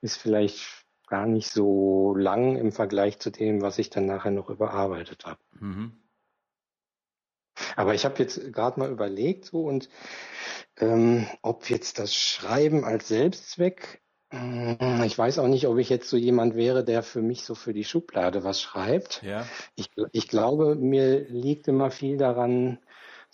ist 0.00 0.16
vielleicht 0.16 0.86
gar 1.08 1.26
nicht 1.26 1.50
so 1.50 2.14
lang 2.14 2.56
im 2.56 2.70
Vergleich 2.70 3.18
zu 3.18 3.30
dem, 3.30 3.62
was 3.62 3.78
ich 3.78 3.90
dann 3.90 4.06
nachher 4.06 4.30
noch 4.30 4.48
überarbeitet 4.48 5.26
habe. 5.26 5.40
Mhm. 5.58 6.00
Aber 7.74 7.94
ich 7.94 8.04
habe 8.04 8.18
jetzt 8.18 8.52
gerade 8.52 8.78
mal 8.78 8.90
überlegt 8.90 9.46
so 9.46 9.64
und 9.64 9.88
ähm, 10.78 11.26
ob 11.42 11.68
jetzt 11.68 11.98
das 11.98 12.14
Schreiben 12.14 12.84
als 12.84 13.08
Selbstzweck, 13.08 14.02
ich 14.32 15.16
weiß 15.16 15.38
auch 15.38 15.46
nicht, 15.46 15.68
ob 15.68 15.78
ich 15.78 15.88
jetzt 15.88 16.10
so 16.10 16.16
jemand 16.16 16.56
wäre, 16.56 16.84
der 16.84 17.02
für 17.02 17.22
mich 17.22 17.44
so 17.44 17.54
für 17.54 17.72
die 17.72 17.84
Schublade 17.84 18.42
was 18.42 18.60
schreibt. 18.60 19.22
Ja. 19.22 19.46
Ich, 19.76 19.90
ich 20.12 20.28
glaube, 20.28 20.74
mir 20.74 21.28
liegt 21.28 21.68
immer 21.68 21.90
viel 21.90 22.16
daran, 22.16 22.78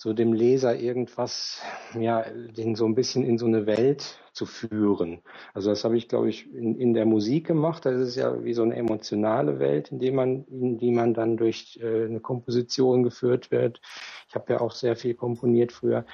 so 0.02 0.12
dem 0.12 0.32
Leser 0.32 0.76
irgendwas, 0.80 1.62
ja, 1.96 2.22
den 2.28 2.74
so 2.74 2.86
ein 2.86 2.96
bisschen 2.96 3.24
in 3.24 3.38
so 3.38 3.46
eine 3.46 3.66
Welt 3.66 4.18
zu 4.32 4.46
führen. 4.46 5.20
Also 5.54 5.70
das 5.70 5.84
habe 5.84 5.96
ich, 5.96 6.08
glaube 6.08 6.28
ich, 6.28 6.52
in, 6.52 6.76
in 6.76 6.92
der 6.92 7.06
Musik 7.06 7.46
gemacht. 7.46 7.86
Das 7.86 8.00
ist 8.00 8.16
ja 8.16 8.42
wie 8.42 8.52
so 8.52 8.64
eine 8.64 8.74
emotionale 8.74 9.60
Welt, 9.60 9.92
in 9.92 10.00
die 10.00 10.10
man, 10.10 10.44
in 10.46 10.76
die 10.76 10.90
man 10.90 11.14
dann 11.14 11.36
durch 11.36 11.78
äh, 11.80 12.06
eine 12.06 12.18
Komposition 12.18 13.04
geführt 13.04 13.52
wird. 13.52 13.80
Ich 14.28 14.34
habe 14.34 14.54
ja 14.54 14.60
auch 14.60 14.72
sehr 14.72 14.96
viel 14.96 15.14
komponiert 15.14 15.70
früher. 15.70 16.04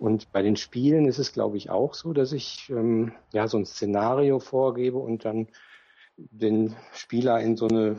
Und 0.00 0.32
bei 0.32 0.42
den 0.42 0.56
Spielen 0.56 1.06
ist 1.06 1.20
es, 1.20 1.32
glaube 1.32 1.56
ich, 1.56 1.70
auch 1.70 1.94
so, 1.94 2.12
dass 2.12 2.32
ich 2.32 2.68
ähm, 2.70 3.12
ja 3.32 3.46
so 3.46 3.58
ein 3.58 3.64
Szenario 3.64 4.40
vorgebe 4.40 4.98
und 4.98 5.24
dann 5.24 5.46
den 6.16 6.74
Spieler 6.92 7.38
in 7.38 7.56
so 7.56 7.68
eine 7.68 7.98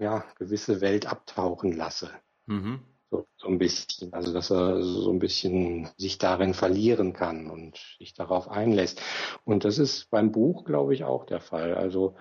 ja, 0.00 0.24
gewisse 0.36 0.80
Welt 0.80 1.06
abtauchen 1.06 1.76
lasse. 1.76 2.10
Mhm. 2.46 2.80
So, 3.10 3.26
so 3.36 3.48
ein 3.48 3.58
bisschen. 3.58 4.12
Also, 4.12 4.32
dass 4.32 4.50
er 4.50 4.82
so 4.82 5.10
ein 5.10 5.18
bisschen 5.18 5.88
sich 5.96 6.18
darin 6.18 6.54
verlieren 6.54 7.12
kann 7.12 7.50
und 7.50 7.76
sich 7.98 8.14
darauf 8.14 8.48
einlässt. 8.48 9.02
Und 9.44 9.64
das 9.64 9.78
ist 9.78 10.10
beim 10.10 10.32
Buch, 10.32 10.64
glaube 10.64 10.94
ich, 10.94 11.04
auch 11.04 11.24
der 11.24 11.40
Fall. 11.40 11.74
Also, 11.74 12.16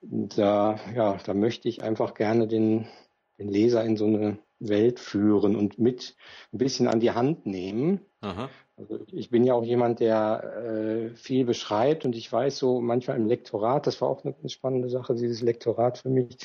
da, 0.00 0.78
ja, 0.94 1.18
da 1.24 1.34
möchte 1.34 1.68
ich 1.68 1.82
einfach 1.82 2.14
gerne 2.14 2.48
den, 2.48 2.86
den 3.38 3.48
Leser 3.48 3.84
in 3.84 3.96
so 3.96 4.06
eine 4.06 4.38
Welt 4.58 5.00
führen 5.00 5.56
und 5.56 5.78
mit 5.78 6.16
ein 6.52 6.58
bisschen 6.58 6.86
an 6.88 7.00
die 7.00 7.12
Hand 7.12 7.46
nehmen. 7.46 8.00
Aha. 8.20 8.48
Also 8.76 9.00
ich 9.12 9.30
bin 9.30 9.44
ja 9.44 9.54
auch 9.54 9.64
jemand, 9.64 10.00
der 10.00 11.12
äh, 11.12 11.16
viel 11.16 11.44
beschreibt 11.44 12.06
und 12.06 12.16
ich 12.16 12.32
weiß 12.32 12.56
so 12.58 12.80
manchmal 12.80 13.18
im 13.18 13.26
Lektorat, 13.26 13.86
das 13.86 14.00
war 14.00 14.08
auch 14.08 14.24
eine, 14.24 14.34
eine 14.38 14.48
spannende 14.48 14.88
Sache, 14.88 15.14
dieses 15.14 15.42
Lektorat 15.42 15.98
für 15.98 16.08
mich, 16.08 16.38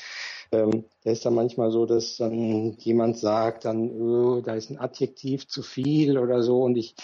ähm, 0.52 0.84
da 1.02 1.10
ist 1.10 1.24
dann 1.26 1.34
manchmal 1.34 1.70
so, 1.70 1.86
dass 1.86 2.16
dann 2.16 2.72
jemand 2.78 3.18
sagt, 3.18 3.64
dann, 3.64 3.90
öh, 3.90 4.42
da 4.42 4.54
ist 4.54 4.70
ein 4.70 4.78
Adjektiv 4.78 5.48
zu 5.48 5.62
viel 5.62 6.18
oder 6.18 6.42
so 6.42 6.62
und 6.62 6.76
ich 6.76 6.94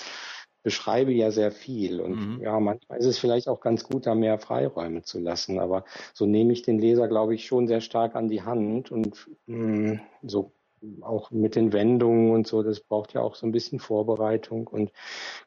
beschreibe 0.63 1.13
ja 1.13 1.31
sehr 1.33 1.51
viel 1.51 2.01
und 2.01 2.17
Mhm. 2.17 2.43
ja, 2.43 2.61
manchmal 2.61 2.99
ist 2.99 3.07
es 3.07 3.19
vielleicht 3.19 3.49
auch 3.49 3.61
ganz 3.61 3.83
gut, 3.85 4.07
da 4.07 4.15
mehr 4.15 4.39
Freiräume 4.39 5.03
zu 5.03 5.19
lassen, 5.19 5.59
aber 5.59 5.85
so 6.15 6.25
nehme 6.25 6.53
ich 6.53 6.63
den 6.63 6.79
Leser, 6.79 7.09
glaube 7.09 7.35
ich, 7.35 7.47
schon 7.47 7.67
sehr 7.67 7.81
stark 7.81 8.15
an 8.15 8.29
die 8.29 8.43
Hand 8.43 8.93
und 8.93 9.29
mh, 9.47 10.01
so 10.23 10.53
auch 11.01 11.31
mit 11.31 11.57
den 11.57 11.73
Wendungen 11.73 12.31
und 12.33 12.47
so, 12.47 12.63
das 12.63 12.81
braucht 12.81 13.13
ja 13.15 13.23
auch 13.23 13.35
so 13.35 13.47
ein 13.47 13.53
bisschen 13.53 13.79
Vorbereitung 13.81 14.67
und 14.67 14.93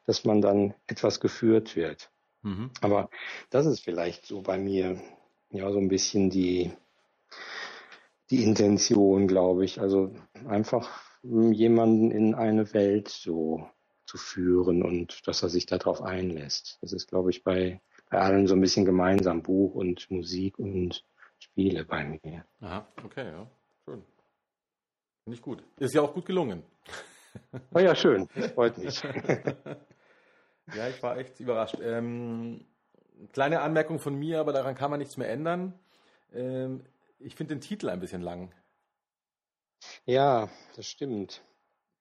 dass 0.06 0.24
man 0.24 0.40
dann 0.40 0.74
etwas 0.86 1.20
geführt 1.20 1.76
wird. 1.76 2.10
Mhm. 2.42 2.70
Aber 2.80 3.10
das 3.50 3.66
ist 3.66 3.80
vielleicht 3.80 4.26
so 4.26 4.42
bei 4.42 4.58
mir 4.58 5.00
ja 5.50 5.70
so 5.72 5.78
ein 5.78 5.88
bisschen 5.88 6.30
die, 6.30 6.72
die 8.30 8.42
Intention, 8.44 9.26
glaube 9.28 9.64
ich. 9.64 9.80
Also 9.80 10.12
einfach 10.46 11.02
mm, 11.22 11.52
jemanden 11.52 12.10
in 12.10 12.34
eine 12.34 12.72
Welt 12.74 13.08
so 13.08 13.68
zu 14.06 14.18
führen 14.18 14.82
und 14.82 15.26
dass 15.26 15.42
er 15.42 15.48
sich 15.48 15.66
darauf 15.66 16.02
einlässt. 16.02 16.78
Das 16.80 16.92
ist, 16.92 17.08
glaube 17.08 17.30
ich, 17.30 17.42
bei, 17.42 17.80
bei 18.10 18.18
allen 18.18 18.46
so 18.46 18.54
ein 18.54 18.60
bisschen 18.60 18.84
gemeinsam, 18.84 19.42
Buch 19.42 19.74
und 19.74 20.10
Musik 20.10 20.58
und 20.58 21.04
Spiele 21.38 21.84
bei 21.84 22.20
mir. 22.22 22.44
Aha, 22.60 22.86
okay, 23.04 23.30
ja. 23.30 23.50
Schön. 23.84 24.02
Finde 25.24 25.36
ich 25.36 25.42
gut. 25.42 25.62
Ist 25.78 25.94
ja 25.94 26.02
auch 26.02 26.14
gut 26.14 26.26
gelungen. 26.26 26.62
Oh 27.74 27.80
ja, 27.80 27.94
schön. 27.94 28.28
Das 28.34 28.52
freut 28.52 28.78
mich. 28.78 29.02
Ja, 30.74 30.88
ich 30.88 31.02
war 31.02 31.16
echt 31.16 31.38
überrascht. 31.40 31.78
Ähm, 31.80 32.64
kleine 33.32 33.60
Anmerkung 33.60 33.98
von 33.98 34.14
mir, 34.14 34.40
aber 34.40 34.52
daran 34.52 34.74
kann 34.74 34.90
man 34.90 34.98
nichts 34.98 35.16
mehr 35.16 35.30
ändern. 35.30 35.78
Ähm, 36.32 36.84
ich 37.18 37.34
finde 37.34 37.54
den 37.54 37.60
Titel 37.60 37.88
ein 37.88 38.00
bisschen 38.00 38.22
lang. 38.22 38.52
Ja, 40.04 40.48
das 40.74 40.86
stimmt. 40.86 41.42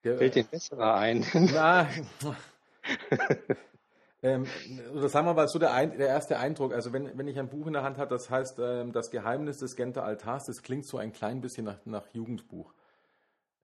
Der, 0.03 0.17
Fällt 0.17 0.35
dir 0.35 0.43
besserer 0.43 0.95
ein? 0.95 1.25
Na, 1.33 1.87
ähm, 4.21 4.45
oder 4.93 5.09
sagen 5.09 5.25
wir 5.27 5.33
mal 5.33 5.47
so 5.47 5.57
der, 5.59 5.73
ein, 5.73 5.97
der 5.97 6.07
erste 6.07 6.37
Eindruck. 6.37 6.73
Also 6.73 6.93
wenn, 6.93 7.17
wenn 7.17 7.27
ich 7.27 7.39
ein 7.39 7.49
Buch 7.49 7.67
in 7.67 7.73
der 7.73 7.83
Hand 7.83 7.97
habe, 7.97 8.09
das 8.09 8.29
heißt 8.29 8.59
ähm, 8.59 8.91
Das 8.91 9.09
Geheimnis 9.09 9.57
des 9.57 9.75
Genter 9.75 10.03
Altars, 10.03 10.45
das 10.45 10.61
klingt 10.61 10.85
so 10.85 10.97
ein 10.97 11.11
klein 11.11 11.41
bisschen 11.41 11.65
nach, 11.65 11.83
nach 11.85 12.07
Jugendbuch. 12.13 12.73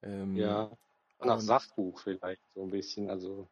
Ähm, 0.01 0.35
Ja, 0.35 0.71
nach 1.23 1.39
Sachbuch 1.39 1.99
vielleicht 1.99 2.41
so 2.55 2.63
ein 2.63 2.71
bisschen. 2.71 3.09
Also 3.09 3.47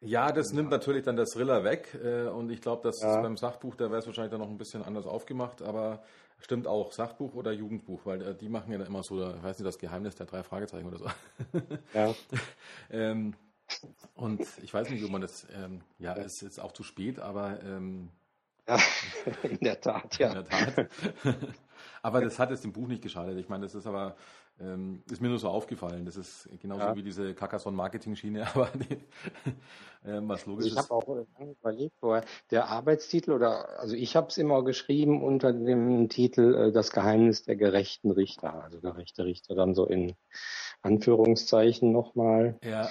Ja, 0.00 0.32
das 0.32 0.52
nimmt 0.52 0.70
natürlich 0.70 1.04
dann 1.04 1.16
das 1.16 1.30
Thriller 1.30 1.62
weg. 1.62 1.96
Äh, 2.02 2.26
und 2.26 2.50
ich 2.50 2.60
glaube, 2.60 2.82
dass 2.82 3.00
Ja. 3.00 3.22
beim 3.22 3.36
Sachbuch, 3.36 3.76
da 3.76 3.90
wäre 3.90 4.00
es 4.00 4.06
wahrscheinlich 4.06 4.32
dann 4.32 4.40
noch 4.40 4.50
ein 4.50 4.58
bisschen 4.58 4.82
anders 4.82 5.06
aufgemacht. 5.06 5.62
Aber 5.62 6.02
stimmt 6.40 6.66
auch, 6.66 6.92
Sachbuch 6.92 7.34
oder 7.34 7.52
Jugendbuch, 7.52 8.00
weil 8.04 8.22
äh, 8.22 8.34
die 8.34 8.48
machen 8.48 8.72
ja 8.72 8.78
dann 8.78 8.86
immer 8.86 9.02
so, 9.02 9.20
ich 9.20 9.42
weiß 9.42 9.58
nicht, 9.58 9.66
das 9.66 9.78
Geheimnis 9.78 10.16
der 10.16 10.26
drei 10.26 10.42
Fragezeichen 10.42 10.86
oder 10.86 10.98
so. 10.98 11.06
ja, 11.94 12.14
ähm, 12.90 13.34
und 14.14 14.40
ich 14.62 14.72
weiß 14.72 14.88
nicht, 14.90 15.02
wie 15.02 15.10
man 15.10 15.20
das, 15.20 15.46
ähm, 15.54 15.82
ja, 15.98 16.16
es 16.16 16.34
ist 16.34 16.40
jetzt 16.42 16.60
auch 16.60 16.72
zu 16.72 16.82
spät, 16.82 17.18
aber 17.18 17.62
ähm, 17.62 18.10
ja 18.66 18.78
in 19.42 19.58
der 19.60 19.80
Tat, 19.80 20.18
in 20.18 20.26
ja. 20.26 20.42
der 20.42 20.44
Tat. 20.44 20.88
Aber 22.08 22.24
das 22.24 22.38
hat 22.38 22.50
es 22.50 22.62
dem 22.62 22.72
Buch 22.72 22.88
nicht 22.88 23.02
geschadet. 23.02 23.38
Ich 23.38 23.48
meine, 23.48 23.64
das 23.64 23.74
ist 23.74 23.86
aber, 23.86 24.16
ähm, 24.60 25.02
ist 25.10 25.20
mir 25.20 25.28
nur 25.28 25.38
so 25.38 25.48
aufgefallen. 25.48 26.04
Das 26.04 26.16
ist 26.16 26.48
genauso 26.60 26.82
ja. 26.82 26.96
wie 26.96 27.02
diese 27.02 27.34
Carcassonne-Marketing-Schiene, 27.34 28.46
aber 28.54 28.70
die, 28.74 28.94
äh, 30.08 30.20
was 30.22 30.46
logisch 30.46 30.66
ich 30.66 30.72
ist. 30.72 30.78
Ich 30.78 30.90
habe 30.90 30.94
auch 30.94 31.26
überlegt, 31.60 31.94
vorher, 32.00 32.24
der 32.50 32.68
Arbeitstitel 32.68 33.32
oder, 33.32 33.78
also 33.78 33.94
ich 33.94 34.16
habe 34.16 34.28
es 34.28 34.38
immer 34.38 34.64
geschrieben 34.64 35.22
unter 35.22 35.52
dem 35.52 36.08
Titel 36.08 36.54
äh, 36.54 36.72
Das 36.72 36.90
Geheimnis 36.90 37.44
der 37.44 37.56
gerechten 37.56 38.10
Richter. 38.10 38.62
Also 38.62 38.80
gerechte 38.80 39.24
Richter 39.24 39.54
dann 39.54 39.74
so 39.74 39.86
in 39.86 40.14
Anführungszeichen 40.82 41.92
nochmal. 41.92 42.58
Ja 42.64 42.88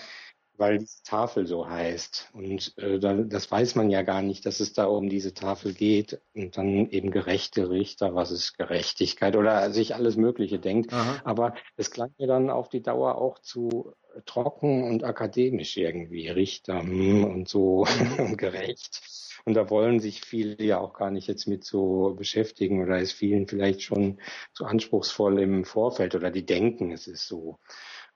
weil 0.57 0.79
diese 0.79 1.03
Tafel 1.03 1.47
so 1.47 1.69
heißt. 1.69 2.29
Und 2.33 2.73
äh, 2.77 2.99
das 2.99 3.51
weiß 3.51 3.75
man 3.75 3.89
ja 3.89 4.01
gar 4.01 4.21
nicht, 4.21 4.45
dass 4.45 4.59
es 4.59 4.73
da 4.73 4.85
um 4.85 5.09
diese 5.09 5.33
Tafel 5.33 5.73
geht. 5.73 6.21
Und 6.33 6.57
dann 6.57 6.89
eben 6.89 7.11
gerechte 7.11 7.69
Richter, 7.69 8.15
was 8.15 8.31
ist 8.31 8.57
Gerechtigkeit 8.57 9.35
oder 9.35 9.71
sich 9.71 9.95
alles 9.95 10.17
Mögliche 10.17 10.59
denkt. 10.59 10.93
Aha. 10.93 11.21
Aber 11.23 11.55
es 11.75 11.91
klang 11.91 12.11
mir 12.17 12.27
dann 12.27 12.49
auf 12.49 12.69
die 12.69 12.81
Dauer 12.81 13.17
auch 13.17 13.39
zu 13.39 13.93
trocken 14.25 14.83
und 14.83 15.03
akademisch 15.03 15.77
irgendwie. 15.77 16.27
Richter 16.29 16.81
hm, 16.81 17.23
und 17.23 17.47
so 17.47 17.85
mhm. 18.17 18.37
gerecht. 18.37 19.01
Und 19.45 19.53
da 19.53 19.69
wollen 19.69 19.99
sich 19.99 20.21
viele 20.21 20.61
ja 20.61 20.79
auch 20.79 20.93
gar 20.93 21.11
nicht 21.11 21.27
jetzt 21.27 21.47
mit 21.47 21.63
so 21.63 22.15
beschäftigen 22.17 22.83
oder 22.83 22.99
ist 22.99 23.13
vielen 23.13 23.47
vielleicht 23.47 23.81
schon 23.81 24.19
zu 24.53 24.65
anspruchsvoll 24.65 25.39
im 25.39 25.63
Vorfeld 25.63 26.15
oder 26.15 26.31
die 26.31 26.45
denken, 26.45 26.91
es 26.91 27.07
ist 27.07 27.27
so. 27.27 27.59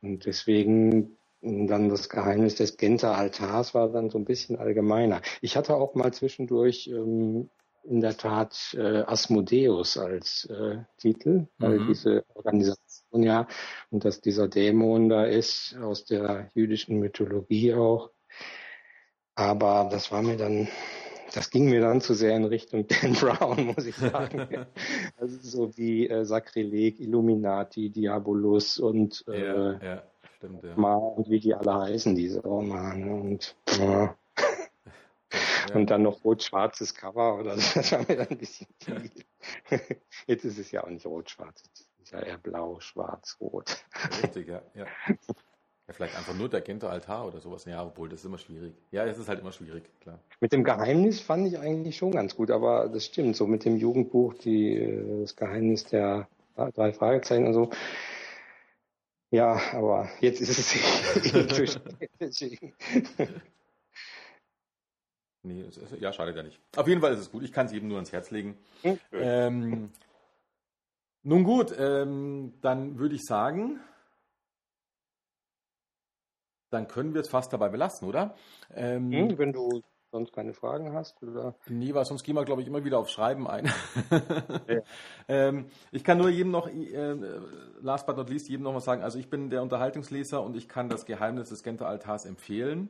Und 0.02 0.26
deswegen 0.26 1.18
dann 1.42 1.90
das 1.90 2.10
Geheimnis 2.10 2.56
des 2.56 2.78
Genter 2.78 3.18
Altars 3.18 3.74
war 3.74 3.90
dann 3.90 4.10
so 4.10 4.18
ein 4.18 4.26
bisschen 4.26 4.58
allgemeiner. 4.58 5.22
Ich 5.42 5.58
hatte 5.58 5.76
auch 5.76 5.96
mal 5.96 6.14
zwischendurch 6.14 6.88
ähm, 6.88 7.50
in 7.84 8.02
der 8.02 8.16
Tat 8.16 8.76
äh, 8.78 9.02
Asmodeus 9.02 9.98
als 9.98 10.46
äh, 10.46 10.78
Titel, 10.98 11.48
weil 11.58 11.80
mhm. 11.80 11.88
diese 11.88 12.24
Organisation 12.36 13.24
ja 13.24 13.48
und 13.90 14.06
dass 14.06 14.22
dieser 14.22 14.48
Dämon 14.48 15.10
da 15.10 15.26
ist 15.26 15.76
aus 15.82 16.06
der 16.06 16.50
jüdischen 16.54 17.00
Mythologie 17.00 17.74
auch. 17.74 18.12
Aber 19.34 19.90
das 19.92 20.12
war 20.12 20.22
mir 20.22 20.38
dann, 20.38 20.68
das 21.34 21.50
ging 21.50 21.70
mir 21.70 21.82
dann 21.82 22.02
zu 22.02 22.14
sehr 22.14 22.36
in 22.36 22.46
Richtung 22.46 22.86
Dan 23.02 23.14
Brown, 23.14 23.66
muss 23.66 23.88
ich 23.88 23.96
sagen. 23.96 24.48
also 25.18 25.38
so 25.42 25.76
wie 25.76 26.08
äh, 26.08 26.24
Sakrileg, 26.24 27.00
Illuminati, 27.00 27.90
Diabolus 27.90 28.78
und 28.78 29.24
äh, 29.28 29.44
ja, 29.44 29.80
ja 29.82 30.11
stimmt, 30.42 30.64
ja. 30.64 30.76
Mal 30.76 30.96
und 30.96 31.30
wie 31.30 31.40
die 31.40 31.54
alle 31.54 31.74
heißen, 31.74 32.16
diese 32.16 32.42
Romane. 32.42 33.14
Und, 33.14 33.56
ja. 33.78 34.16
Ja. 35.70 35.76
Und 35.76 35.90
dann 35.90 36.02
noch 36.02 36.24
rot-schwarzes 36.26 36.96
Cover 36.96 37.40
oder 37.40 37.58
so, 37.58 37.62
das 37.76 37.92
war 37.92 38.00
mir 38.00 38.18
dann 38.18 38.28
ein 38.28 38.38
bisschen 38.38 38.68
viel. 38.80 39.12
Jetzt 40.28 40.44
ist 40.44 40.58
es 40.58 40.72
ja 40.72 40.84
auch 40.84 40.90
nicht 40.90 41.06
rot-schwarz, 41.06 41.64
es 41.74 41.88
ist 42.04 42.12
ja 42.12 42.20
eher 42.20 42.38
blau, 42.38 42.80
schwarz, 42.80 43.38
rot. 43.40 43.86
Richtig, 44.24 44.48
ja. 44.48 44.62
ja. 44.74 44.86
Ja, 45.88 45.94
vielleicht 45.94 46.18
einfach 46.18 46.36
nur 46.36 46.50
der 46.50 46.62
Genter 46.62 46.90
Altar 46.90 47.28
oder 47.28 47.40
sowas. 47.40 47.66
Ja, 47.66 47.86
obwohl, 47.86 48.10
das 48.10 48.22
ist 48.22 48.26
immer 48.26 48.38
schwierig. 48.38 48.74
Ja, 48.92 49.06
es 49.06 49.18
ist 49.18 49.30
halt 49.30 49.40
immer 49.40 49.52
schwierig, 49.52 49.84
klar. 50.02 50.20
Mit 50.40 50.52
dem 50.52 50.64
Geheimnis 50.64 51.22
fand 51.22 51.48
ich 51.48 51.60
eigentlich 51.60 51.98
schon 51.98 52.12
ganz 52.12 52.36
gut, 52.36 52.52
aber 52.52 52.90
das 52.90 53.06
stimmt, 53.06 53.36
so 53.36 53.48
mit 53.48 53.64
dem 53.66 53.78
Jugendbuch, 53.78 54.34
die, 54.34 54.78
äh, 54.78 55.22
das 55.22 55.36
Geheimnis 55.36 55.86
der 55.86 56.28
drei 56.56 56.94
Fragezeichen 56.94 57.48
und 57.48 57.54
so, 57.54 57.70
ja, 59.32 59.60
aber 59.74 60.10
jetzt 60.20 60.42
ist 60.42 60.50
es 60.50 60.76
eh 60.76 61.48
zu 61.48 61.68
spät. 61.68 63.30
Nee, 65.44 65.62
ist, 65.64 65.80
ja, 66.00 66.14
schade 66.14 66.36
gar 66.36 66.44
nicht. 66.44 66.60
Auf 66.76 66.88
jeden 66.88 67.02
Fall 67.02 67.14
ist 67.14 67.20
es 67.20 67.32
gut. 67.32 67.42
Ich 67.42 67.52
kann 67.52 67.66
es 67.66 67.72
jedem 67.72 67.88
nur 67.88 67.98
ans 67.98 68.12
Herz 68.12 68.30
legen. 68.30 68.60
Okay. 68.84 69.00
Ähm, 69.12 69.92
nun 71.24 71.44
gut, 71.44 71.74
ähm, 71.78 72.54
dann 72.62 73.00
würde 73.00 73.16
ich 73.16 73.24
sagen, 73.24 73.80
dann 76.70 76.88
können 76.88 77.14
wir 77.14 77.22
es 77.22 77.30
fast 77.30 77.52
dabei 77.54 77.70
belassen, 77.70 78.08
oder? 78.08 78.36
Ähm, 78.74 79.12
hm, 79.12 79.38
wenn 79.38 79.52
du 79.52 79.82
sonst 80.12 80.34
keine 80.34 80.54
Fragen 80.54 80.94
hast? 80.94 81.22
Oder? 81.24 81.56
Nee, 81.68 81.94
weil 81.94 82.06
sonst 82.06 82.24
gehen 82.24 82.36
wir, 82.36 82.46
glaube 82.46 82.62
ich, 82.62 82.68
immer 82.68 82.84
wieder 82.84 83.00
auf 83.00 83.10
Schreiben 83.10 83.48
ein. 83.48 83.72
Ja. 84.68 84.82
ähm, 85.28 85.66
ich 85.92 86.04
kann 86.04 86.18
nur 86.18 86.30
jedem 86.30 86.52
noch, 86.52 86.68
äh, 86.68 87.16
last 87.82 88.06
but 88.06 88.18
not 88.18 88.30
least, 88.30 88.50
jedem 88.50 88.64
noch 88.64 88.74
mal 88.74 88.82
sagen, 88.82 89.02
also 89.04 89.18
ich 89.18 89.30
bin 89.30 89.50
der 89.50 89.62
Unterhaltungsleser 89.62 90.44
und 90.44 90.56
ich 90.56 90.68
kann 90.68 90.90
das 90.90 91.06
Geheimnis 91.06 91.50
des 91.50 91.64
Genter 91.64 91.88
Altars 91.88 92.26
empfehlen. 92.26 92.90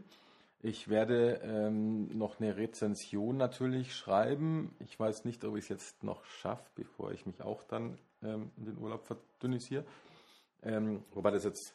Ich 0.63 0.89
werde 0.89 1.41
ähm, 1.43 2.15
noch 2.15 2.39
eine 2.39 2.55
Rezension 2.55 3.37
natürlich 3.37 3.95
schreiben. 3.95 4.75
Ich 4.79 4.99
weiß 4.99 5.25
nicht, 5.25 5.43
ob 5.43 5.57
ich 5.57 5.63
es 5.63 5.69
jetzt 5.69 6.03
noch 6.03 6.23
schaffe, 6.25 6.69
bevor 6.75 7.11
ich 7.11 7.25
mich 7.25 7.41
auch 7.41 7.63
dann 7.63 7.97
ähm, 8.23 8.51
in 8.57 8.65
den 8.65 8.77
Urlaub 8.77 9.05
verdünnisiere. 9.05 9.83
Ähm, 10.63 11.03
wobei 11.13 11.31
das 11.31 11.45
jetzt 11.45 11.73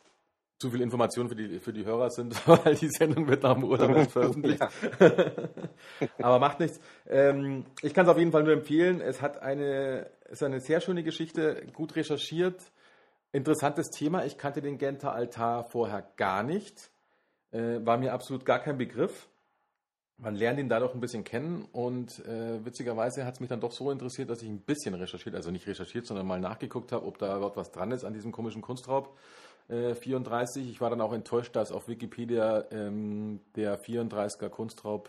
zu 0.59 0.71
viel 0.71 0.81
Information 0.81 1.29
für 1.29 1.37
die, 1.37 1.61
für 1.61 1.73
die 1.73 1.85
Hörer 1.85 2.11
sind, 2.11 2.35
weil 2.49 2.75
die 2.75 2.89
Sendung 2.89 3.29
wird 3.29 3.43
nach 3.43 3.55
dem 3.55 3.65
Urlaub 3.65 4.11
veröffentlicht. 4.11 4.63
Aber 6.19 6.39
macht 6.39 6.61
nichts. 6.61 6.81
Ähm, 7.07 7.67
ich 7.83 7.93
kann 7.93 8.07
es 8.07 8.13
auf 8.13 8.19
jeden 8.19 8.33
Fall 8.33 8.43
nur 8.43 8.55
empfehlen. 8.55 9.01
Es 9.01 9.21
hat 9.21 9.43
eine, 9.43 10.11
ist 10.31 10.43
eine 10.43 10.61
sehr 10.61 10.81
schöne 10.81 11.03
Geschichte, 11.03 11.67
gut 11.73 11.97
recherchiert. 11.97 12.61
Interessantes 13.33 13.91
Thema. 13.91 14.25
Ich 14.25 14.39
kannte 14.39 14.63
den 14.63 14.79
Genter 14.79 15.13
Altar 15.13 15.65
vorher 15.65 16.09
gar 16.17 16.43
nicht. 16.43 16.91
Äh, 17.53 17.85
war 17.85 17.99
mir 17.99 18.13
absolut 18.13 18.47
gar 18.47 18.61
kein 18.61 18.79
Begriff. 18.79 19.29
Man 20.19 20.35
lernt 20.35 20.59
ihn 20.59 20.71
dadurch 20.71 20.95
ein 20.95 21.01
bisschen 21.01 21.25
kennen 21.25 21.69
und 21.73 22.25
äh, 22.25 22.65
witzigerweise 22.65 23.27
hat 23.27 23.35
es 23.35 23.41
mich 23.41 23.51
dann 23.51 23.61
doch 23.61 23.73
so 23.73 23.91
interessiert, 23.91 24.31
dass 24.31 24.41
ich 24.41 24.49
ein 24.49 24.61
bisschen 24.61 24.95
recherchiert, 24.95 25.35
also 25.35 25.51
nicht 25.51 25.67
recherchiert, 25.67 26.07
sondern 26.07 26.27
mal 26.27 26.41
nachgeguckt 26.41 26.91
habe, 26.93 27.05
ob 27.05 27.19
da 27.19 27.37
überhaupt 27.37 27.59
was 27.59 27.71
dran 27.71 27.91
ist 27.91 28.03
an 28.03 28.15
diesem 28.15 28.33
komischen 28.33 28.63
Kunstraub. 28.63 29.19
34. 29.69 30.67
Äh, 30.67 30.71
ich 30.71 30.81
war 30.81 30.91
dann 30.91 31.01
auch 31.01 31.13
enttäuscht, 31.13 31.57
dass 31.57 31.73
auf 31.73 31.89
Wikipedia 31.89 32.65
ähm, 32.71 33.41
der 33.55 33.81
34er 33.81 34.49
Kunstraub, 34.49 35.09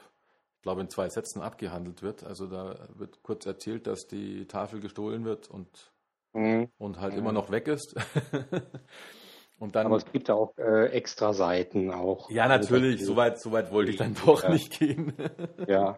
ich 0.56 0.62
glaube, 0.64 0.82
in 0.82 0.90
zwei 0.90 1.10
Sätzen 1.10 1.42
abgehandelt 1.42 2.02
wird. 2.02 2.24
Also 2.24 2.48
da 2.48 2.88
wird 2.96 3.22
kurz 3.24 3.46
erzählt, 3.46 3.88
dass 3.88 4.08
die 4.08 4.46
Tafel 4.48 4.80
gestohlen 4.80 5.26
wird 5.26 5.50
und, 5.50 5.94
mhm. 6.34 6.70
und 6.78 7.00
halt 7.00 7.14
mhm. 7.14 7.20
immer 7.20 7.32
noch 7.32 7.52
weg 7.52 7.68
ist. 7.68 7.96
Und 9.60 9.76
dann, 9.76 9.88
Aber 9.88 9.98
es 9.98 10.06
gibt 10.12 10.30
auch 10.30 10.56
äh, 10.58 10.88
extra 10.92 11.34
Seiten 11.34 11.92
auch. 11.92 12.30
Ja, 12.30 12.48
natürlich. 12.48 13.04
Soweit 13.04 13.40
so 13.40 13.52
weit 13.52 13.72
wollte 13.72 13.90
ich 13.90 13.98
dann 13.98 14.16
doch 14.26 14.44
ja. 14.44 14.50
nicht 14.50 14.80
gehen. 14.80 15.14
ja. 15.68 15.98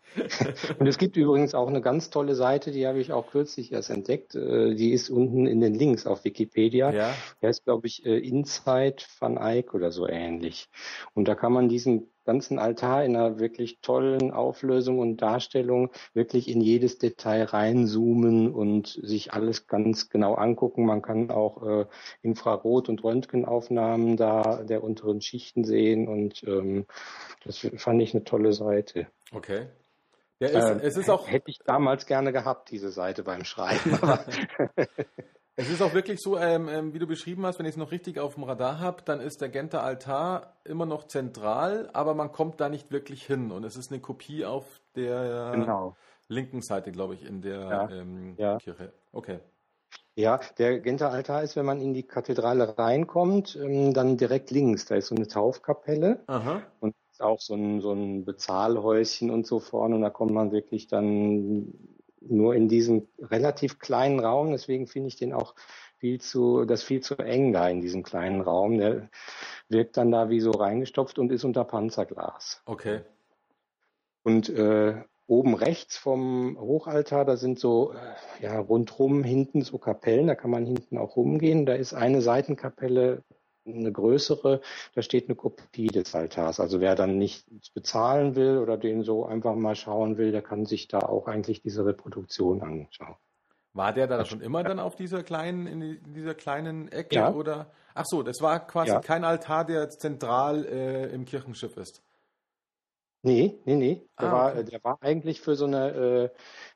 Und 0.80 0.88
es 0.88 0.98
gibt 0.98 1.18
übrigens 1.18 1.54
auch 1.54 1.68
eine 1.68 1.82
ganz 1.82 2.10
tolle 2.10 2.36
Seite, 2.36 2.72
die 2.72 2.88
habe 2.88 3.00
ich 3.00 3.12
auch 3.12 3.30
kürzlich 3.30 3.74
erst 3.74 3.90
entdeckt. 3.90 4.34
Äh, 4.34 4.76
die 4.76 4.92
ist 4.92 5.10
unten 5.10 5.46
in 5.46 5.60
den 5.60 5.74
Links 5.74 6.08
auf 6.08 6.24
Wikipedia. 6.24 6.92
Ja. 6.92 7.14
Der 7.42 7.50
ist, 7.50 7.66
glaube 7.66 7.88
ich, 7.88 8.06
äh, 8.06 8.18
Inside 8.18 9.04
van 9.20 9.36
Eyck 9.36 9.74
oder 9.74 9.92
so 9.92 10.08
ähnlich. 10.08 10.70
Und 11.14 11.28
da 11.28 11.36
kann 11.36 11.52
man 11.52 11.68
diesen 11.68 12.08
ganzen 12.26 12.60
Altar 12.60 13.04
in 13.04 13.16
einer 13.16 13.40
wirklich 13.40 13.80
tollen 13.82 14.32
Auflösung 14.32 15.00
und 15.00 15.18
Darstellung 15.18 15.92
wirklich 16.14 16.48
in 16.48 16.62
jedes 16.62 16.98
Detail 16.98 17.44
reinzoomen 17.44 18.54
und 18.54 18.88
sich 18.88 19.34
alles 19.34 19.68
ganz 19.68 20.10
genau 20.10 20.36
angucken. 20.36 20.86
Man 20.86 21.02
kann 21.02 21.32
auch 21.32 21.64
äh, 21.64 21.86
Infrarot- 22.22 22.90
und 22.90 23.04
Röntgenaufnahmen 23.04 24.18
da 24.18 24.64
der 24.64 24.84
unteren 24.84 25.22
Schichten 25.22 25.64
sehen 25.64 26.08
und 26.08 26.44
ähm, 26.44 26.86
das 27.44 27.68
fand 27.78 28.02
ich 28.02 28.14
eine 28.14 28.24
tolle 28.24 28.54
Seite. 28.54 29.08
Okay. 29.32 29.68
Ja, 30.40 30.48
es, 30.48 30.82
äh, 30.82 30.86
es 30.86 30.98
ist 30.98 31.10
auch 31.10 31.28
hätte 31.28 31.50
ich 31.50 31.60
damals 31.60 32.06
gerne 32.06 32.32
gehabt 32.32 32.72
diese 32.72 32.92
Seite 32.92 33.24
beim 33.24 33.44
Schreiben. 33.44 34.00
Es 35.60 35.70
ist 35.70 35.82
auch 35.82 35.94
wirklich 35.94 36.22
so, 36.22 36.38
ähm, 36.38 36.70
ähm, 36.70 36.94
wie 36.94 37.00
du 37.00 37.06
beschrieben 37.06 37.46
hast, 37.46 37.60
wenn 37.60 37.66
ich 37.66 37.72
es 37.72 37.78
noch 37.78 37.92
richtig 37.92 38.18
auf 38.18 38.36
dem 38.36 38.46
Radar 38.46 38.80
habe, 38.80 39.04
dann 39.04 39.20
ist 39.20 39.42
der 39.42 39.50
Genter 39.50 39.84
Altar 39.84 40.54
immer 40.64 40.86
noch 40.86 41.06
zentral, 41.08 41.90
aber 41.92 42.14
man 42.14 42.32
kommt 42.32 42.62
da 42.62 42.70
nicht 42.70 42.94
wirklich 42.94 43.26
hin. 43.26 43.52
Und 43.52 43.66
es 43.66 43.76
ist 43.76 43.92
eine 43.92 44.00
Kopie 44.00 44.46
auf 44.46 44.80
der 44.96 45.52
genau. 45.54 45.98
linken 46.30 46.62
Seite, 46.62 46.94
glaube 46.94 47.16
ich, 47.16 47.26
in 47.26 47.42
der 47.42 47.60
ja. 47.60 47.90
Ähm, 47.90 48.36
ja. 48.38 48.58
Kirche. 48.60 48.94
Okay. 49.12 49.40
Ja, 50.16 50.40
der 50.58 50.80
Genter 50.80 51.12
Altar 51.12 51.44
ist, 51.44 51.58
wenn 51.58 51.66
man 51.66 51.82
in 51.82 51.94
die 51.94 52.04
Kathedrale 52.04 52.78
reinkommt, 52.78 53.58
ähm, 53.62 53.94
dann 53.94 54.16
direkt 54.16 54.52
links. 54.52 54.86
Da 54.86 54.96
ist 54.96 55.08
so 55.08 55.16
eine 55.16 55.28
Taufkapelle 55.28 56.24
Aha. 56.28 56.62
und 56.80 56.96
auch 57.20 57.42
so 57.42 57.56
ein, 57.56 57.82
so 57.82 57.92
ein 57.92 58.24
Bezahlhäuschen 58.24 59.30
und 59.30 59.46
so 59.46 59.60
vorne. 59.60 59.96
Und 59.96 60.04
da 60.04 60.10
kommt 60.10 60.32
man 60.32 60.54
wirklich 60.54 60.88
dann 60.88 61.74
nur 62.22 62.56
in 62.56 62.68
diesem 62.68 63.08
relativ 63.20 63.80
kleinen 63.80 64.20
Raum. 64.20 64.52
Deswegen 64.52 64.88
finde 64.88 65.08
ich 65.08 65.16
den 65.16 65.34
auch 65.34 65.56
viel 65.98 66.22
zu, 66.22 66.66
das 66.66 66.84
viel 66.84 67.02
zu 67.02 67.16
eng 67.18 67.54
da 67.54 67.68
in 67.70 67.82
diesem 67.82 68.04
kleinen 68.04 68.42
Raum. 68.42 68.78
Der 68.78 69.10
wirkt 69.68 69.98
dann 69.98 70.12
da 70.12 70.30
wie 70.30 70.40
so 70.40 70.52
reingestopft 70.52 71.20
und 71.20 71.32
ist 71.32 71.44
unter 71.44 71.64
Panzerglas. 71.64 72.62
Okay. 72.66 73.02
Und 74.24 74.50
äh, 74.50 74.96
oben 75.28 75.54
rechts 75.54 75.98
vom 75.98 76.58
Hochaltar, 76.60 77.24
da 77.24 77.38
sind 77.38 77.60
so 77.60 77.94
äh, 77.94 78.44
ja 78.44 78.60
rundrum 78.60 79.24
hinten 79.24 79.62
so 79.62 79.78
Kapellen, 79.78 80.28
da 80.28 80.36
kann 80.36 80.52
man 80.52 80.66
hinten 80.66 80.98
auch 80.98 81.16
rumgehen. 81.16 81.66
Da 81.66 81.74
ist 81.74 81.94
eine 81.94 82.22
Seitenkapelle 82.22 83.24
eine 83.76 83.92
größere, 83.92 84.62
da 84.96 85.02
steht 85.02 85.28
eine 85.28 85.36
Kopie 85.36 85.88
des 85.88 86.16
Altars. 86.16 86.60
Also 86.60 86.80
wer 86.80 86.96
dann 86.96 87.18
nicht 87.18 87.46
bezahlen 87.74 88.36
will 88.36 88.58
oder 88.58 88.78
den 88.78 89.04
so 89.04 89.26
einfach 89.26 89.56
mal 89.56 89.76
schauen 89.76 90.18
will, 90.18 90.32
der 90.32 90.42
kann 90.42 90.66
sich 90.66 90.88
da 90.88 91.00
auch 91.00 91.28
eigentlich 91.28 91.62
diese 91.62 91.86
Reproduktion 91.86 92.62
anschauen. 92.62 93.16
War 93.74 93.94
der 93.94 94.08
da 94.08 94.26
schon 94.26 94.42
immer 94.42 94.64
dann 94.64 94.80
auf 94.80 94.96
dieser 94.96 95.24
kleinen, 95.24 95.68
in 95.68 96.14
dieser 96.14 96.34
kleinen 96.34 96.92
Ecke 96.92 97.16
Ja. 97.16 97.32
oder? 97.32 97.72
Ach 97.94 98.06
so, 98.06 98.24
das 98.24 98.42
war 98.42 98.66
quasi 98.66 98.92
Ja. 98.92 99.00
kein 99.00 99.24
Altar, 99.24 99.66
der 99.66 99.82
jetzt 99.84 100.02
zentral 100.02 100.66
äh, 100.66 101.14
im 101.14 101.26
Kirchenschiff 101.26 101.78
ist. 101.78 102.02
Nee, 103.22 103.60
nee, 103.66 103.76
nee. 103.76 104.08
Der, 104.20 104.30
Ah, 104.30 104.32
war, 104.32 104.52
okay. 104.54 104.64
der 104.64 104.84
war 104.84 104.98
eigentlich 105.02 105.42
für 105.42 105.56
so 105.56 105.66
eine, 105.66 105.90
äh, 105.92 106.30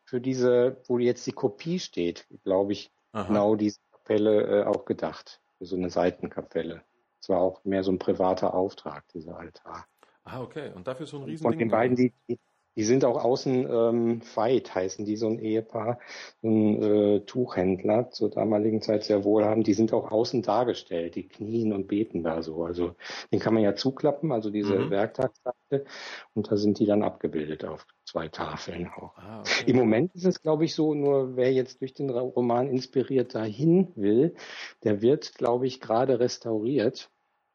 für 0.03 0.19
diese, 0.19 0.81
wo 0.87 0.97
jetzt 0.99 1.25
die 1.25 1.31
Kopie 1.31 1.79
steht, 1.79 2.27
glaube 2.43 2.73
ich, 2.73 2.91
Aha. 3.13 3.27
genau 3.27 3.55
diese 3.55 3.79
Kapelle 3.91 4.61
äh, 4.61 4.63
auch 4.65 4.83
gedacht. 4.85 5.39
So 5.65 5.75
eine 5.75 5.89
Seitenkapelle. 5.89 6.83
Es 7.19 7.29
war 7.29 7.39
auch 7.39 7.63
mehr 7.63 7.83
so 7.83 7.91
ein 7.91 7.99
privater 7.99 8.53
Auftrag, 8.53 9.07
dieser 9.09 9.37
Altar. 9.37 9.85
Ah, 10.23 10.41
okay. 10.41 10.71
Und 10.73 10.87
dafür 10.87 11.05
so 11.05 11.17
ein 11.17 11.23
riesen 11.23 11.43
Von 11.43 11.57
den 11.57 11.69
beiden, 11.69 11.95
die, 11.95 12.13
die, 12.29 12.39
die 12.75 12.83
sind 12.83 13.05
auch 13.05 13.23
außen 13.23 13.67
ähm, 13.69 14.21
Veit, 14.35 14.73
heißen 14.73 15.05
die, 15.05 15.15
so 15.15 15.27
ein 15.27 15.39
Ehepaar, 15.39 15.99
so 16.41 16.47
ein 16.47 16.83
äh, 16.83 17.19
Tuchhändler 17.21 18.09
zur 18.09 18.29
damaligen 18.29 18.81
Zeit 18.81 19.03
sehr 19.03 19.23
wohlhabend, 19.23 19.67
die 19.67 19.73
sind 19.73 19.93
auch 19.93 20.11
außen 20.11 20.41
dargestellt, 20.41 21.15
die 21.15 21.27
knien 21.27 21.71
und 21.73 21.87
beten 21.87 22.23
da 22.23 22.41
so. 22.41 22.63
Also 22.63 22.95
den 23.31 23.39
kann 23.39 23.53
man 23.53 23.63
ja 23.63 23.75
zuklappen, 23.75 24.31
also 24.31 24.49
diese 24.49 24.75
Mhm. 24.79 24.89
Werktagsseite, 24.89 25.85
und 26.33 26.51
da 26.51 26.57
sind 26.57 26.79
die 26.79 26.85
dann 26.85 27.03
abgebildet 27.03 27.65
auf 27.65 27.85
zwei 28.13 28.27
Tafeln 28.27 28.87
auch. 28.95 29.17
Ah, 29.17 29.39
okay. 29.39 29.71
Im 29.71 29.75
Moment 29.75 30.13
ist 30.13 30.25
es, 30.25 30.41
glaube 30.41 30.65
ich, 30.65 30.75
so, 30.75 30.93
nur 30.93 31.35
wer 31.35 31.51
jetzt 31.51 31.81
durch 31.81 31.93
den 31.93 32.11
Roman 32.11 32.69
inspiriert 32.69 33.33
dahin 33.33 33.91
will, 33.95 34.35
der 34.83 35.01
wird, 35.01 35.33
glaube 35.33 35.65
ich, 35.65 35.81
gerade 35.81 36.19
restauriert. 36.19 37.09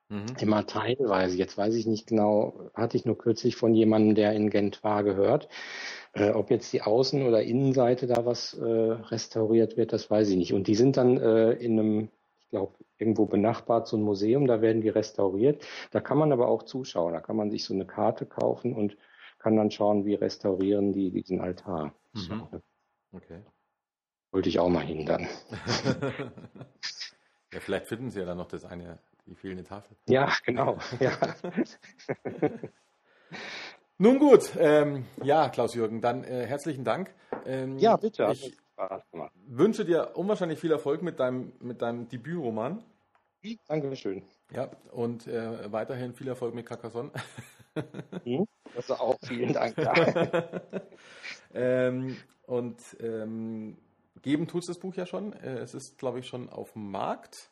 Mhm. 0.08 0.26
Immer 0.40 0.66
teilweise. 0.66 1.36
Jetzt 1.36 1.56
weiß 1.56 1.74
ich 1.76 1.86
nicht 1.86 2.08
genau, 2.08 2.70
hatte 2.74 2.96
ich 2.96 3.04
nur 3.04 3.16
kürzlich 3.16 3.56
von 3.56 3.72
jemandem, 3.74 4.16
der 4.16 4.32
in 4.32 4.50
Gent 4.50 4.82
war, 4.82 5.04
gehört. 5.04 5.48
Äh, 6.12 6.30
ob 6.30 6.50
jetzt 6.50 6.72
die 6.72 6.82
Außen- 6.82 7.26
oder 7.26 7.42
Innenseite 7.42 8.08
da 8.08 8.26
was 8.26 8.54
äh, 8.54 8.64
restauriert 8.64 9.76
wird, 9.76 9.92
das 9.92 10.10
weiß 10.10 10.28
ich 10.30 10.36
nicht. 10.36 10.54
Und 10.54 10.66
die 10.66 10.74
sind 10.74 10.96
dann 10.96 11.18
äh, 11.18 11.52
in 11.52 11.78
einem, 11.78 12.08
ich 12.40 12.50
glaube, 12.50 12.72
irgendwo 12.98 13.26
benachbart 13.26 13.86
so 13.86 13.96
ein 13.96 14.02
Museum, 14.02 14.48
da 14.48 14.60
werden 14.60 14.82
die 14.82 14.88
restauriert. 14.88 15.64
Da 15.92 16.00
kann 16.00 16.18
man 16.18 16.32
aber 16.32 16.48
auch 16.48 16.64
zuschauen. 16.64 17.12
Da 17.12 17.20
kann 17.20 17.36
man 17.36 17.50
sich 17.50 17.62
so 17.62 17.74
eine 17.74 17.86
Karte 17.86 18.26
kaufen 18.26 18.74
und 18.74 18.96
kann 19.38 19.56
dann 19.56 19.70
schauen, 19.70 20.04
wie 20.04 20.14
restaurieren 20.14 20.92
die 20.92 21.10
diesen 21.10 21.40
Altar. 21.40 21.94
Mhm. 22.12 22.48
eine- 22.52 22.62
Okay. 23.12 23.42
Wollte 24.32 24.48
ich 24.50 24.58
auch 24.58 24.68
mal 24.68 24.84
hin 24.84 25.06
dann. 25.06 25.26
ja, 27.52 27.60
vielleicht 27.60 27.86
finden 27.86 28.10
sie 28.10 28.20
ja 28.20 28.26
dann 28.26 28.36
noch 28.36 28.48
das 28.48 28.64
eine, 28.66 28.98
die 29.26 29.34
fehlende 29.34 29.64
Tafel. 29.64 29.96
Ja, 30.08 30.30
genau. 30.44 30.76
Ja. 31.00 31.12
Nun 33.98 34.18
gut, 34.18 34.50
ähm, 34.58 35.06
ja, 35.22 35.48
Klaus-Jürgen, 35.48 36.00
dann 36.00 36.24
äh, 36.24 36.46
herzlichen 36.46 36.84
Dank. 36.84 37.12
Ähm, 37.46 37.78
ja, 37.78 37.96
bitte. 37.96 38.28
Ich 38.32 38.56
wünsche 39.46 39.84
dir 39.84 40.12
unwahrscheinlich 40.16 40.60
viel 40.60 40.70
Erfolg 40.70 41.02
mit 41.02 41.18
deinem, 41.18 41.52
mit 41.60 41.82
deinem 41.82 42.08
Debütroman. 42.08 42.84
Dankeschön. 43.66 44.22
Ja, 44.52 44.70
und 44.92 45.26
äh, 45.26 45.70
weiterhin 45.72 46.14
viel 46.14 46.28
Erfolg 46.28 46.54
mit 46.54 46.66
Carcassonne. 46.66 47.10
Hm? 48.24 48.46
Das 48.74 48.90
auch. 48.90 49.16
Vielen 49.26 49.52
Dank. 49.52 49.74
Ähm, 51.54 52.16
und 52.46 52.78
ähm, 53.00 53.78
geben 54.22 54.48
tut 54.48 54.68
das 54.68 54.78
Buch 54.78 54.94
ja 54.94 55.06
schon. 55.06 55.32
Äh, 55.32 55.58
es 55.58 55.74
ist, 55.74 55.98
glaube 55.98 56.18
ich, 56.20 56.28
schon 56.28 56.48
auf 56.48 56.72
dem 56.72 56.90
Markt. 56.90 57.50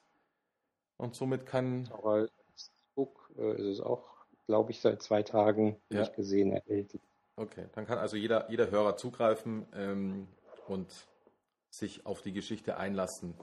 Und 0.98 1.14
somit 1.14 1.46
kann. 1.46 1.88
Aber 1.92 2.28
das 2.52 2.70
Book 2.94 3.30
äh, 3.38 3.52
ist 3.52 3.78
es 3.78 3.80
auch, 3.80 4.26
glaube 4.46 4.70
ich, 4.70 4.80
seit 4.80 5.02
zwei 5.02 5.22
Tagen 5.22 5.76
Ja. 5.90 6.00
nicht 6.00 6.14
gesehen 6.14 6.52
erhältlich. 6.52 7.02
Okay, 7.36 7.66
dann 7.74 7.86
kann 7.86 7.98
also 7.98 8.16
jeder, 8.16 8.50
jeder 8.50 8.70
Hörer 8.70 8.96
zugreifen 8.96 9.66
ähm, 9.74 10.26
und 10.68 10.88
sich 11.70 12.06
auf 12.06 12.22
die 12.22 12.32
Geschichte 12.32 12.78
einlassen. 12.78 13.34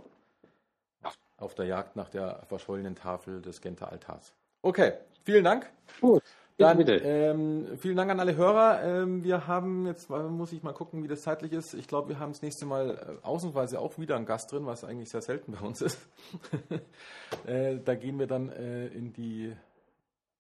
Auf 1.38 1.54
der 1.54 1.66
Jagd 1.66 1.96
nach 1.96 2.10
der 2.10 2.44
verschollenen 2.48 2.96
Tafel 2.96 3.42
des 3.42 3.62
Genter 3.62 3.92
Altars. 3.92 4.34
Okay, 4.64 4.94
vielen 5.24 5.44
Dank. 5.44 5.72
Gut. 6.00 6.24
Dann 6.58 6.78
bitte. 6.78 6.96
Ähm, 6.98 7.78
vielen 7.78 7.96
Dank 7.96 8.12
an 8.12 8.20
alle 8.20 8.36
Hörer. 8.36 8.84
Ähm, 8.84 9.24
wir 9.24 9.48
haben 9.48 9.88
jetzt, 9.88 10.10
äh, 10.10 10.24
muss 10.24 10.52
ich 10.52 10.62
mal 10.62 10.74
gucken, 10.74 11.04
wie 11.04 11.08
das 11.08 11.24
zeitlich 11.24 11.52
ist. 11.52 11.74
Ich 11.74 11.88
glaube, 11.88 12.10
wir 12.10 12.20
haben 12.20 12.32
das 12.32 12.42
nächste 12.42 12.66
Mal 12.66 13.20
äh, 13.22 13.26
ausnahmsweise 13.26 13.80
auch 13.80 13.98
wieder 13.98 14.16
einen 14.16 14.26
Gast 14.26 14.52
drin, 14.52 14.66
was 14.66 14.84
eigentlich 14.84 15.10
sehr 15.10 15.22
selten 15.22 15.54
bei 15.54 15.66
uns 15.66 15.82
ist. 15.82 15.98
äh, 17.48 17.80
da 17.84 17.96
gehen 17.96 18.20
wir 18.20 18.28
dann 18.28 18.50
äh, 18.50 18.88
in 18.88 19.14
die 19.14 19.54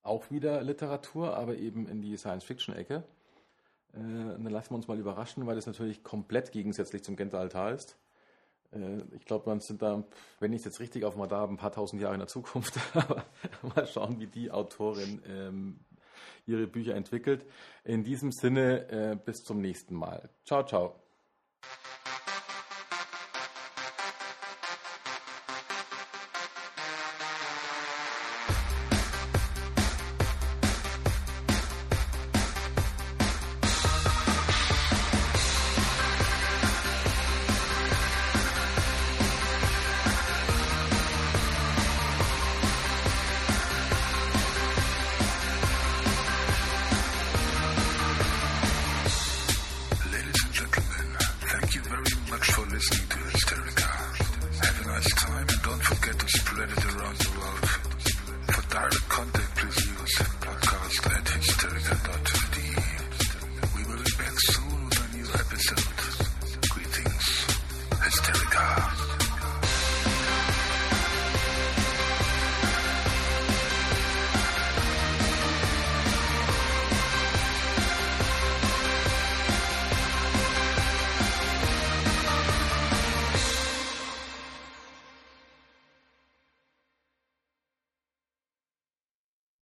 auch 0.03 0.30
wieder 0.30 0.61
Literatur, 0.61 1.36
aber 1.36 1.55
eben 1.55 1.88
in 1.88 2.01
die 2.01 2.16
Science-Fiction-Ecke. 2.18 3.03
Äh, 3.93 3.97
dann 3.97 4.43
lassen 4.43 4.72
wir 4.72 4.76
uns 4.76 4.88
mal 4.88 4.99
überraschen, 4.99 5.47
weil 5.47 5.55
das 5.55 5.66
natürlich 5.66 6.03
komplett 6.03 6.51
gegensätzlich 6.51 7.03
zum 7.03 7.16
Genter 7.16 7.39
Altar 7.39 7.72
ist. 7.72 7.97
Äh, 8.72 9.01
ich 9.16 9.26
glaube, 9.26 9.49
man 9.49 9.61
sind 9.61 9.82
da, 9.82 10.03
wenn 10.39 10.53
ich 10.53 10.59
es 10.59 10.66
jetzt 10.66 10.80
richtig 10.80 11.05
auf 11.05 11.16
da 11.16 11.38
habe, 11.38 11.53
ein 11.53 11.57
paar 11.57 11.72
tausend 11.72 12.01
Jahre 12.01 12.14
in 12.16 12.20
der 12.20 12.28
Zukunft. 12.28 12.78
Aber 12.93 13.24
mal 13.76 13.88
schauen, 13.88 14.20
wie 14.20 14.28
die 14.28 14.51
Autorin 14.51 15.22
ähm, 15.28 15.80
ihre 16.46 16.68
Bücher 16.68 16.96
entwickelt. 16.96 17.46
In 17.84 18.04
diesem 18.04 18.32
Sinne, 18.32 18.90
äh, 18.90 19.16
bis 19.16 19.44
zum 19.44 19.62
nächsten 19.62 19.96
Mal. 19.96 20.30
Ciao, 20.46 20.64
ciao. 20.64 21.03